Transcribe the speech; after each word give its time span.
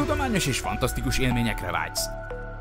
tudományos 0.00 0.46
és 0.46 0.58
fantasztikus 0.58 1.18
élményekre 1.18 1.70
vágysz. 1.70 2.06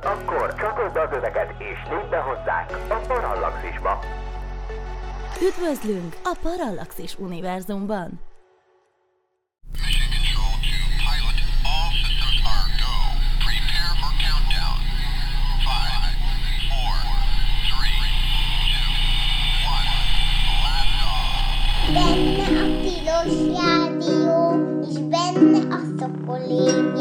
Akkor 0.04 0.56
csatold 0.56 0.96
az 0.96 1.18
öveket 1.18 1.50
és 1.58 1.90
lépj 1.90 2.10
be 2.10 2.18
hozzánk 2.18 2.70
a 2.90 3.08
Parallaxisba. 3.08 4.00
Üdvözlünk 5.42 6.16
a 6.24 6.38
Parallaxis 6.42 7.16
univerzumban! 7.18 8.28
Benne 21.94 22.62
a 22.62 22.82
tilos 22.82 23.58
rádió, 23.58 24.60
és 24.90 25.00
benne 25.00 25.76
a 25.76 25.80
szokolégyező. 26.00 26.99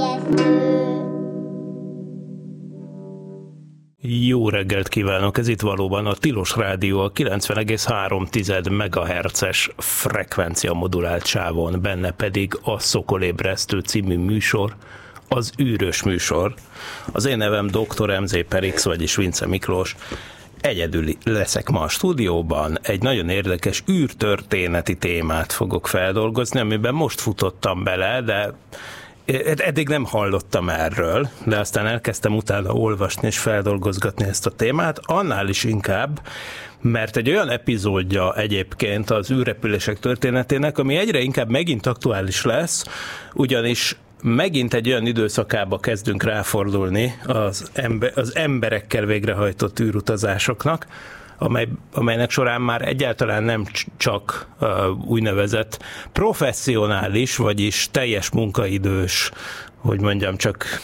Jó 4.11 4.49
reggelt 4.49 4.89
kívánok! 4.89 5.39
Ez 5.39 5.49
itt 5.49 5.61
valóban 5.61 6.07
a 6.07 6.15
Tilos 6.15 6.57
Rádió 6.57 7.01
a 7.01 7.13
90,3 7.13 8.71
MHz-es 8.71 9.71
frekvencia 9.77 10.73
modulált 10.73 11.27
sávon, 11.27 11.79
benne 11.83 12.11
pedig 12.11 12.59
a 12.63 12.79
Szokolébresztő 12.79 13.79
című 13.81 14.17
műsor, 14.17 14.77
az 15.29 15.53
űrös 15.63 16.03
műsor. 16.03 16.55
Az 17.13 17.25
én 17.25 17.37
nevem 17.37 17.67
Dr. 17.67 18.21
MZ 18.21 18.37
Perix, 18.49 18.85
vagyis 18.85 19.17
Vince 19.17 19.47
Miklós. 19.47 19.97
Egyedül 20.61 21.05
leszek 21.25 21.69
ma 21.69 21.81
a 21.81 21.89
stúdióban, 21.89 22.79
egy 22.83 23.03
nagyon 23.03 23.29
érdekes 23.29 23.83
űrtörténeti 23.91 24.97
témát 24.97 25.53
fogok 25.53 25.87
feldolgozni, 25.87 26.61
amiben 26.61 26.95
most 26.95 27.21
futottam 27.21 27.85
bele, 27.85 28.23
de 28.23 28.53
eddig 29.57 29.89
nem 29.89 30.05
hallottam 30.05 30.69
erről, 30.69 31.29
de 31.45 31.59
aztán 31.59 31.87
elkezdtem 31.87 32.37
utána 32.37 32.73
olvasni 32.73 33.27
és 33.27 33.39
feldolgozgatni 33.39 34.25
ezt 34.25 34.47
a 34.47 34.51
témát, 34.51 35.01
annál 35.03 35.49
is 35.49 35.65
inkább, 35.65 36.21
mert 36.81 37.17
egy 37.17 37.31
olyan 37.31 37.49
epizódja 37.51 38.35
egyébként 38.35 39.11
az 39.11 39.31
űrrepülések 39.31 39.99
történetének, 39.99 40.79
ami 40.79 40.97
egyre 40.97 41.21
inkább 41.21 41.49
megint 41.49 41.87
aktuális 41.87 42.45
lesz, 42.45 42.85
ugyanis 43.35 43.97
megint 44.23 44.75
egy 44.75 44.89
olyan 44.89 45.07
időszakába 45.07 45.79
kezdünk 45.79 46.23
ráfordulni 46.23 47.19
az, 47.27 47.71
ember, 47.73 48.13
az 48.15 48.37
emberekkel 48.37 49.05
végrehajtott 49.05 49.81
űrutazásoknak, 49.81 50.87
amely, 51.39 51.69
amelynek 51.93 52.31
során 52.31 52.61
már 52.61 52.89
egyáltalán 52.89 53.43
nem 53.43 53.67
csak 53.97 54.47
uh, 54.61 54.69
úgynevezett 55.07 55.83
professzionális, 56.13 57.37
vagyis 57.37 57.89
teljes 57.91 58.31
munkaidős, 58.31 59.31
hogy 59.77 60.01
mondjam, 60.01 60.37
csak 60.37 60.81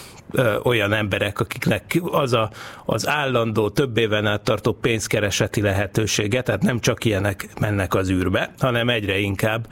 olyan 0.63 0.93
emberek, 0.93 1.41
akiknek 1.41 2.01
az 2.03 2.33
a, 2.33 2.51
az 2.85 3.09
állandó, 3.09 3.71
több 3.71 3.97
éven 3.97 4.27
át 4.27 4.43
tartó 4.43 4.73
pénzkereseti 4.73 5.61
lehetősége, 5.61 6.43
tehát 6.43 6.63
nem 6.63 6.81
csak 6.81 7.05
ilyenek 7.05 7.49
mennek 7.61 7.95
az 7.95 8.11
űrbe, 8.11 8.55
hanem 8.59 8.89
egyre 8.89 9.19
inkább 9.19 9.67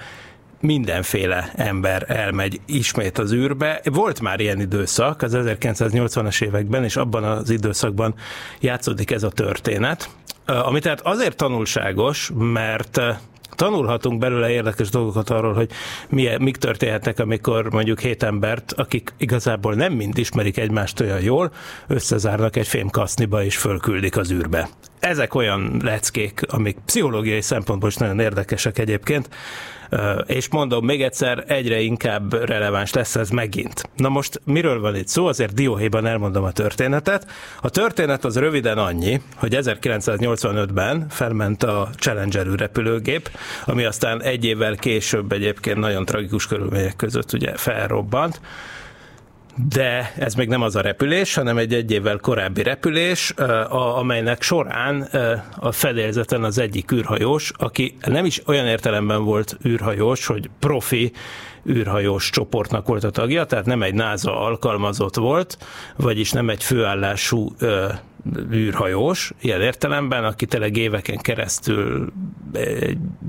mindenféle 0.60 1.52
ember 1.54 2.04
elmegy 2.08 2.60
ismét 2.66 3.18
az 3.18 3.32
űrbe. 3.32 3.80
Volt 3.84 4.20
már 4.20 4.40
ilyen 4.40 4.60
időszak 4.60 5.22
az 5.22 5.32
1980-as 5.36 6.42
években, 6.42 6.84
és 6.84 6.96
abban 6.96 7.24
az 7.24 7.50
időszakban 7.50 8.14
játszódik 8.60 9.10
ez 9.10 9.22
a 9.22 9.30
történet, 9.30 10.10
ami 10.46 10.80
tehát 10.80 11.00
azért 11.00 11.36
tanulságos, 11.36 12.30
mert 12.34 13.00
tanulhatunk 13.50 14.18
belőle 14.18 14.50
érdekes 14.50 14.88
dolgokat 14.90 15.30
arról, 15.30 15.52
hogy 15.52 15.70
mi, 16.08 16.28
mik 16.38 16.56
történhetnek, 16.56 17.18
amikor 17.18 17.70
mondjuk 17.70 18.00
hét 18.00 18.22
embert, 18.22 18.72
akik 18.72 19.14
igazából 19.18 19.74
nem 19.74 19.92
mind 19.92 20.18
ismerik 20.18 20.58
egymást 20.58 21.00
olyan 21.00 21.20
jól, 21.20 21.52
összezárnak 21.86 22.56
egy 22.56 22.66
fémkaszniba 22.66 23.44
és 23.44 23.56
fölküldik 23.56 24.16
az 24.16 24.32
űrbe. 24.32 24.68
Ezek 25.02 25.34
olyan 25.34 25.80
leckék, 25.84 26.40
amik 26.48 26.78
pszichológiai 26.86 27.40
szempontból 27.40 27.88
is 27.88 27.96
nagyon 27.96 28.20
érdekesek 28.20 28.78
egyébként, 28.78 29.28
és 30.26 30.48
mondom 30.48 30.84
még 30.84 31.02
egyszer, 31.02 31.44
egyre 31.46 31.80
inkább 31.80 32.32
releváns 32.44 32.92
lesz 32.92 33.16
ez 33.16 33.30
megint. 33.30 33.82
Na 33.96 34.08
most 34.08 34.40
miről 34.44 34.80
van 34.80 34.96
itt 34.96 35.08
szó? 35.08 35.26
Azért 35.26 35.54
dióhéjban 35.54 36.06
elmondom 36.06 36.44
a 36.44 36.52
történetet. 36.52 37.26
A 37.60 37.70
történet 37.70 38.24
az 38.24 38.38
röviden 38.38 38.78
annyi, 38.78 39.20
hogy 39.36 39.56
1985-ben 39.60 41.06
felment 41.08 41.62
a 41.62 41.88
Challenger 41.98 42.46
repülőgép, 42.46 43.30
ami 43.64 43.84
aztán 43.84 44.22
egy 44.22 44.44
évvel 44.44 44.76
később 44.76 45.32
egyébként 45.32 45.78
nagyon 45.78 46.04
tragikus 46.04 46.46
körülmények 46.46 46.96
között 46.96 47.32
ugye 47.32 47.56
felrobbant, 47.56 48.40
de 49.56 50.12
ez 50.18 50.34
még 50.34 50.48
nem 50.48 50.62
az 50.62 50.76
a 50.76 50.80
repülés, 50.80 51.34
hanem 51.34 51.58
egy 51.58 51.74
egy 51.74 51.90
évvel 51.90 52.18
korábbi 52.18 52.62
repülés, 52.62 53.30
amelynek 53.68 54.42
során 54.42 55.08
a 55.56 55.72
fedélzeten 55.72 56.44
az 56.44 56.58
egyik 56.58 56.92
űrhajós, 56.92 57.52
aki 57.56 57.96
nem 58.06 58.24
is 58.24 58.42
olyan 58.46 58.66
értelemben 58.66 59.24
volt 59.24 59.56
űrhajós, 59.66 60.26
hogy 60.26 60.50
profi 60.58 61.12
űrhajós 61.68 62.30
csoportnak 62.30 62.86
volt 62.86 63.04
a 63.04 63.10
tagja, 63.10 63.44
tehát 63.44 63.66
nem 63.66 63.82
egy 63.82 63.94
NASA 63.94 64.40
alkalmazott 64.40 65.16
volt, 65.16 65.58
vagyis 65.96 66.32
nem 66.32 66.48
egy 66.48 66.62
főállású 66.62 67.54
űrhajós, 68.52 69.32
ilyen 69.40 69.60
értelemben, 69.60 70.24
aki 70.24 70.46
tényleg 70.46 70.76
éveken 70.76 71.16
keresztül 71.16 72.12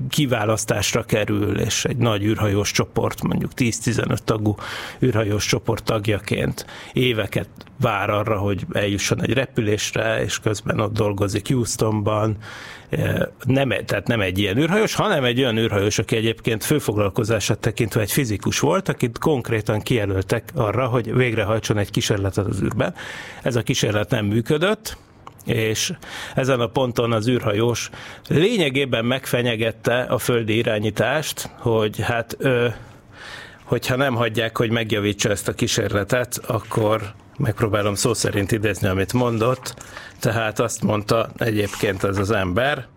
kiválasztásra 0.10 1.04
kerül, 1.04 1.60
és 1.60 1.86
egy 1.86 1.98
nagy 1.98 2.24
űrhajós 2.24 2.72
csoport, 2.72 3.22
mondjuk 3.24 3.52
10-15 3.56 4.18
tagú 4.18 4.56
űrhajós 5.02 5.46
csoport 5.46 5.84
tagjaként 5.84 6.66
éveket 6.94 7.50
vár 7.80 8.10
arra, 8.10 8.38
hogy 8.38 8.66
eljusson 8.72 9.22
egy 9.22 9.34
repülésre, 9.34 10.24
és 10.24 10.40
közben 10.40 10.80
ott 10.80 10.94
dolgozik 10.94 11.48
Houstonban, 11.48 12.38
nem, 13.44 13.70
tehát 13.86 14.08
nem 14.08 14.22
egy 14.22 14.40
ilyen 14.40 14.58
űrhajós, 14.58 14.96
hanem 14.96 15.24
egy 15.24 15.40
olyan 15.40 15.58
űrhajós, 15.58 16.00
aki 16.00 16.16
egyébként 16.16 16.64
főfoglalkozását 16.64 17.60
tekintve 17.60 18.02
egy 18.02 18.12
fizikus 18.12 18.60
volt, 18.60 18.90
akit 18.90 19.18
konkrétan 19.18 19.82
kijelöltek 19.82 20.50
arra, 20.56 20.88
hogy 20.88 21.14
végrehajtson 21.14 21.78
egy 21.78 21.90
kísérletet 21.90 22.46
az 22.46 22.62
űrben. 22.62 22.94
Ez 23.44 23.56
a 23.56 23.62
kísérlet 23.62 24.10
nem 24.10 24.26
működött, 24.26 24.98
és 25.46 25.94
ezen 26.36 26.60
a 26.60 26.68
ponton 26.68 27.12
az 27.12 27.28
űrhajós 27.28 27.90
lényegében 28.28 29.06
megfenyegette 29.06 30.02
a 30.02 30.18
földi 30.18 30.56
irányítást, 30.56 31.50
hogy 31.58 32.00
hát 32.02 32.36
ő, 32.40 32.76
hogyha 33.64 33.96
nem 33.96 34.16
hagyják, 34.16 34.58
hogy 34.58 34.72
megjavítsa 34.72 35.30
ezt 35.30 35.48
a 35.48 35.54
kísérletet, 35.54 36.40
akkor 36.48 37.14
megpróbálom 37.38 37.96
szó 37.96 38.14
szerint 38.14 38.52
idézni, 38.52 38.88
amit 38.88 39.14
mondott, 39.14 39.76
tehát 40.20 40.60
azt 40.60 40.84
mondta 40.84 41.30
egyébként 41.38 42.04
ez 42.04 42.18
az 42.18 42.32
ember, 42.32 42.88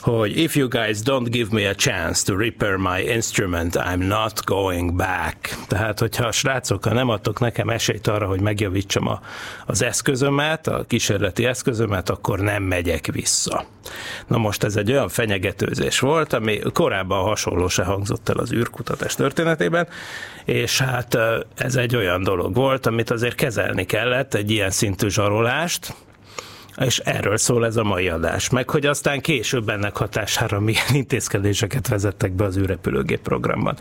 hogy 0.00 0.38
if 0.38 0.56
you 0.56 0.68
guys 0.68 1.02
don't 1.02 1.28
give 1.30 1.48
me 1.52 1.68
a 1.68 1.74
chance 1.74 2.24
to 2.24 2.36
repair 2.36 2.76
my 2.76 3.00
instrument, 3.00 3.76
I'm 3.76 4.06
not 4.06 4.44
going 4.44 4.96
back. 4.96 5.56
Tehát, 5.68 5.98
hogyha 5.98 6.26
a 6.26 6.32
srácok, 6.32 6.84
ha 6.84 6.92
nem 6.92 7.08
adtok 7.08 7.40
nekem 7.40 7.68
esélyt 7.68 8.06
arra, 8.06 8.26
hogy 8.26 8.40
megjavítsam 8.40 9.06
a, 9.06 9.20
az 9.66 9.82
eszközömet, 9.82 10.66
a 10.66 10.84
kísérleti 10.88 11.44
eszközömet, 11.44 12.10
akkor 12.10 12.38
nem 12.38 12.62
megyek 12.62 13.06
vissza. 13.12 13.64
Na 14.26 14.36
most 14.36 14.64
ez 14.64 14.76
egy 14.76 14.90
olyan 14.90 15.08
fenyegetőzés 15.08 15.98
volt, 15.98 16.32
ami 16.32 16.60
korábban 16.72 17.22
hasonló 17.22 17.68
se 17.68 17.84
hangzott 17.84 18.28
el 18.28 18.36
az 18.36 18.52
űrkutatás 18.52 19.14
történetében, 19.14 19.88
és 20.44 20.80
hát 20.80 21.18
ez 21.56 21.76
egy 21.76 21.96
olyan 21.96 22.22
dolog 22.22 22.54
volt, 22.54 22.86
amit 22.86 23.10
azért 23.10 23.34
kezelni 23.34 23.84
kellett, 23.84 24.34
egy 24.34 24.50
ilyen 24.50 24.70
szintű 24.70 25.08
zsarolást, 25.08 25.94
és 26.84 26.98
erről 26.98 27.36
szól 27.36 27.66
ez 27.66 27.76
a 27.76 27.84
mai 27.84 28.08
adás. 28.08 28.50
Meg 28.50 28.70
hogy 28.70 28.86
aztán 28.86 29.20
később 29.20 29.68
ennek 29.68 29.96
hatására 29.96 30.60
milyen 30.60 30.94
intézkedéseket 31.02 31.88
vezettek 31.88 32.32
be 32.32 32.44
az 32.44 32.56
űrrepülőgép 32.56 33.20
programban. 33.20 33.76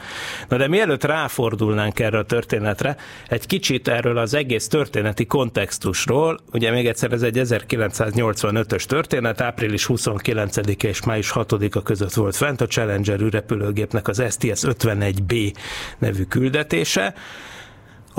Na 0.48 0.58
de 0.58 0.68
mielőtt 0.68 1.04
ráfordulnánk 1.04 2.00
erre 2.00 2.18
a 2.18 2.24
történetre, 2.24 2.96
egy 3.28 3.46
kicsit 3.46 3.88
erről 3.88 4.18
az 4.18 4.34
egész 4.34 4.68
történeti 4.68 5.26
kontextusról, 5.26 6.40
ugye 6.52 6.72
még 6.72 6.88
egyszer 6.88 7.12
ez 7.12 7.22
egy 7.22 7.40
1985-ös 7.44 8.84
történet, 8.84 9.42
április 9.42 9.86
29 9.86 10.58
és 10.84 11.04
május 11.04 11.32
6-a 11.36 11.82
között 11.82 12.14
volt 12.14 12.36
fent 12.36 12.62
a 12.62 12.68
Challenger 12.68 13.22
űrrepülőgépnek 13.22 14.08
az 14.08 14.22
STS-51B 14.22 15.54
nevű 15.98 16.24
küldetése, 16.24 17.14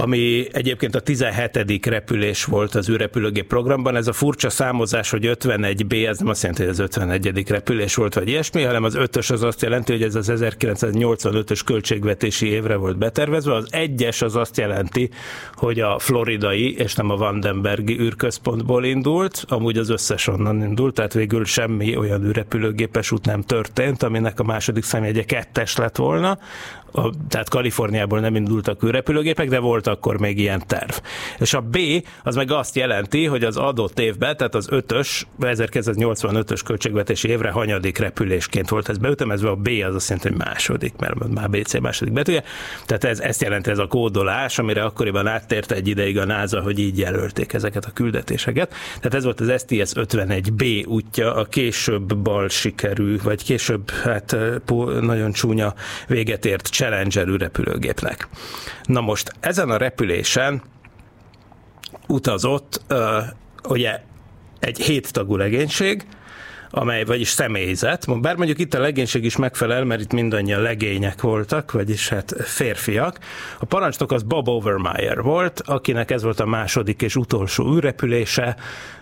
ami 0.00 0.46
egyébként 0.52 0.94
a 0.94 1.00
17. 1.00 1.86
repülés 1.86 2.44
volt 2.44 2.74
az 2.74 2.88
űrrepülőgép 2.88 3.46
programban. 3.46 3.96
Ez 3.96 4.06
a 4.06 4.12
furcsa 4.12 4.50
számozás, 4.50 5.10
hogy 5.10 5.30
51B, 5.42 6.06
ez 6.06 6.18
nem 6.18 6.28
azt 6.28 6.42
jelenti, 6.42 6.62
hogy 6.62 6.72
az 6.72 6.78
51. 6.78 7.48
repülés 7.48 7.94
volt, 7.94 8.14
vagy 8.14 8.28
ilyesmi, 8.28 8.62
hanem 8.62 8.84
az 8.84 8.94
5-ös 8.98 9.32
az 9.32 9.42
azt 9.42 9.62
jelenti, 9.62 9.92
hogy 9.92 10.02
ez 10.02 10.14
az 10.14 10.32
1985-ös 10.34 11.60
költségvetési 11.64 12.46
évre 12.46 12.76
volt 12.76 12.98
betervezve. 12.98 13.54
Az 13.54 13.68
1-es 13.70 14.24
az 14.24 14.36
azt 14.36 14.56
jelenti, 14.56 15.10
hogy 15.54 15.80
a 15.80 15.98
floridai 15.98 16.74
és 16.76 16.94
nem 16.94 17.10
a 17.10 17.16
Vandenbergi 17.16 18.00
űrközpontból 18.00 18.84
indult, 18.84 19.44
amúgy 19.48 19.78
az 19.78 19.90
összes 19.90 20.26
onnan 20.26 20.62
indult, 20.62 20.94
tehát 20.94 21.12
végül 21.12 21.44
semmi 21.44 21.96
olyan 21.96 22.24
űrrepülőgépes 22.24 23.12
út 23.12 23.24
nem 23.24 23.42
történt, 23.42 24.02
aminek 24.02 24.40
a 24.40 24.44
második 24.44 24.84
számjegye 24.84 25.24
kettes 25.24 25.76
lett 25.76 25.96
volna. 25.96 26.38
A, 26.92 27.10
tehát 27.28 27.48
Kaliforniából 27.48 28.20
nem 28.20 28.34
indultak 28.34 28.82
űrrepülőgépek, 28.82 29.48
de 29.48 29.58
volt 29.58 29.86
akkor 29.86 30.18
még 30.18 30.38
ilyen 30.38 30.62
terv. 30.66 30.90
És 31.38 31.54
a 31.54 31.60
B 31.60 31.78
az 32.22 32.34
meg 32.34 32.50
azt 32.50 32.76
jelenti, 32.76 33.26
hogy 33.26 33.44
az 33.44 33.56
adott 33.56 33.98
évben, 33.98 34.36
tehát 34.36 34.54
az 34.54 34.68
5-ös, 34.70 35.22
1985-ös 35.40 36.60
költségvetési 36.64 37.28
évre 37.28 37.50
hanyadik 37.50 37.98
repülésként 37.98 38.68
volt 38.68 38.88
ez 38.88 38.98
beütemezve, 38.98 39.48
a 39.48 39.54
B 39.54 39.68
az 39.86 39.94
azt 39.94 40.08
jelenti, 40.08 40.28
hogy 40.28 40.46
második, 40.46 40.94
mert 40.98 41.28
már 41.28 41.50
BC 41.50 41.80
második 41.80 42.12
betűje. 42.12 42.42
Tehát 42.86 43.04
ez, 43.04 43.20
ezt 43.20 43.42
jelenti 43.42 43.70
ez 43.70 43.78
a 43.78 43.86
kódolás, 43.86 44.58
amire 44.58 44.82
akkoriban 44.84 45.26
áttért 45.26 45.72
egy 45.72 45.88
ideig 45.88 46.18
a 46.18 46.24
NASA, 46.24 46.60
hogy 46.60 46.78
így 46.78 46.98
jelölték 46.98 47.52
ezeket 47.52 47.84
a 47.84 47.90
küldetéseket. 47.90 48.74
Tehát 48.96 49.14
ez 49.14 49.24
volt 49.24 49.40
az 49.40 49.52
STS 49.58 49.92
51B 49.94 50.86
útja, 50.86 51.34
a 51.34 51.44
később 51.44 52.16
bal 52.16 52.48
sikerű, 52.48 53.16
vagy 53.22 53.44
később 53.44 53.90
hát 53.90 54.36
nagyon 55.00 55.32
csúnya 55.32 55.74
véget 56.06 56.44
ért 56.44 56.68
Challenger 56.80 57.26
repülőgépnek. 57.26 58.28
Na 58.84 59.00
most 59.00 59.32
ezen 59.40 59.70
a 59.70 59.76
repülésen 59.76 60.62
utazott 62.06 62.80
ugye 63.68 64.00
egy 64.58 64.80
héttagú 64.80 65.36
legénység, 65.36 66.06
amely 66.70 67.04
vagyis 67.04 67.28
személyzet, 67.28 68.20
bár 68.20 68.36
mondjuk 68.36 68.58
itt 68.58 68.74
a 68.74 68.80
legénység 68.80 69.24
is 69.24 69.36
megfelel, 69.36 69.84
mert 69.84 70.00
itt 70.00 70.12
mindannyian 70.12 70.62
legények 70.62 71.20
voltak, 71.20 71.72
vagyis 71.72 72.08
hát 72.08 72.34
férfiak. 72.38 73.18
A 73.58 73.64
parancsnok 73.64 74.12
az 74.12 74.22
Bob 74.22 74.48
Overmeyer 74.48 75.22
volt, 75.22 75.62
akinek 75.66 76.10
ez 76.10 76.22
volt 76.22 76.40
a 76.40 76.46
második 76.46 77.02
és 77.02 77.16
utolsó 77.16 77.74
űrrepülése. 77.74 78.56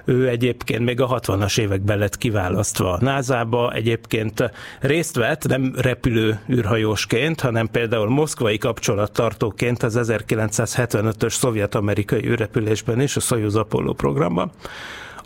Ő 0.04 0.28
egyébként 0.28 0.84
még 0.84 1.00
a 1.00 1.20
60-as 1.20 1.58
években 1.58 1.98
lett 1.98 2.18
kiválasztva 2.18 2.92
a 2.92 2.98
NASA-ba, 3.00 3.72
egyébként 3.72 4.50
részt 4.80 5.16
vett, 5.16 5.46
nem 5.46 5.74
repülő 5.76 6.40
űrhajósként, 6.50 7.40
hanem 7.40 7.68
például 7.70 8.08
moszkvai 8.08 8.58
kapcsolattartóként 8.58 9.82
az 9.82 9.98
1975-ös 10.02 11.32
szovjet-amerikai 11.32 12.26
űrrepülésben 12.26 13.00
is, 13.00 13.16
a 13.16 13.20
Soyuz 13.20 13.56
Apollo 13.56 13.92
programban. 13.92 14.52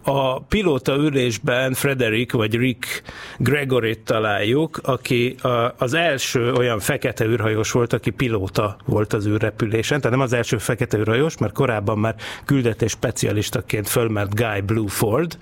A 0.04 0.40
pilóta 0.40 0.94
ülésben 0.94 1.72
Frederick 1.72 2.32
vagy 2.32 2.54
Rick 2.54 3.02
Gregory 3.38 3.98
találjuk, 4.04 4.80
aki 4.82 5.34
az 5.76 5.94
első 5.94 6.52
olyan 6.52 6.78
fekete 6.78 7.24
űrhajós 7.24 7.70
volt, 7.70 7.92
aki 7.92 8.10
pilóta 8.10 8.76
volt 8.84 9.12
az 9.12 9.26
űrrepülésen, 9.26 10.00
tehát 10.00 10.16
nem 10.16 10.26
az 10.26 10.32
első 10.32 10.58
fekete 10.58 10.98
űrhajós, 10.98 11.38
mert 11.38 11.52
korábban 11.52 11.98
már 11.98 12.14
küldetés 12.44 12.90
specialistaként 12.90 13.88
fölmert 13.88 14.34
Guy 14.34 14.60
Bluford, 14.60 15.38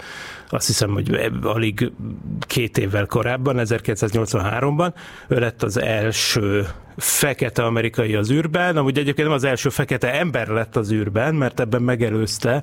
azt 0.51 0.67
hiszem, 0.67 0.91
hogy 0.91 1.31
alig 1.43 1.93
két 2.41 2.79
évvel 2.79 3.07
korábban, 3.07 3.57
1983-ban, 3.59 4.93
ő 5.29 5.39
lett 5.39 5.63
az 5.63 5.81
első 5.81 6.67
fekete 6.97 7.65
amerikai 7.65 8.15
az 8.15 8.31
űrben, 8.31 8.77
amúgy 8.77 8.99
egyébként 8.99 9.27
nem 9.29 9.37
az 9.37 9.45
első 9.45 9.69
fekete 9.69 10.13
ember 10.15 10.49
lett 10.49 10.77
az 10.77 10.93
űrben, 10.93 11.35
mert 11.35 11.61
ebben 11.61 11.83
megelőzte 11.83 12.63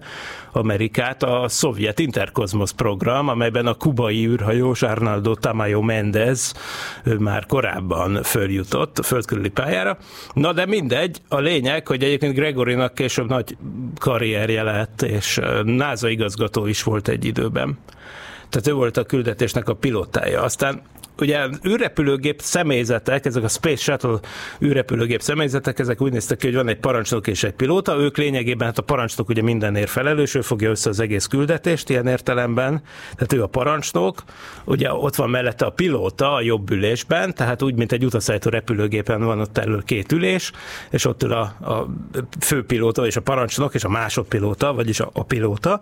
Amerikát 0.52 1.24
a 1.24 1.46
szovjet 1.48 2.00
Interkozmos 2.00 2.72
program, 2.72 3.28
amelyben 3.28 3.66
a 3.66 3.74
kubai 3.74 4.28
űrhajós 4.28 4.82
Arnaldo 4.82 5.36
Tamayo 5.36 5.82
Mendez 5.82 6.54
ő 7.04 7.18
már 7.18 7.46
korábban 7.46 8.24
följutott 8.24 9.00
a 9.00 9.04
földkörüli 9.04 9.50
pályára. 9.50 9.98
Na 10.34 10.54
de 10.54 10.66
mindegy, 10.66 11.22
a 11.28 11.40
lényeg, 11.40 11.88
hogy 11.88 12.04
egyébként 12.04 12.34
Gregorinak 12.34 12.94
később 12.94 13.28
nagy 13.30 13.58
karrierje 14.00 14.64
lett, 14.64 15.02
és 15.02 15.40
NASA 15.64 16.10
igazgató 16.10 16.66
is 16.66 16.84
volt 16.84 17.08
egy 17.08 17.26
időben. 17.26 17.77
Tehát 18.50 18.68
ő 18.68 18.74
volt 18.74 18.98
a 18.98 19.04
küldetésnek 19.04 19.70
a 19.70 19.76
pilotája. 19.76 20.42
Aztán 20.42 20.82
ugye 21.22 21.48
űrrepülőgép 21.68 22.42
személyzetek, 22.42 23.26
ezek 23.26 23.44
a 23.44 23.48
Space 23.48 23.82
Shuttle 23.82 24.20
űrrepülőgép 24.62 25.22
személyzetek, 25.22 25.80
ezek 25.80 26.02
úgy 26.02 26.12
néztek 26.12 26.38
ki, 26.38 26.46
hogy 26.46 26.56
van 26.56 26.68
egy 26.68 26.80
parancsnok 26.80 27.28
és 27.28 27.44
egy 27.44 27.54
pilóta, 27.54 27.96
ők 27.96 28.18
lényegében, 28.18 28.68
hát 28.68 28.78
a 28.78 28.82
parancsnok 28.82 29.30
ugye 29.30 29.42
mindenért 29.42 29.90
felelős, 29.90 30.36
ő 30.36 30.42
fogja 30.42 30.70
össze 30.70 30.90
az 30.90 31.00
egész 31.00 31.26
küldetést 31.26 31.90
ilyen 31.90 32.08
értelemben, 32.08 32.82
tehát 33.16 33.34
ő 33.34 33.44
a 33.44 33.48
parancsnok, 33.48 34.24
ugye 34.66 34.94
ott 34.94 35.16
van 35.16 35.30
mellette 35.30 35.66
a 35.66 35.70
pilóta 35.70 36.34
a 36.34 36.42
jobb 36.42 36.72
ülésben, 36.72 37.34
tehát 37.34 37.62
úgy, 37.62 37.76
mint 37.76 37.92
egy 37.92 38.06
utaszállító 38.06 38.50
repülőgépen 38.50 39.24
van 39.24 39.40
ott 39.40 39.58
elől 39.58 39.84
két 39.84 40.12
ülés, 40.12 40.52
és 40.90 41.06
ott 41.06 41.24
ül 41.24 41.34
a, 41.34 41.42
a 41.42 41.88
főpilóta 42.40 43.06
és 43.06 43.16
a 43.16 43.22
parancsnok 43.22 43.74
és 43.74 43.84
a 43.84 43.90
másodpilóta, 43.90 44.74
vagyis 44.74 45.00
a, 45.00 45.10
a 45.14 45.24
pilóta, 45.24 45.82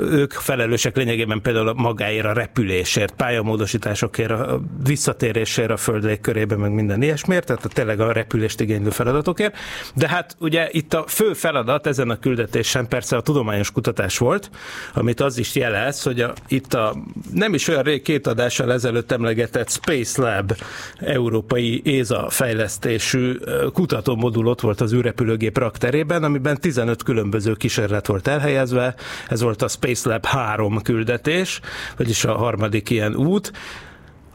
ők 0.00 0.32
felelősek 0.32 0.96
lényegében 0.96 1.40
például 1.42 1.74
magáért 1.74 2.26
a 2.26 2.32
repülésért, 2.32 3.14
pályamódosításokért, 3.14 4.27
a 4.30 4.60
visszatérésért 4.84 5.70
a 5.70 5.76
föld 5.76 6.04
légkörébe, 6.04 6.56
meg 6.56 6.72
minden 6.72 7.02
ilyesmiért, 7.02 7.46
tehát 7.46 7.64
a 7.64 7.68
tényleg 7.68 8.00
a 8.00 8.12
repülést 8.12 8.60
igénylő 8.60 8.90
feladatokért. 8.90 9.56
De 9.94 10.08
hát 10.08 10.36
ugye 10.38 10.68
itt 10.70 10.94
a 10.94 11.04
fő 11.06 11.32
feladat 11.32 11.86
ezen 11.86 12.10
a 12.10 12.18
küldetésen 12.18 12.88
persze 12.88 13.16
a 13.16 13.20
tudományos 13.20 13.70
kutatás 13.70 14.18
volt, 14.18 14.50
amit 14.94 15.20
az 15.20 15.38
is 15.38 15.54
jelez, 15.54 16.02
hogy 16.02 16.20
a, 16.20 16.32
itt 16.48 16.74
a 16.74 16.96
nem 17.32 17.54
is 17.54 17.68
olyan 17.68 17.82
rég 17.82 18.02
két 18.02 18.26
adással 18.26 18.72
ezelőtt 18.72 19.12
emlegetett 19.12 19.70
Space 19.70 20.22
Lab 20.22 20.52
európai 20.98 21.82
ÉZA 21.84 22.26
fejlesztésű 22.30 23.38
kutatómodul 23.72 24.46
ott 24.46 24.60
volt 24.60 24.80
az 24.80 24.92
űrrepülőgép 24.92 25.58
rakterében, 25.58 26.24
amiben 26.24 26.60
15 26.60 27.02
különböző 27.02 27.54
kísérlet 27.54 28.06
volt 28.06 28.28
elhelyezve, 28.28 28.94
ez 29.28 29.42
volt 29.42 29.62
a 29.62 29.68
Space 29.68 30.08
Lab 30.08 30.24
3 30.24 30.82
küldetés, 30.82 31.60
vagyis 31.96 32.24
a 32.24 32.32
harmadik 32.32 32.90
ilyen 32.90 33.14
út, 33.14 33.52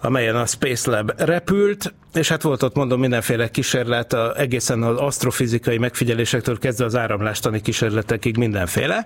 amelyen 0.04 0.36
a 0.36 0.46
Space 0.46 0.92
Lab 0.92 1.12
repült, 1.18 1.94
és 2.14 2.28
hát 2.28 2.42
volt 2.42 2.64
ott 2.64 2.76
mondom 2.76 3.00
mindenféle 3.00 3.50
kísérlet, 3.50 4.14
a, 4.14 4.40
egészen 4.40 4.84
az 4.84 4.98
asztrofizikai 4.98 5.78
megfigyelésektől 5.78 6.60
kezdve 6.60 6.86
az 6.86 6.96
áramlástani 6.96 7.62
kísérletekig 7.62 8.38
mindenféle, 8.38 9.06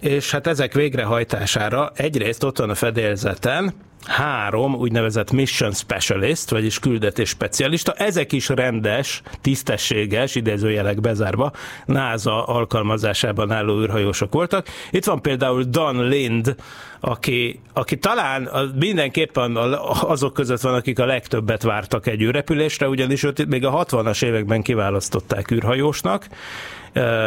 és 0.00 0.30
hát 0.30 0.46
ezek 0.46 0.72
végrehajtására 0.72 1.92
egyrészt 1.94 2.44
ott 2.44 2.58
van 2.58 2.70
a 2.70 2.74
fedélzeten, 2.74 3.74
három 4.04 4.74
úgynevezett 4.74 5.30
mission 5.30 5.72
specialist, 5.72 6.50
vagyis 6.50 6.78
küldetés 6.78 7.28
specialista, 7.28 7.92
ezek 7.92 8.32
is 8.32 8.48
rendes, 8.48 9.22
tisztességes, 9.40 10.34
idézőjelek 10.34 11.00
bezárva, 11.00 11.52
NASA 11.86 12.44
alkalmazásában 12.44 13.50
álló 13.50 13.80
űrhajósok 13.80 14.32
voltak. 14.32 14.66
Itt 14.90 15.04
van 15.04 15.22
például 15.22 15.62
Don 15.62 16.08
Lind, 16.08 16.54
aki, 17.00 17.60
aki 17.72 17.98
talán 17.98 18.48
mindenképpen 18.78 19.56
azok 20.00 20.32
között 20.34 20.60
van, 20.60 20.74
akik 20.74 20.98
a 20.98 21.06
legtöbbet 21.06 21.62
vártak 21.62 22.06
egy 22.06 22.22
űrrepülésre, 22.42 22.88
ugyanis 22.88 23.22
őt 23.22 23.46
még 23.46 23.64
a 23.64 23.84
60-as 23.84 24.24
években 24.24 24.62
kiválasztották 24.62 25.50
űrhajósnak, 25.50 26.26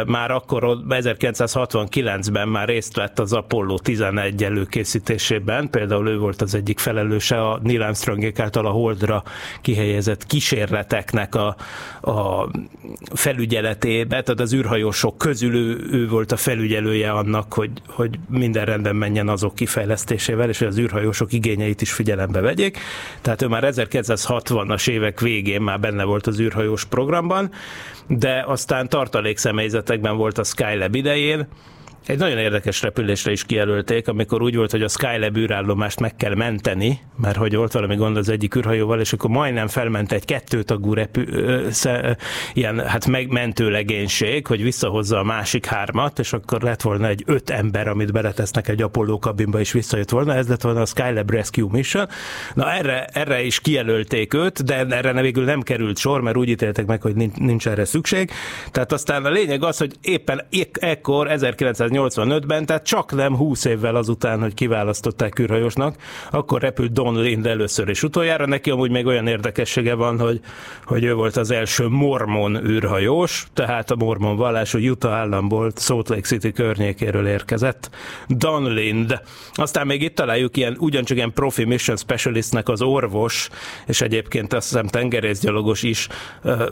már 0.06 0.30
akkor 0.30 0.78
1969-ben 0.88 2.48
már 2.48 2.68
részt 2.68 2.96
vett 2.96 3.18
az 3.18 3.32
Apollo 3.32 3.78
11 3.78 4.44
előkészítésében, 4.44 5.70
például 5.70 6.08
ő 6.08 6.18
volt 6.18 6.42
az 6.42 6.54
egyik 6.54 6.78
felelőse 6.78 7.48
a 7.48 7.60
Neil 7.62 7.82
Armstrongék 7.82 8.38
által 8.38 8.66
a 8.66 8.70
Holdra 8.70 9.22
kihelyezett 9.60 10.26
kísérleteknek 10.26 11.34
a, 11.34 11.56
a 12.00 12.48
felügyeletébe, 13.14 14.22
tehát 14.22 14.40
az 14.40 14.54
űrhajósok 14.54 15.18
közül 15.18 15.54
ő, 15.54 15.88
ő 15.90 16.08
volt 16.08 16.32
a 16.32 16.36
felügyelője 16.36 17.10
annak, 17.10 17.52
hogy, 17.52 17.70
hogy 17.88 18.18
minden 18.28 18.64
rendben 18.64 18.96
menjen 18.96 19.28
azok 19.28 19.54
kifejlesztésével, 19.54 20.48
és 20.48 20.58
hogy 20.58 20.68
az 20.68 20.78
űrhajósok 20.78 21.32
igényeit 21.32 21.80
is 21.80 21.92
figyelembe 21.92 22.40
vegyék. 22.40 22.78
Tehát 23.20 23.42
ő 23.42 23.46
már 23.46 23.64
1960-as 23.66 24.88
évek 24.88 25.20
végén 25.20 25.60
már 25.60 25.80
benne 25.80 26.04
volt 26.04 26.26
az 26.26 26.40
űrhajós 26.40 26.84
programban, 26.84 27.50
de 28.08 28.44
aztán 28.46 28.88
tartalék 28.88 29.36
személyzetekben 29.36 30.16
volt 30.16 30.38
a 30.38 30.44
Skylab 30.44 30.94
idején, 30.94 31.46
egy 32.08 32.18
nagyon 32.18 32.38
érdekes 32.38 32.82
repülésre 32.82 33.30
is 33.30 33.44
kijelölték, 33.44 34.08
amikor 34.08 34.42
úgy 34.42 34.56
volt, 34.56 34.70
hogy 34.70 34.82
a 34.82 34.88
Skylab 34.88 35.36
űrállomást 35.36 36.00
meg 36.00 36.16
kell 36.16 36.34
menteni, 36.34 37.00
mert 37.16 37.36
hogy 37.36 37.54
volt 37.54 37.72
valami 37.72 37.96
gond 37.96 38.16
az 38.16 38.28
egyik 38.28 38.56
űrhajóval, 38.56 39.00
és 39.00 39.12
akkor 39.12 39.30
majdnem 39.30 39.68
felment 39.68 40.12
egy 40.12 40.24
kettőtagú 40.24 40.94
repü, 40.94 41.24
ö, 41.30 41.66
sze, 41.70 42.16
ilyen 42.52 42.80
hát 42.86 43.06
megmentő 43.06 43.70
legénység, 43.70 44.46
hogy 44.46 44.62
visszahozza 44.62 45.18
a 45.18 45.22
másik 45.22 45.66
hármat, 45.66 46.18
és 46.18 46.32
akkor 46.32 46.62
lett 46.62 46.82
volna 46.82 47.08
egy 47.08 47.22
öt 47.26 47.50
ember, 47.50 47.88
amit 47.88 48.12
beletesznek 48.12 48.68
egy 48.68 48.82
Apollo 48.82 49.18
kabinba, 49.18 49.60
és 49.60 49.72
visszajött 49.72 50.10
volna. 50.10 50.34
Ez 50.34 50.48
lett 50.48 50.62
volna 50.62 50.80
a 50.80 50.86
Skylab 50.86 51.30
Rescue 51.30 51.68
Mission. 51.70 52.08
Na 52.54 52.72
erre, 52.72 53.04
erre 53.04 53.42
is 53.42 53.60
kijelölték 53.60 54.34
őt, 54.34 54.64
de 54.64 54.86
erre 54.86 55.20
végül 55.20 55.44
nem 55.44 55.62
került 55.62 55.98
sor, 55.98 56.20
mert 56.20 56.36
úgy 56.36 56.48
ítéltek 56.48 56.86
meg, 56.86 57.02
hogy 57.02 57.14
nincs, 57.14 57.36
nincs 57.36 57.68
erre 57.68 57.84
szükség. 57.84 58.30
Tehát 58.70 58.92
aztán 58.92 59.24
a 59.24 59.30
lényeg 59.30 59.62
az, 59.62 59.78
hogy 59.78 59.92
éppen 60.00 60.46
ekkor 60.80 61.30
1980 61.30 61.95
1985-ben, 61.96 62.66
tehát 62.66 62.86
csak 62.86 63.14
nem 63.14 63.36
20 63.36 63.64
évvel 63.64 63.96
azután, 63.96 64.40
hogy 64.40 64.54
kiválasztották 64.54 65.38
űrhajósnak, 65.38 65.96
akkor 66.30 66.60
repült 66.60 66.92
Don 66.92 67.20
Lind 67.20 67.46
először 67.46 67.88
és 67.88 68.02
utoljára. 68.02 68.46
Neki 68.46 68.70
amúgy 68.70 68.90
még 68.90 69.06
olyan 69.06 69.26
érdekessége 69.26 69.94
van, 69.94 70.18
hogy, 70.18 70.40
hogy 70.84 71.04
ő 71.04 71.14
volt 71.14 71.36
az 71.36 71.50
első 71.50 71.88
mormon 71.88 72.66
űrhajós, 72.66 73.46
tehát 73.54 73.90
a 73.90 73.96
mormon 73.96 74.36
vallású 74.36 74.78
Utah 74.78 75.12
államból, 75.12 75.72
Salt 75.76 76.08
Lake 76.08 76.26
City 76.26 76.52
környékéről 76.52 77.26
érkezett. 77.26 77.90
Don 78.28 78.72
Lind. 78.72 79.20
Aztán 79.52 79.86
még 79.86 80.02
itt 80.02 80.14
találjuk 80.14 80.56
ilyen, 80.56 80.76
ugyancsak 80.78 81.16
ilyen 81.16 81.32
profi 81.32 81.64
mission 81.64 81.96
specialistnek 81.96 82.68
az 82.68 82.82
orvos, 82.82 83.48
és 83.86 84.00
egyébként 84.00 84.52
azt 84.52 84.68
hiszem 84.68 84.86
tengerészgyalogos 84.86 85.82
is, 85.82 86.08
uh, 86.42 86.68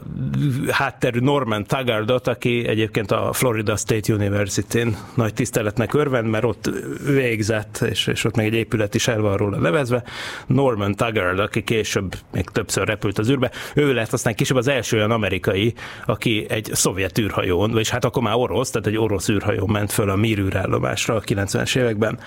hátterű 0.70 1.18
Norman 1.18 1.64
Taggardot, 1.64 2.28
aki 2.28 2.66
egyébként 2.66 3.10
a 3.10 3.32
Florida 3.32 3.76
State 3.76 4.12
University-n 4.12 4.88
nagy 5.16 5.34
tiszteletnek 5.34 5.94
örvend, 5.94 6.28
mert 6.28 6.44
ott 6.44 6.70
végzett, 7.06 7.84
és, 7.90 8.06
és 8.06 8.24
ott 8.24 8.36
még 8.36 8.46
egy 8.46 8.54
épület 8.54 8.94
is 8.94 9.08
el 9.08 9.20
van 9.20 9.36
róla 9.36 9.56
nevezve. 9.56 10.02
Norman 10.46 10.94
Taggart, 10.94 11.38
aki 11.38 11.62
később 11.62 12.14
még 12.32 12.44
többször 12.44 12.86
repült 12.86 13.18
az 13.18 13.30
űrbe, 13.30 13.50
ő 13.74 13.92
lett 13.92 14.12
aztán 14.12 14.34
később 14.34 14.56
az 14.56 14.68
első 14.68 14.96
olyan 14.96 15.10
amerikai, 15.10 15.74
aki 16.06 16.46
egy 16.48 16.70
szovjet 16.72 17.18
űrhajón, 17.18 17.70
vagyis 17.70 17.90
hát 17.90 18.04
akkor 18.04 18.22
már 18.22 18.34
orosz, 18.36 18.70
tehát 18.70 18.86
egy 18.86 18.96
orosz 18.96 19.28
űrhajón 19.28 19.70
ment 19.70 19.92
föl 19.92 20.10
a 20.10 20.16
Mir 20.16 20.38
űrállomásra 20.38 21.14
a 21.14 21.20
90-es 21.20 21.76
években. 21.76 22.18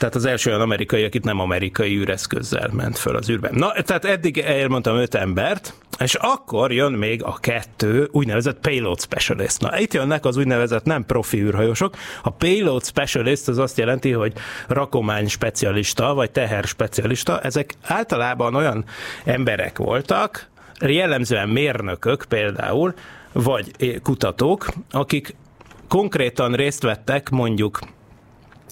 Tehát 0.00 0.14
az 0.14 0.24
első 0.24 0.50
olyan 0.50 0.62
amerikai, 0.62 1.04
akit 1.04 1.24
nem 1.24 1.40
amerikai 1.40 1.96
űreszközzel 1.96 2.70
ment 2.72 2.98
föl 2.98 3.16
az 3.16 3.30
űrben. 3.30 3.54
Na, 3.54 3.72
tehát 3.72 4.04
eddig 4.04 4.38
elmondtam 4.38 4.96
öt 4.96 5.14
embert, 5.14 5.74
és 5.98 6.14
akkor 6.14 6.72
jön 6.72 6.92
még 6.92 7.24
a 7.24 7.38
kettő 7.40 8.08
úgynevezett 8.12 8.60
payload 8.60 9.00
specialist. 9.00 9.60
Na, 9.60 9.78
itt 9.78 9.94
jönnek 9.94 10.24
az 10.24 10.36
úgynevezett 10.36 10.84
nem 10.84 11.04
profi 11.06 11.40
űrhajósok. 11.40 11.94
A 12.22 12.30
payload 12.30 12.84
specialist 12.84 13.48
az 13.48 13.58
azt 13.58 13.78
jelenti, 13.78 14.10
hogy 14.10 14.32
rakomány 14.68 15.28
specialista, 15.28 16.14
vagy 16.14 16.30
teher 16.30 16.64
specialista. 16.64 17.40
Ezek 17.40 17.74
általában 17.82 18.54
olyan 18.54 18.84
emberek 19.24 19.78
voltak, 19.78 20.48
jellemzően 20.80 21.48
mérnökök 21.48 22.24
például, 22.28 22.94
vagy 23.32 24.00
kutatók, 24.02 24.66
akik 24.90 25.36
konkrétan 25.88 26.52
részt 26.52 26.82
vettek 26.82 27.30
mondjuk 27.30 27.78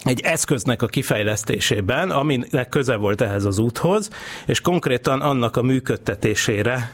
egy 0.05 0.21
eszköznek 0.21 0.83
a 0.83 0.87
kifejlesztésében, 0.87 2.11
aminek 2.11 2.69
köze 2.69 2.97
volt 2.97 3.21
ehhez 3.21 3.45
az 3.45 3.59
úthoz, 3.59 4.11
és 4.47 4.61
konkrétan 4.61 5.21
annak 5.21 5.57
a 5.57 5.63
működtetésére 5.63 6.93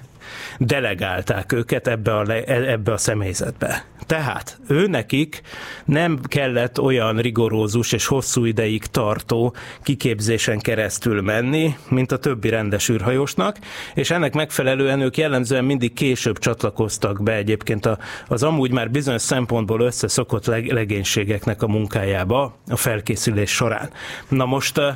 delegálták 0.59 1.53
őket 1.53 1.87
ebbe 1.87 2.17
a, 2.17 2.31
ebbe 2.47 2.93
a 2.93 2.97
személyzetbe. 2.97 3.85
Tehát 4.07 4.59
ő 4.69 4.87
nekik 4.87 5.41
nem 5.85 6.21
kellett 6.23 6.81
olyan 6.81 7.17
rigorózus 7.17 7.93
és 7.93 8.07
hosszú 8.07 8.45
ideig 8.45 8.87
tartó 8.87 9.55
kiképzésen 9.83 10.59
keresztül 10.59 11.23
menni, 11.23 11.77
mint 11.89 12.13
a 12.13 12.19
többi 12.19 12.49
rendes 12.49 12.89
űrhajósnak, 12.89 13.59
és 13.95 14.11
ennek 14.11 14.35
megfelelően 14.35 15.01
ők 15.01 15.17
jellemzően 15.17 15.65
mindig 15.65 15.93
később 15.93 16.39
csatlakoztak 16.39 17.23
be 17.23 17.33
egyébként 17.33 17.89
az 18.29 18.43
amúgy 18.43 18.71
már 18.71 18.91
bizonyos 18.91 19.23
szempontból 19.23 19.81
összeszokott 19.81 20.47
legénységeknek 20.47 21.63
a 21.63 21.69
munkájába 21.69 22.57
a 22.69 22.77
felkészülés 22.77 23.51
során. 23.51 23.91
Na 24.29 24.45
most 24.45 24.79
uh, 24.79 24.95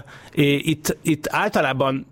itt, 0.66 0.96
itt 1.02 1.26
általában 1.30 2.06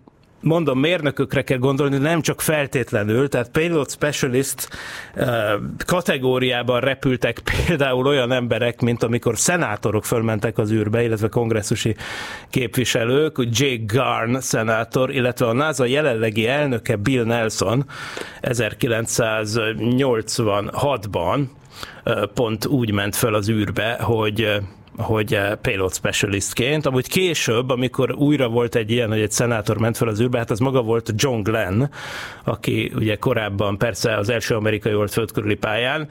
mondom, 0.46 0.78
mérnökökre 0.78 1.42
kell 1.42 1.58
gondolni, 1.58 1.96
nem 1.96 2.20
csak 2.20 2.40
feltétlenül, 2.40 3.28
tehát 3.28 3.50
payload 3.50 3.90
specialist 3.90 4.68
eh, 5.14 5.52
kategóriában 5.86 6.80
repültek 6.80 7.40
például 7.66 8.06
olyan 8.06 8.32
emberek, 8.32 8.80
mint 8.80 9.02
amikor 9.02 9.38
szenátorok 9.38 10.04
fölmentek 10.04 10.58
az 10.58 10.72
űrbe, 10.72 11.02
illetve 11.02 11.28
kongresszusi 11.28 11.96
képviselők, 12.50 13.36
Jake 13.50 13.82
Garn 13.86 14.38
szenátor, 14.38 15.14
illetve 15.14 15.46
a 15.46 15.52
NASA 15.52 15.84
jelenlegi 15.84 16.46
elnöke 16.46 16.96
Bill 16.96 17.24
Nelson 17.24 17.84
1986-ban 18.42 21.40
eh, 22.04 22.22
pont 22.34 22.66
úgy 22.66 22.92
ment 22.92 23.16
föl 23.16 23.34
az 23.34 23.48
űrbe, 23.48 23.98
hogy 24.00 24.42
eh, 24.42 24.56
hogy 24.96 25.34
eh, 25.34 25.54
payload 25.54 25.94
specialistként, 25.94 26.86
amúgy 26.86 27.08
később, 27.08 27.70
amikor 27.70 28.12
újra 28.12 28.48
volt 28.48 28.74
egy 28.74 28.90
ilyen, 28.90 29.08
hogy 29.08 29.20
egy 29.20 29.30
szenátor 29.30 29.78
ment 29.78 29.96
fel 29.96 30.08
az 30.08 30.20
űrbe, 30.20 30.38
hát 30.38 30.50
az 30.50 30.58
maga 30.58 30.82
volt 30.82 31.12
John 31.16 31.42
Glenn, 31.42 31.84
aki 32.44 32.92
ugye 32.94 33.16
korábban 33.16 33.78
persze 33.78 34.16
az 34.16 34.28
első 34.28 34.54
amerikai 34.54 34.94
volt 34.94 35.12
földkörüli 35.12 35.54
pályán, 35.54 36.08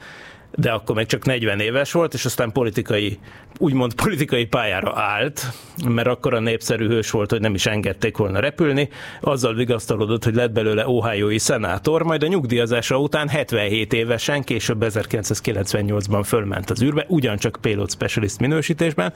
de 0.54 0.70
akkor 0.70 0.96
még 0.96 1.06
csak 1.06 1.24
40 1.24 1.60
éves 1.60 1.92
volt, 1.92 2.14
és 2.14 2.24
aztán 2.24 2.52
politikai, 2.52 3.18
úgymond 3.58 3.94
politikai 3.94 4.46
pályára 4.46 4.92
állt, 4.94 5.46
mert 5.88 6.06
akkor 6.06 6.34
a 6.34 6.40
népszerű 6.40 6.86
hős 6.86 7.10
volt, 7.10 7.30
hogy 7.30 7.40
nem 7.40 7.54
is 7.54 7.66
engedték 7.66 8.16
volna 8.16 8.40
repülni, 8.40 8.88
azzal 9.20 9.54
vigasztalodott, 9.54 10.24
hogy 10.24 10.34
lett 10.34 10.52
belőle 10.52 10.88
ohio 10.88 11.38
szenátor, 11.38 12.02
majd 12.02 12.22
a 12.22 12.26
nyugdíjazása 12.26 12.98
után 12.98 13.28
77 13.28 13.92
évesen, 13.92 14.42
később 14.42 14.84
1998-ban 14.86 16.22
fölment 16.24 16.70
az 16.70 16.82
űrbe, 16.82 17.04
ugyancsak 17.08 17.58
payload 17.60 17.90
specialist 17.90 18.40
minősítésben. 18.40 19.12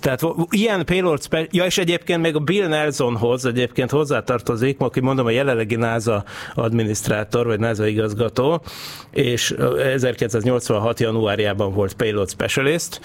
Tehát 0.00 0.22
ilyen 0.50 0.84
payload 0.84 1.22
specialist, 1.22 1.54
ja 1.54 1.64
és 1.64 1.78
egyébként 1.78 2.22
még 2.22 2.34
a 2.34 2.38
Bill 2.38 2.68
Nelsonhoz 2.68 3.44
egyébként 3.44 3.90
hozzátartozik, 3.90 4.80
aki 4.80 5.00
mondom 5.00 5.26
a 5.26 5.30
jelenlegi 5.30 5.76
NASA 5.76 6.24
adminisztrátor, 6.54 7.46
vagy 7.46 7.58
NASA 7.58 7.86
igazgató, 7.86 8.62
és 9.10 9.54
1980 9.94 10.75
2006. 10.80 11.00
januárjában 11.00 11.72
volt 11.72 11.94
payload 11.94 12.30
specialist, 12.30 13.00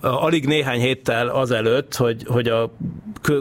alig 0.00 0.46
néhány 0.46 0.80
héttel 0.80 1.28
azelőtt, 1.28 1.94
hogy, 1.94 2.24
hogy 2.26 2.48
a 2.48 2.72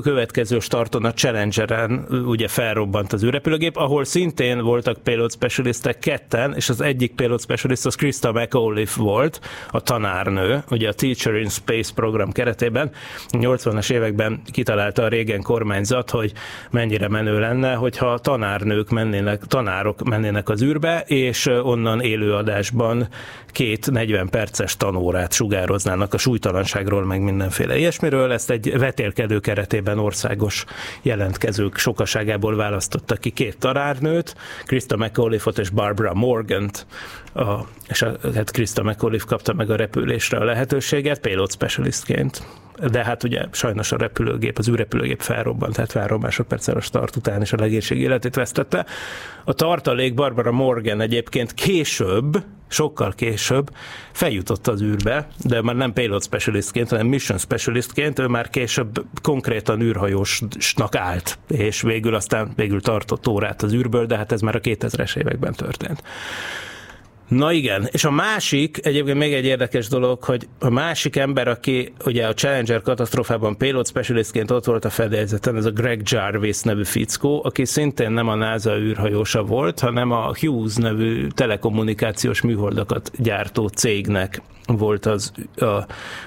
következő 0.01 0.60
starton 0.60 1.05
a 1.05 1.13
Challengeren 1.13 2.05
ugye 2.25 2.48
felrobbant 2.48 3.13
az 3.13 3.24
űrrepülőgép, 3.24 3.77
ahol 3.77 4.03
szintén 4.03 4.62
voltak 4.62 5.03
payload 5.03 5.31
specialistek 5.31 6.00
ketten, 6.00 6.53
és 6.55 6.70
az 6.70 6.81
egyik 6.81 7.15
payload 7.15 7.41
specialist 7.41 7.86
az 7.86 7.96
Krista 7.96 8.31
McAuliffe 8.31 9.01
volt, 9.01 9.39
a 9.72 9.81
tanárnő, 9.81 10.63
ugye 10.70 10.89
a 10.89 10.93
Teacher 10.93 11.36
in 11.36 11.50
Space 11.50 11.91
program 11.96 12.31
keretében. 12.31 12.91
80-as 13.29 13.91
években 13.91 14.41
kitalálta 14.51 15.03
a 15.03 15.08
régen 15.08 15.41
kormányzat, 15.41 16.10
hogy 16.10 16.34
mennyire 16.72 17.08
menő 17.08 17.39
lenne, 17.39 17.74
hogyha 17.74 18.17
tanárnők 18.17 18.89
mennének, 18.89 19.46
tanárok 19.46 20.03
mennének 20.03 20.50
az 20.50 20.62
űrbe, 20.62 21.03
és 21.08 21.46
onnan 21.46 22.01
élőadásban 22.01 23.08
két 23.51 23.91
40 23.91 24.29
perces 24.29 24.77
tanórát 24.77 25.34
sugároznának 25.34 26.13
a 26.13 26.17
súlytalanságról, 26.42 27.06
meg 27.06 27.22
mindenféle 27.22 27.78
ilyesmiről. 27.78 28.32
Ezt 28.32 28.50
egy 28.50 28.78
vetélkedő 28.78 29.40
keretében 29.40 30.00
országos 30.00 30.66
jelentkezők 31.02 31.78
sokaságából 31.78 32.56
választottak 32.56 33.20
ki 33.20 33.30
két 33.30 33.58
tanárnőt, 33.58 34.36
Krista 34.66 34.98
McAuliffe-ot 34.98 35.60
és 35.60 35.70
Barbara 35.70 36.14
Morgant, 36.14 36.86
a, 37.34 37.68
és 37.88 38.02
a, 38.02 38.12
hát 38.36 38.52
Krista 38.52 38.84
McAuliffe 38.84 39.26
kapta 39.28 39.54
meg 39.54 39.70
a 39.70 39.76
repülésre 39.76 40.38
a 40.38 40.44
lehetőséget, 40.44 41.20
payload 41.20 41.52
specialistként 41.52 42.44
de 42.90 43.04
hát 43.04 43.24
ugye 43.24 43.46
sajnos 43.52 43.92
a 43.92 43.98
repülőgép, 43.98 44.58
az 44.58 44.70
űrrepülőgép 44.70 45.22
felrobbant, 45.22 45.74
tehát 45.74 45.92
három 45.92 46.22
másodperccel 46.22 46.76
a 46.76 46.82
start 46.82 47.16
után 47.16 47.42
is 47.42 47.54
a 47.54 47.58
legénység 47.60 48.00
életét 48.00 48.36
vesztette. 48.36 48.86
A 49.44 49.54
tartalék 49.54 50.14
Barbara 50.14 50.52
Morgan 50.52 51.02
egyébként 51.02 51.54
később, 51.54 52.44
sokkal 52.68 53.14
később 53.14 53.70
feljutott 54.12 54.68
az 54.68 54.82
űrbe, 54.82 55.28
de 55.44 55.62
már 55.62 55.76
nem 55.76 55.94
payload 55.94 56.24
specialistként, 56.24 56.90
hanem 56.90 57.08
mission 57.08 57.38
specialistként, 57.38 58.20
ő 58.20 58.28
már 58.28 58.50
később 58.50 59.06
konkrétan 59.22 59.82
űrhajósnak 59.82 60.96
állt, 60.96 61.38
és 61.48 61.82
végül 61.82 62.16
aztán 62.16 62.52
végül 62.56 62.82
tartott 62.82 63.28
órát 63.28 63.62
az 63.62 63.74
űrből, 63.74 64.06
de 64.06 64.18
hát 64.18 64.32
ez 64.32 64.42
már 64.42 64.56
a 64.56 64.60
2000-es 64.60 65.16
években 65.16 65.54
történt. 65.54 66.04
Na 67.32 67.52
igen, 67.52 67.88
és 67.92 68.04
a 68.04 68.12
másik, 68.12 68.86
egyébként 68.86 69.18
még 69.18 69.34
egy 69.34 69.46
érdekes 69.46 69.88
dolog, 69.88 70.24
hogy 70.24 70.48
a 70.60 70.70
másik 70.70 71.16
ember, 71.16 71.48
aki 71.48 71.94
ugye 72.06 72.28
a 72.28 72.34
Challenger 72.34 72.82
katasztrófában 72.82 73.58
payload 73.58 73.88
specialistként 73.88 74.52
ott 74.52 74.66
volt 74.66 74.86
a 74.86 74.90
fedélzeten, 74.90 75.56
ez 75.56 75.66
a 75.66 75.72
Greg 75.72 76.02
Jarvis 76.04 76.62
nevű 76.62 76.84
fickó, 76.84 77.42
aki 77.44 77.66
szintén 77.66 78.12
nem 78.12 78.28
a 78.28 78.36
NASA 78.36 78.78
űrhajósa 78.78 79.44
volt, 79.44 79.80
hanem 79.80 80.12
a 80.12 80.34
Hughes 80.40 80.76
nevű 80.76 81.28
telekommunikációs 81.28 82.42
műholdakat 82.42 83.12
gyártó 83.18 83.68
cégnek 83.68 84.42
volt 84.78 85.06
az 85.06 85.32
a, 85.56 85.66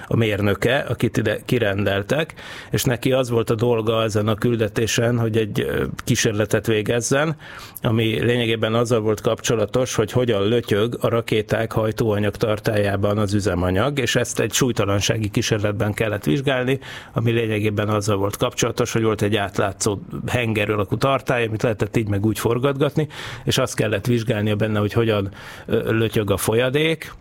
a 0.07 0.15
mérnöke, 0.15 0.77
akit 0.77 1.17
ide 1.17 1.39
kirendeltek, 1.45 2.33
és 2.71 2.83
neki 2.83 3.11
az 3.11 3.29
volt 3.29 3.49
a 3.49 3.55
dolga 3.55 4.03
ezen 4.03 4.27
a 4.27 4.35
küldetésen, 4.35 5.19
hogy 5.19 5.37
egy 5.37 5.67
kísérletet 6.03 6.67
végezzen, 6.67 7.35
ami 7.81 8.19
lényegében 8.23 8.73
azzal 8.73 8.99
volt 8.99 9.21
kapcsolatos, 9.21 9.95
hogy 9.95 10.11
hogyan 10.11 10.47
lötyög 10.47 10.94
a 10.99 11.07
rakéták 11.07 11.71
hajtóanyag 11.71 12.35
tartájában 12.35 13.17
az 13.17 13.33
üzemanyag, 13.33 13.99
és 13.99 14.15
ezt 14.15 14.39
egy 14.39 14.53
súlytalansági 14.53 15.29
kísérletben 15.29 15.93
kellett 15.93 16.23
vizsgálni, 16.23 16.79
ami 17.13 17.31
lényegében 17.31 17.89
azzal 17.89 18.17
volt 18.17 18.37
kapcsolatos, 18.37 18.91
hogy 18.93 19.03
volt 19.03 19.21
egy 19.21 19.35
átlátszó 19.35 19.99
henger 20.27 20.69
alakú 20.69 20.97
tartály, 20.97 21.45
amit 21.45 21.63
lehetett 21.63 21.97
így 21.97 22.07
meg 22.07 22.25
úgy 22.25 22.39
forgatgatni, 22.39 23.07
és 23.43 23.57
azt 23.57 23.75
kellett 23.75 24.05
vizsgálnia 24.05 24.55
benne, 24.55 24.79
hogy 24.79 24.93
hogyan 24.93 25.31
lötyög 25.67 26.31
a 26.31 26.37
folyadék, 26.37 27.13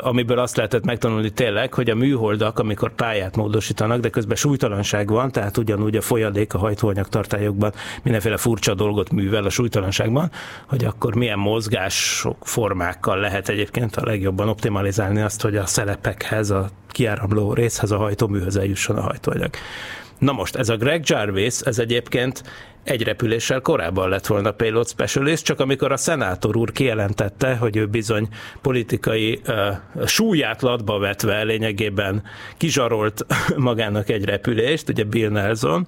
amiből 0.00 0.38
azt 0.38 0.56
lehetett 0.56 0.84
megtanulni 0.84 1.30
tényleg, 1.30 1.74
hogy 1.74 1.90
a 1.90 1.94
műholdak, 1.94 2.58
amikor 2.58 2.94
pályát 2.94 3.36
módosítanak, 3.36 4.00
de 4.00 4.08
közben 4.08 4.36
súlytalanság 4.36 5.08
van, 5.08 5.32
tehát 5.32 5.56
ugyanúgy 5.56 5.96
a 5.96 6.00
folyadék 6.00 6.54
a 6.54 6.58
hajtóanyag 6.58 7.08
tartályokban 7.08 7.72
mindenféle 8.02 8.36
furcsa 8.36 8.74
dolgot 8.74 9.10
művel 9.10 9.44
a 9.44 9.50
súlytalanságban, 9.50 10.30
hogy 10.66 10.84
akkor 10.84 11.14
milyen 11.14 11.38
mozgások, 11.38 12.36
formákkal 12.40 13.18
lehet 13.18 13.48
egyébként 13.48 13.96
a 13.96 14.04
legjobban 14.04 14.48
optimalizálni 14.48 15.20
azt, 15.20 15.42
hogy 15.42 15.56
a 15.56 15.66
szelepekhez, 15.66 16.50
a 16.50 16.68
kiáramló 16.88 17.52
részhez, 17.52 17.90
a 17.90 17.96
hajtóműhöz 17.96 18.56
eljusson 18.56 18.96
a 18.96 19.02
hajtóanyag. 19.02 19.50
Na 20.18 20.32
most, 20.32 20.56
ez 20.56 20.68
a 20.68 20.76
Greg 20.76 21.02
Jarvis, 21.08 21.60
ez 21.60 21.78
egyébként 21.78 22.42
egy 22.84 23.02
repüléssel 23.02 23.60
korábban 23.60 24.08
lett 24.08 24.26
volna 24.26 24.52
payload 24.52 24.88
specialist, 24.88 25.44
csak 25.44 25.60
amikor 25.60 25.92
a 25.92 25.96
szenátor 25.96 26.56
úr 26.56 26.72
kijelentette, 26.72 27.56
hogy 27.56 27.76
ő 27.76 27.86
bizony 27.86 28.28
politikai 28.60 29.40
uh, 29.46 30.06
súlyát 30.06 30.62
latba 30.62 30.98
vetve 30.98 31.42
lényegében 31.42 32.22
kizsarolt 32.56 33.26
magának 33.56 34.08
egy 34.08 34.24
repülést, 34.24 34.88
ugye 34.88 35.04
Bill 35.04 35.30
Nelson, 35.30 35.86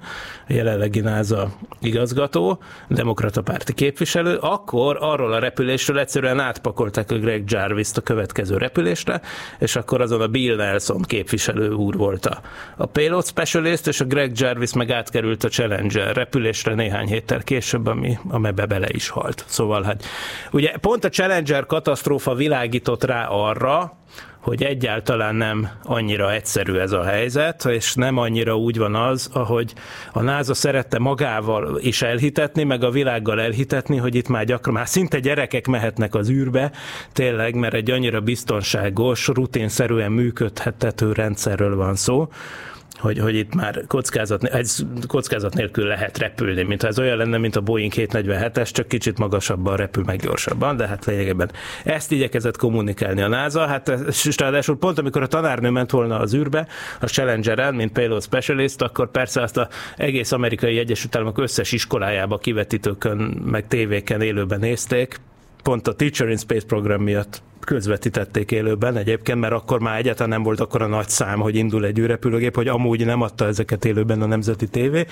a 0.48 0.52
jelenlegi 0.52 1.00
NASA 1.00 1.52
igazgató, 1.80 2.62
demokrata 2.88 3.42
párti 3.42 3.74
képviselő, 3.74 4.36
akkor 4.36 4.96
arról 5.00 5.32
a 5.32 5.38
repülésről 5.38 5.98
egyszerűen 5.98 6.40
átpakolták 6.40 7.10
a 7.10 7.18
Greg 7.18 7.42
Jarvis-t 7.46 7.96
a 7.96 8.00
következő 8.00 8.56
repülésre, 8.56 9.20
és 9.58 9.76
akkor 9.76 10.00
azon 10.00 10.20
a 10.20 10.26
Bill 10.26 10.56
Nelson 10.56 11.02
képviselő 11.02 11.70
úr 11.70 11.96
volt 11.96 12.26
a, 12.26 12.40
a 12.76 12.86
payload 12.86 13.26
specialist, 13.26 13.86
és 13.86 14.00
a 14.00 14.04
Greg 14.04 14.32
Jarvis 14.34 14.72
meg 14.72 14.90
átkerült 14.90 15.44
a 15.44 15.48
Challenger 15.48 16.16
repülésre 16.16 16.74
néhány 16.82 17.06
héttel 17.06 17.42
később, 17.42 17.86
ami, 17.86 18.18
amelybe 18.28 18.66
bele 18.66 18.86
is 18.88 19.08
halt. 19.08 19.44
Szóval 19.48 19.82
hát 19.82 20.04
ugye 20.52 20.70
pont 20.80 21.04
a 21.04 21.08
Challenger 21.08 21.66
katasztrófa 21.66 22.34
világított 22.34 23.04
rá 23.04 23.26
arra, 23.26 23.96
hogy 24.40 24.62
egyáltalán 24.62 25.34
nem 25.34 25.68
annyira 25.82 26.32
egyszerű 26.32 26.74
ez 26.74 26.92
a 26.92 27.04
helyzet, 27.04 27.64
és 27.64 27.94
nem 27.94 28.16
annyira 28.16 28.56
úgy 28.56 28.78
van 28.78 28.94
az, 28.94 29.30
ahogy 29.32 29.74
a 30.12 30.22
NASA 30.22 30.54
szerette 30.54 30.98
magával 30.98 31.78
is 31.80 32.02
elhitetni, 32.02 32.64
meg 32.64 32.84
a 32.84 32.90
világgal 32.90 33.40
elhitetni, 33.40 33.96
hogy 33.96 34.14
itt 34.14 34.28
már 34.28 34.44
gyakran, 34.44 34.74
már 34.74 34.88
szinte 34.88 35.18
gyerekek 35.18 35.66
mehetnek 35.66 36.14
az 36.14 36.30
űrbe, 36.30 36.72
tényleg, 37.12 37.54
mert 37.54 37.74
egy 37.74 37.90
annyira 37.90 38.20
biztonságos, 38.20 39.26
rutinszerűen 39.26 40.12
működhetető 40.12 41.12
rendszerről 41.12 41.76
van 41.76 41.94
szó, 41.94 42.28
hogy, 43.02 43.18
hogy 43.18 43.34
itt 43.34 43.54
már 43.54 43.84
kockázat, 43.86 44.44
ez 44.44 44.78
kockázat 45.06 45.54
nélkül 45.54 45.86
lehet 45.86 46.18
repülni, 46.18 46.62
mintha 46.62 46.88
ez 46.88 46.98
olyan 46.98 47.16
lenne, 47.16 47.38
mint 47.38 47.56
a 47.56 47.60
Boeing 47.60 47.92
747-es, 47.96 48.70
csak 48.70 48.88
kicsit 48.88 49.18
magasabban 49.18 49.76
repül 49.76 50.04
meg 50.06 50.20
gyorsabban, 50.20 50.76
de 50.76 50.86
hát 50.86 51.04
lényegében 51.04 51.50
ezt 51.84 52.12
igyekezett 52.12 52.56
kommunikálni 52.56 53.22
a 53.22 53.28
NASA, 53.28 53.66
hát 53.66 53.88
és 54.06 54.36
ráadásul 54.36 54.78
pont 54.78 54.98
amikor 54.98 55.22
a 55.22 55.26
tanárnő 55.26 55.70
ment 55.70 55.90
volna 55.90 56.18
az 56.18 56.34
űrbe, 56.34 56.66
a 57.00 57.06
Challenger-en, 57.06 57.74
mint 57.74 57.92
payload 57.92 58.22
specialist, 58.22 58.82
akkor 58.82 59.10
persze 59.10 59.42
azt 59.42 59.56
a 59.56 59.68
egész 59.96 60.32
amerikai 60.32 60.78
Egyesült 60.78 61.16
Államok 61.16 61.38
összes 61.38 61.72
iskolájába 61.72 62.38
kivetítőkön, 62.38 63.16
meg 63.44 63.66
tévéken 63.66 64.20
élőben 64.20 64.58
nézték, 64.58 65.20
pont 65.62 65.88
a 65.88 65.94
Teacher 65.94 66.28
in 66.28 66.36
Space 66.36 66.66
program 66.66 67.02
miatt 67.02 67.42
közvetítették 67.60 68.50
élőben 68.50 68.96
egyébként, 68.96 69.40
mert 69.40 69.52
akkor 69.52 69.80
már 69.80 69.98
egyáltalán 69.98 70.28
nem 70.28 70.42
volt 70.42 70.60
akkor 70.60 70.82
a 70.82 70.86
nagy 70.86 71.08
szám, 71.08 71.40
hogy 71.40 71.56
indul 71.56 71.84
egy 71.84 71.98
űrrepülőgép, 71.98 72.54
hogy 72.54 72.68
amúgy 72.68 73.04
nem 73.04 73.20
adta 73.20 73.46
ezeket 73.46 73.84
élőben 73.84 74.22
a 74.22 74.26
Nemzeti 74.26 74.68
Tévé 74.68 75.06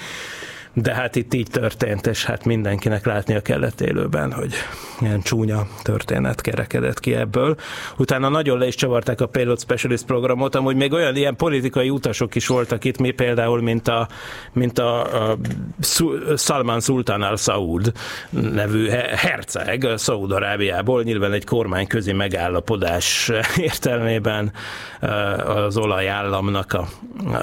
de 0.72 0.94
hát 0.94 1.16
itt 1.16 1.34
így 1.34 1.48
történt, 1.50 2.06
és 2.06 2.24
hát 2.24 2.44
mindenkinek 2.44 3.06
látnia 3.06 3.40
kellett 3.40 3.80
élőben, 3.80 4.32
hogy 4.32 4.54
ilyen 5.00 5.20
csúnya 5.22 5.66
történet 5.82 6.40
kerekedett 6.40 7.00
ki 7.00 7.14
ebből. 7.14 7.56
Utána 7.96 8.28
nagyon 8.28 8.58
le 8.58 8.66
is 8.66 8.74
csavarták 8.74 9.20
a 9.20 9.26
Payload 9.26 9.60
Specialist 9.60 10.04
programot, 10.04 10.54
amúgy 10.54 10.76
még 10.76 10.92
olyan 10.92 11.16
ilyen 11.16 11.36
politikai 11.36 11.90
utasok 11.90 12.34
is 12.34 12.46
voltak 12.46 12.84
itt, 12.84 12.98
mi 12.98 13.10
például, 13.10 13.62
mint 13.62 13.88
a, 13.88 14.08
mint 14.52 14.78
a, 14.78 15.30
a 15.30 15.38
Salman 16.36 16.80
Sultan 16.80 17.22
al 17.22 17.36
Saud 17.36 17.92
nevű 18.30 18.88
herceg 19.16 19.88
Szaúd-Arábiából, 19.96 21.02
nyilván 21.02 21.32
egy 21.32 21.44
kormányközi 21.44 22.12
megállapodás 22.12 23.30
értelmében 23.56 24.52
az 25.46 25.76
olajállamnak 25.76 26.72
a, 26.72 26.88
a, 27.32 27.36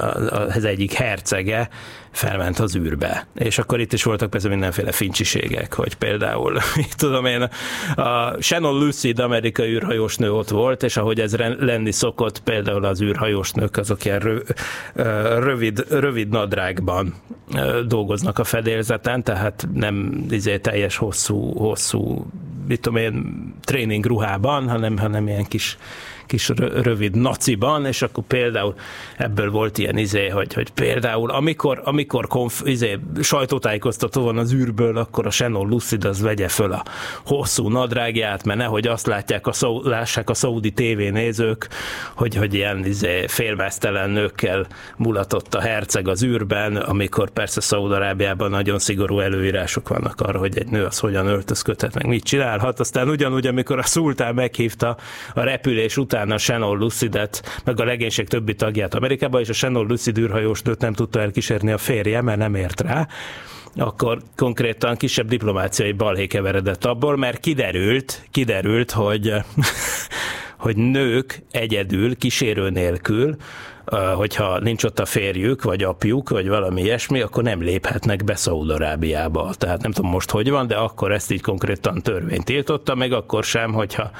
az 0.55 0.63
egyik 0.63 0.93
hercege 0.93 1.69
felment 2.17 2.59
az 2.59 2.75
űrbe. 2.75 3.27
És 3.35 3.57
akkor 3.57 3.79
itt 3.79 3.93
is 3.93 4.03
voltak 4.03 4.29
persze 4.29 4.49
mindenféle 4.49 4.91
fincsiségek, 4.91 5.73
hogy 5.73 5.95
például, 5.95 6.57
tudom 6.97 7.25
én, 7.25 7.49
a 7.95 8.41
Shannon 8.41 8.79
Lucid 8.79 9.19
amerikai 9.19 9.69
űrhajósnő 9.69 10.33
ott 10.33 10.49
volt, 10.49 10.83
és 10.83 10.97
ahogy 10.97 11.19
ez 11.19 11.35
lenni 11.59 11.91
szokott, 11.91 12.39
például 12.39 12.85
az 12.85 13.01
űrhajósnők 13.01 13.77
azok 13.77 14.05
ilyen 14.05 14.19
rö, 14.19 14.37
rövid, 15.39 15.85
rövid 15.89 16.29
nadrágban 16.29 17.13
dolgoznak 17.87 18.39
a 18.39 18.43
fedélzeten, 18.43 19.23
tehát 19.23 19.67
nem 19.73 20.25
izé, 20.29 20.57
teljes 20.57 20.97
hosszú, 20.97 21.53
hosszú, 21.53 22.27
mit 22.67 22.81
tudom 22.81 22.99
én, 22.99 23.53
tréning 23.63 24.05
ruhában, 24.05 24.69
hanem, 24.69 24.97
hanem 24.97 25.27
ilyen 25.27 25.45
kis 25.45 25.77
kis 26.27 26.49
rövid 26.81 27.15
naciban, 27.15 27.85
és 27.85 28.01
akkor 28.01 28.23
például 28.23 28.75
ebből 29.17 29.51
volt 29.51 29.77
ilyen 29.77 29.97
izé, 29.97 30.27
hogy, 30.27 30.53
hogy 30.53 30.69
például 30.69 31.29
amikor, 31.29 31.81
amikor 31.83 32.27
konf, 32.27 32.61
izé, 32.65 32.99
sajtótájékoztató 33.21 34.23
van 34.23 34.37
az 34.37 34.53
űrből, 34.53 34.97
akkor 34.97 35.25
a 35.25 35.29
Shannon 35.29 35.67
Lucid 35.67 36.05
az 36.05 36.21
vegye 36.21 36.47
föl 36.47 36.71
a 36.71 36.83
hosszú 37.25 37.69
nadrágját, 37.69 38.43
mert 38.43 38.59
nehogy 38.59 38.87
azt 38.87 39.07
látják 39.07 39.47
a 39.47 39.51
szó, 39.51 39.81
lássák 39.83 40.29
a 40.29 40.33
szaudi 40.33 40.71
tévénézők, 40.71 41.67
hogy, 42.15 42.35
hogy 42.35 42.53
ilyen 42.53 42.85
izé, 42.85 43.27
félmeztelen 43.27 44.09
nőkkel 44.09 44.67
mulatott 44.97 45.55
a 45.55 45.61
herceg 45.61 46.07
az 46.07 46.23
űrben, 46.23 46.75
amikor 46.75 47.29
persze 47.29 47.61
Szaudarábiában 47.61 48.49
nagyon 48.49 48.79
szigorú 48.79 49.19
előírások 49.19 49.87
vannak 49.87 50.21
arra, 50.21 50.39
hogy 50.39 50.57
egy 50.57 50.67
nő 50.67 50.85
az 50.85 50.99
hogyan 50.99 51.27
öltözködhet, 51.27 51.93
meg 51.93 52.05
mit 52.05 52.23
csinálhat. 52.57 52.79
Aztán 52.79 53.09
ugyanúgy, 53.09 53.47
amikor 53.47 53.79
a 53.79 53.83
szultán 53.83 54.35
meghívta 54.35 54.97
a 55.33 55.41
repülés 55.41 55.97
után 55.97 56.05
utána 56.17 56.37
Shannon 56.37 56.77
Lucidet, 56.77 57.61
meg 57.63 57.79
a 57.79 57.83
legénység 57.83 58.27
többi 58.27 58.55
tagját 58.55 58.93
Amerikába, 58.93 59.39
és 59.39 59.49
a 59.49 59.53
Shannon 59.53 59.87
Lucid 59.87 60.17
űrhajós 60.17 60.61
nőt 60.61 60.81
nem 60.81 60.93
tudta 60.93 61.19
elkísérni 61.19 61.71
a 61.71 61.77
férje, 61.77 62.21
mert 62.21 62.37
nem 62.37 62.55
ért 62.55 62.81
rá 62.81 63.07
akkor 63.79 64.21
konkrétan 64.35 64.95
kisebb 64.95 65.27
diplomáciai 65.27 65.91
balhé 65.91 66.27
keveredett 66.27 66.85
abból, 66.85 67.17
mert 67.17 67.39
kiderült, 67.39 68.27
kiderült, 68.31 68.91
hogy, 68.91 69.33
hogy 70.65 70.75
nők 70.75 71.43
egyedül, 71.51 72.15
kísérő 72.15 72.69
nélkül, 72.69 73.35
hogyha 74.15 74.59
nincs 74.59 74.83
ott 74.83 74.99
a 74.99 75.05
férjük, 75.05 75.63
vagy 75.63 75.83
apjuk, 75.83 76.29
vagy 76.29 76.47
valami 76.47 76.81
ilyesmi, 76.81 77.21
akkor 77.21 77.43
nem 77.43 77.61
léphetnek 77.61 78.23
be 78.23 78.35
Szaudarábiába. 78.35 79.53
Tehát 79.57 79.81
nem 79.81 79.91
tudom 79.91 80.11
most 80.11 80.29
hogy 80.29 80.49
van, 80.49 80.67
de 80.67 80.75
akkor 80.75 81.11
ezt 81.11 81.31
így 81.31 81.41
konkrétan 81.41 82.01
törvény 82.01 82.43
tiltotta, 82.43 82.95
meg 82.95 83.11
akkor 83.11 83.43
sem, 83.43 83.73
hogyha 83.73 84.11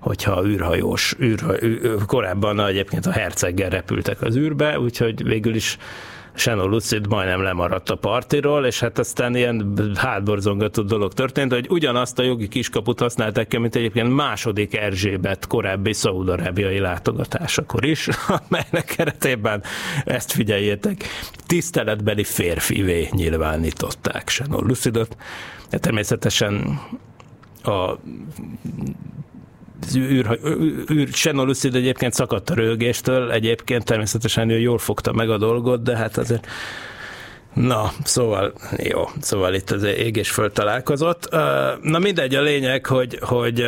hogyha 0.00 0.44
űrhajós, 0.44 1.16
űrha, 1.20 1.62
űr, 1.62 2.04
korábban 2.06 2.60
egyébként 2.66 3.06
a 3.06 3.10
herceggel 3.10 3.70
repültek 3.70 4.22
az 4.22 4.36
űrbe, 4.36 4.80
úgyhogy 4.80 5.24
végül 5.24 5.54
is 5.54 5.78
Shannon 6.36 6.68
Lucid 6.68 7.06
majdnem 7.06 7.42
lemaradt 7.42 7.90
a 7.90 7.96
partiról, 7.96 8.66
és 8.66 8.80
hát 8.80 8.98
aztán 8.98 9.36
ilyen 9.36 9.72
hátborzongató 9.94 10.82
dolog 10.82 11.12
történt, 11.12 11.52
hogy 11.52 11.66
ugyanazt 11.70 12.18
a 12.18 12.22
jogi 12.22 12.48
kiskaput 12.48 13.00
használták 13.00 13.48
ki, 13.48 13.58
mint 13.58 13.74
egyébként 13.76 14.14
második 14.14 14.76
Erzsébet 14.76 15.46
korábbi 15.46 15.92
szaudarábiai 15.92 16.78
látogatásakor 16.78 17.84
is, 17.84 18.08
amelynek 18.48 18.94
keretében 18.96 19.62
ezt 20.04 20.32
figyeljétek, 20.32 21.04
tiszteletbeli 21.46 22.24
férfivé 22.24 23.08
nyilvánították 23.10 24.28
Shannon 24.28 24.66
Lucidot. 24.66 25.16
Természetesen 25.70 26.80
a 27.62 27.98
űr, 29.96 30.38
űr 30.90 31.08
egyébként 31.62 32.12
szakadt 32.12 32.50
a 32.50 32.54
rögéstől, 32.54 33.30
egyébként 33.30 33.84
természetesen 33.84 34.50
ő 34.50 34.58
jól 34.58 34.78
fogta 34.78 35.12
meg 35.12 35.30
a 35.30 35.38
dolgot, 35.38 35.82
de 35.82 35.96
hát 35.96 36.16
azért 36.16 36.46
Na, 37.56 37.92
szóval, 38.04 38.52
jó, 38.76 39.04
szóval 39.20 39.54
itt 39.54 39.70
az 39.70 39.82
ég 39.82 40.16
és 40.16 40.30
föld 40.30 40.52
találkozott. 40.52 41.30
Na 41.82 41.98
mindegy, 41.98 42.34
a 42.34 42.42
lényeg, 42.42 42.86
hogy, 42.86 43.18
hogy 43.20 43.64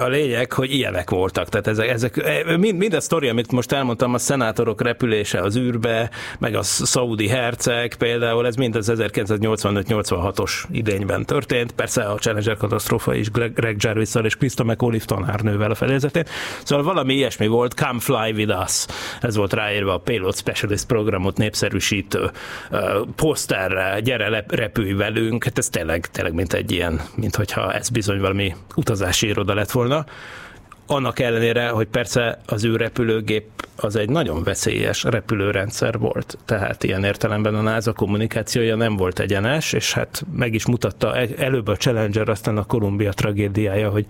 a 0.00 0.08
lényeg, 0.08 0.52
hogy 0.52 0.72
ilyenek 0.74 1.10
voltak. 1.10 1.48
Tehát 1.48 1.66
ezek, 1.66 1.88
ezek 1.88 2.42
mind, 2.58 2.78
mind 2.78 2.94
a 2.94 3.00
sztori, 3.00 3.28
amit 3.28 3.52
most 3.52 3.72
elmondtam, 3.72 4.14
a 4.14 4.18
szenátorok 4.18 4.82
repülése 4.82 5.40
az 5.40 5.56
űrbe, 5.56 6.10
meg 6.38 6.54
a 6.54 6.62
szaudi 6.62 7.28
herceg 7.28 7.94
például, 7.94 8.46
ez 8.46 8.54
mind 8.54 8.76
az 8.76 8.92
1985-86-os 8.94 10.52
idényben 10.70 11.24
történt. 11.24 11.72
Persze 11.72 12.02
a 12.02 12.14
Challenger 12.14 12.56
katasztrófa 12.56 13.14
is 13.14 13.30
Greg, 13.30 13.52
Greg 13.52 13.76
jarvis 13.78 14.14
és 14.22 14.36
Krista 14.36 14.64
McAuliffe 14.64 15.06
tanárnővel 15.06 15.70
a 15.70 15.74
fedezetén. 15.74 16.24
Szóval 16.62 16.84
valami 16.84 17.14
ilyesmi 17.14 17.46
volt, 17.46 17.74
Come 17.74 18.00
Fly 18.00 18.32
With 18.32 18.62
Us. 18.62 18.86
Ez 19.20 19.36
volt 19.36 19.52
ráírva 19.52 19.94
a 19.94 19.98
Payload 19.98 20.36
Specialist 20.36 20.86
programot 20.86 21.36
népszerűsítő 21.36 22.30
poszterre, 23.16 24.00
gyere 24.00 24.44
repülj 24.48 24.92
velünk, 24.92 25.44
hát 25.44 25.58
ez 25.58 25.68
tényleg, 25.68 26.06
tényleg 26.06 26.34
mint 26.34 26.52
egy 26.52 26.72
ilyen, 26.72 27.00
mint 27.14 27.36
hogyha 27.36 27.72
ez 27.72 27.88
bizony 27.88 28.20
valami 28.20 28.54
utazási 28.74 29.26
iroda 29.26 29.54
lett 29.54 29.70
volna. 29.70 29.89
Annak 30.90 31.18
ellenére, 31.18 31.68
hogy 31.68 31.86
persze 31.86 32.38
az 32.46 32.64
ő 32.64 32.76
repülőgép 32.76 33.44
az 33.76 33.96
egy 33.96 34.08
nagyon 34.08 34.42
veszélyes 34.42 35.02
repülőrendszer 35.02 35.98
volt, 35.98 36.38
tehát 36.44 36.84
ilyen 36.84 37.04
értelemben 37.04 37.54
a 37.54 37.60
NASA 37.60 37.92
kommunikációja 37.92 38.76
nem 38.76 38.96
volt 38.96 39.18
egyenes, 39.18 39.72
és 39.72 39.92
hát 39.92 40.24
meg 40.32 40.54
is 40.54 40.66
mutatta 40.66 41.16
e- 41.16 41.28
előbb 41.36 41.68
a 41.68 41.76
Challenger, 41.76 42.28
aztán 42.28 42.56
a 42.56 42.64
Columbia 42.64 43.12
tragédiája, 43.12 43.90
hogy 43.90 44.06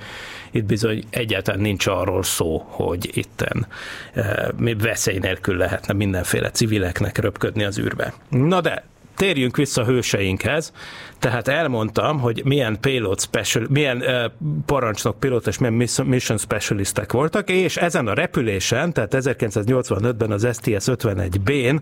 itt 0.50 0.64
bizony 0.64 1.04
egyáltalán 1.10 1.60
nincs 1.60 1.86
arról 1.86 2.22
szó, 2.22 2.64
hogy 2.66 3.10
itten 3.12 3.66
e, 4.14 4.52
veszély 4.78 5.18
nélkül 5.18 5.56
lehetne 5.56 5.92
mindenféle 5.94 6.50
civileknek 6.50 7.18
röpködni 7.18 7.64
az 7.64 7.78
űrbe. 7.78 8.12
Na 8.28 8.60
de 8.60 8.84
térjünk 9.20 9.56
vissza 9.56 9.85
hőseinkhez. 9.85 10.72
Tehát 11.18 11.48
elmondtam, 11.48 12.20
hogy 12.20 12.42
milyen 12.44 12.80
payload 12.80 13.20
special, 13.20 13.66
milyen 13.68 13.96
uh, 13.96 14.24
parancsnok 14.66 15.18
pilot 15.18 15.46
és 15.46 15.59
milyen 15.59 15.88
mission 16.04 16.38
specialistek 16.38 17.12
voltak, 17.12 17.50
és 17.50 17.76
ezen 17.76 18.06
a 18.06 18.14
repülésen, 18.14 18.92
tehát 18.92 19.14
1985-ben 19.16 20.30
az 20.30 20.46
STS-51B-n 20.52 21.80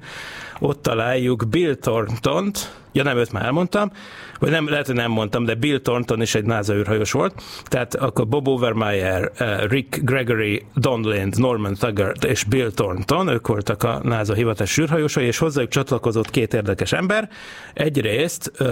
ott 0.59 0.83
találjuk 0.83 1.48
Bill 1.48 1.74
Thornton-t, 1.74 2.72
ja 2.98 3.04
nem, 3.04 3.16
őt 3.16 3.32
már 3.32 3.44
elmondtam, 3.44 3.90
vagy 4.38 4.50
nem, 4.50 4.68
lehet, 4.68 4.87
hogy 4.87 4.94
nem 4.94 5.11
mondtam, 5.11 5.44
de 5.44 5.54
Bill 5.54 5.78
Thornton 5.78 6.22
is 6.22 6.34
egy 6.34 6.44
NASA 6.44 6.74
űrhajós 6.74 7.12
volt, 7.12 7.42
tehát 7.64 7.94
akkor 7.94 8.28
Bob 8.28 8.48
Overmeyer, 8.48 9.32
uh, 9.40 9.68
Rick 9.68 10.04
Gregory, 10.04 10.66
Don 10.74 11.08
Lind, 11.08 11.38
Norman 11.38 11.74
Taggart 11.74 12.24
és 12.24 12.44
Bill 12.44 12.70
Thornton, 12.70 13.28
ők 13.28 13.46
voltak 13.46 13.82
a 13.82 14.00
NASA 14.02 14.34
hivatásos 14.34 14.78
űrhajósai, 14.78 15.24
és 15.24 15.38
hozzájuk 15.38 15.70
csatlakozott 15.70 16.30
két 16.30 16.54
érdekes 16.54 16.92
ember. 16.92 17.28
Egyrészt 17.74 18.52
uh, 18.61 18.68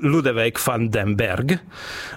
Ludwig 0.00 0.56
van 0.64 0.90
den 0.90 1.16
Berg, 1.16 1.60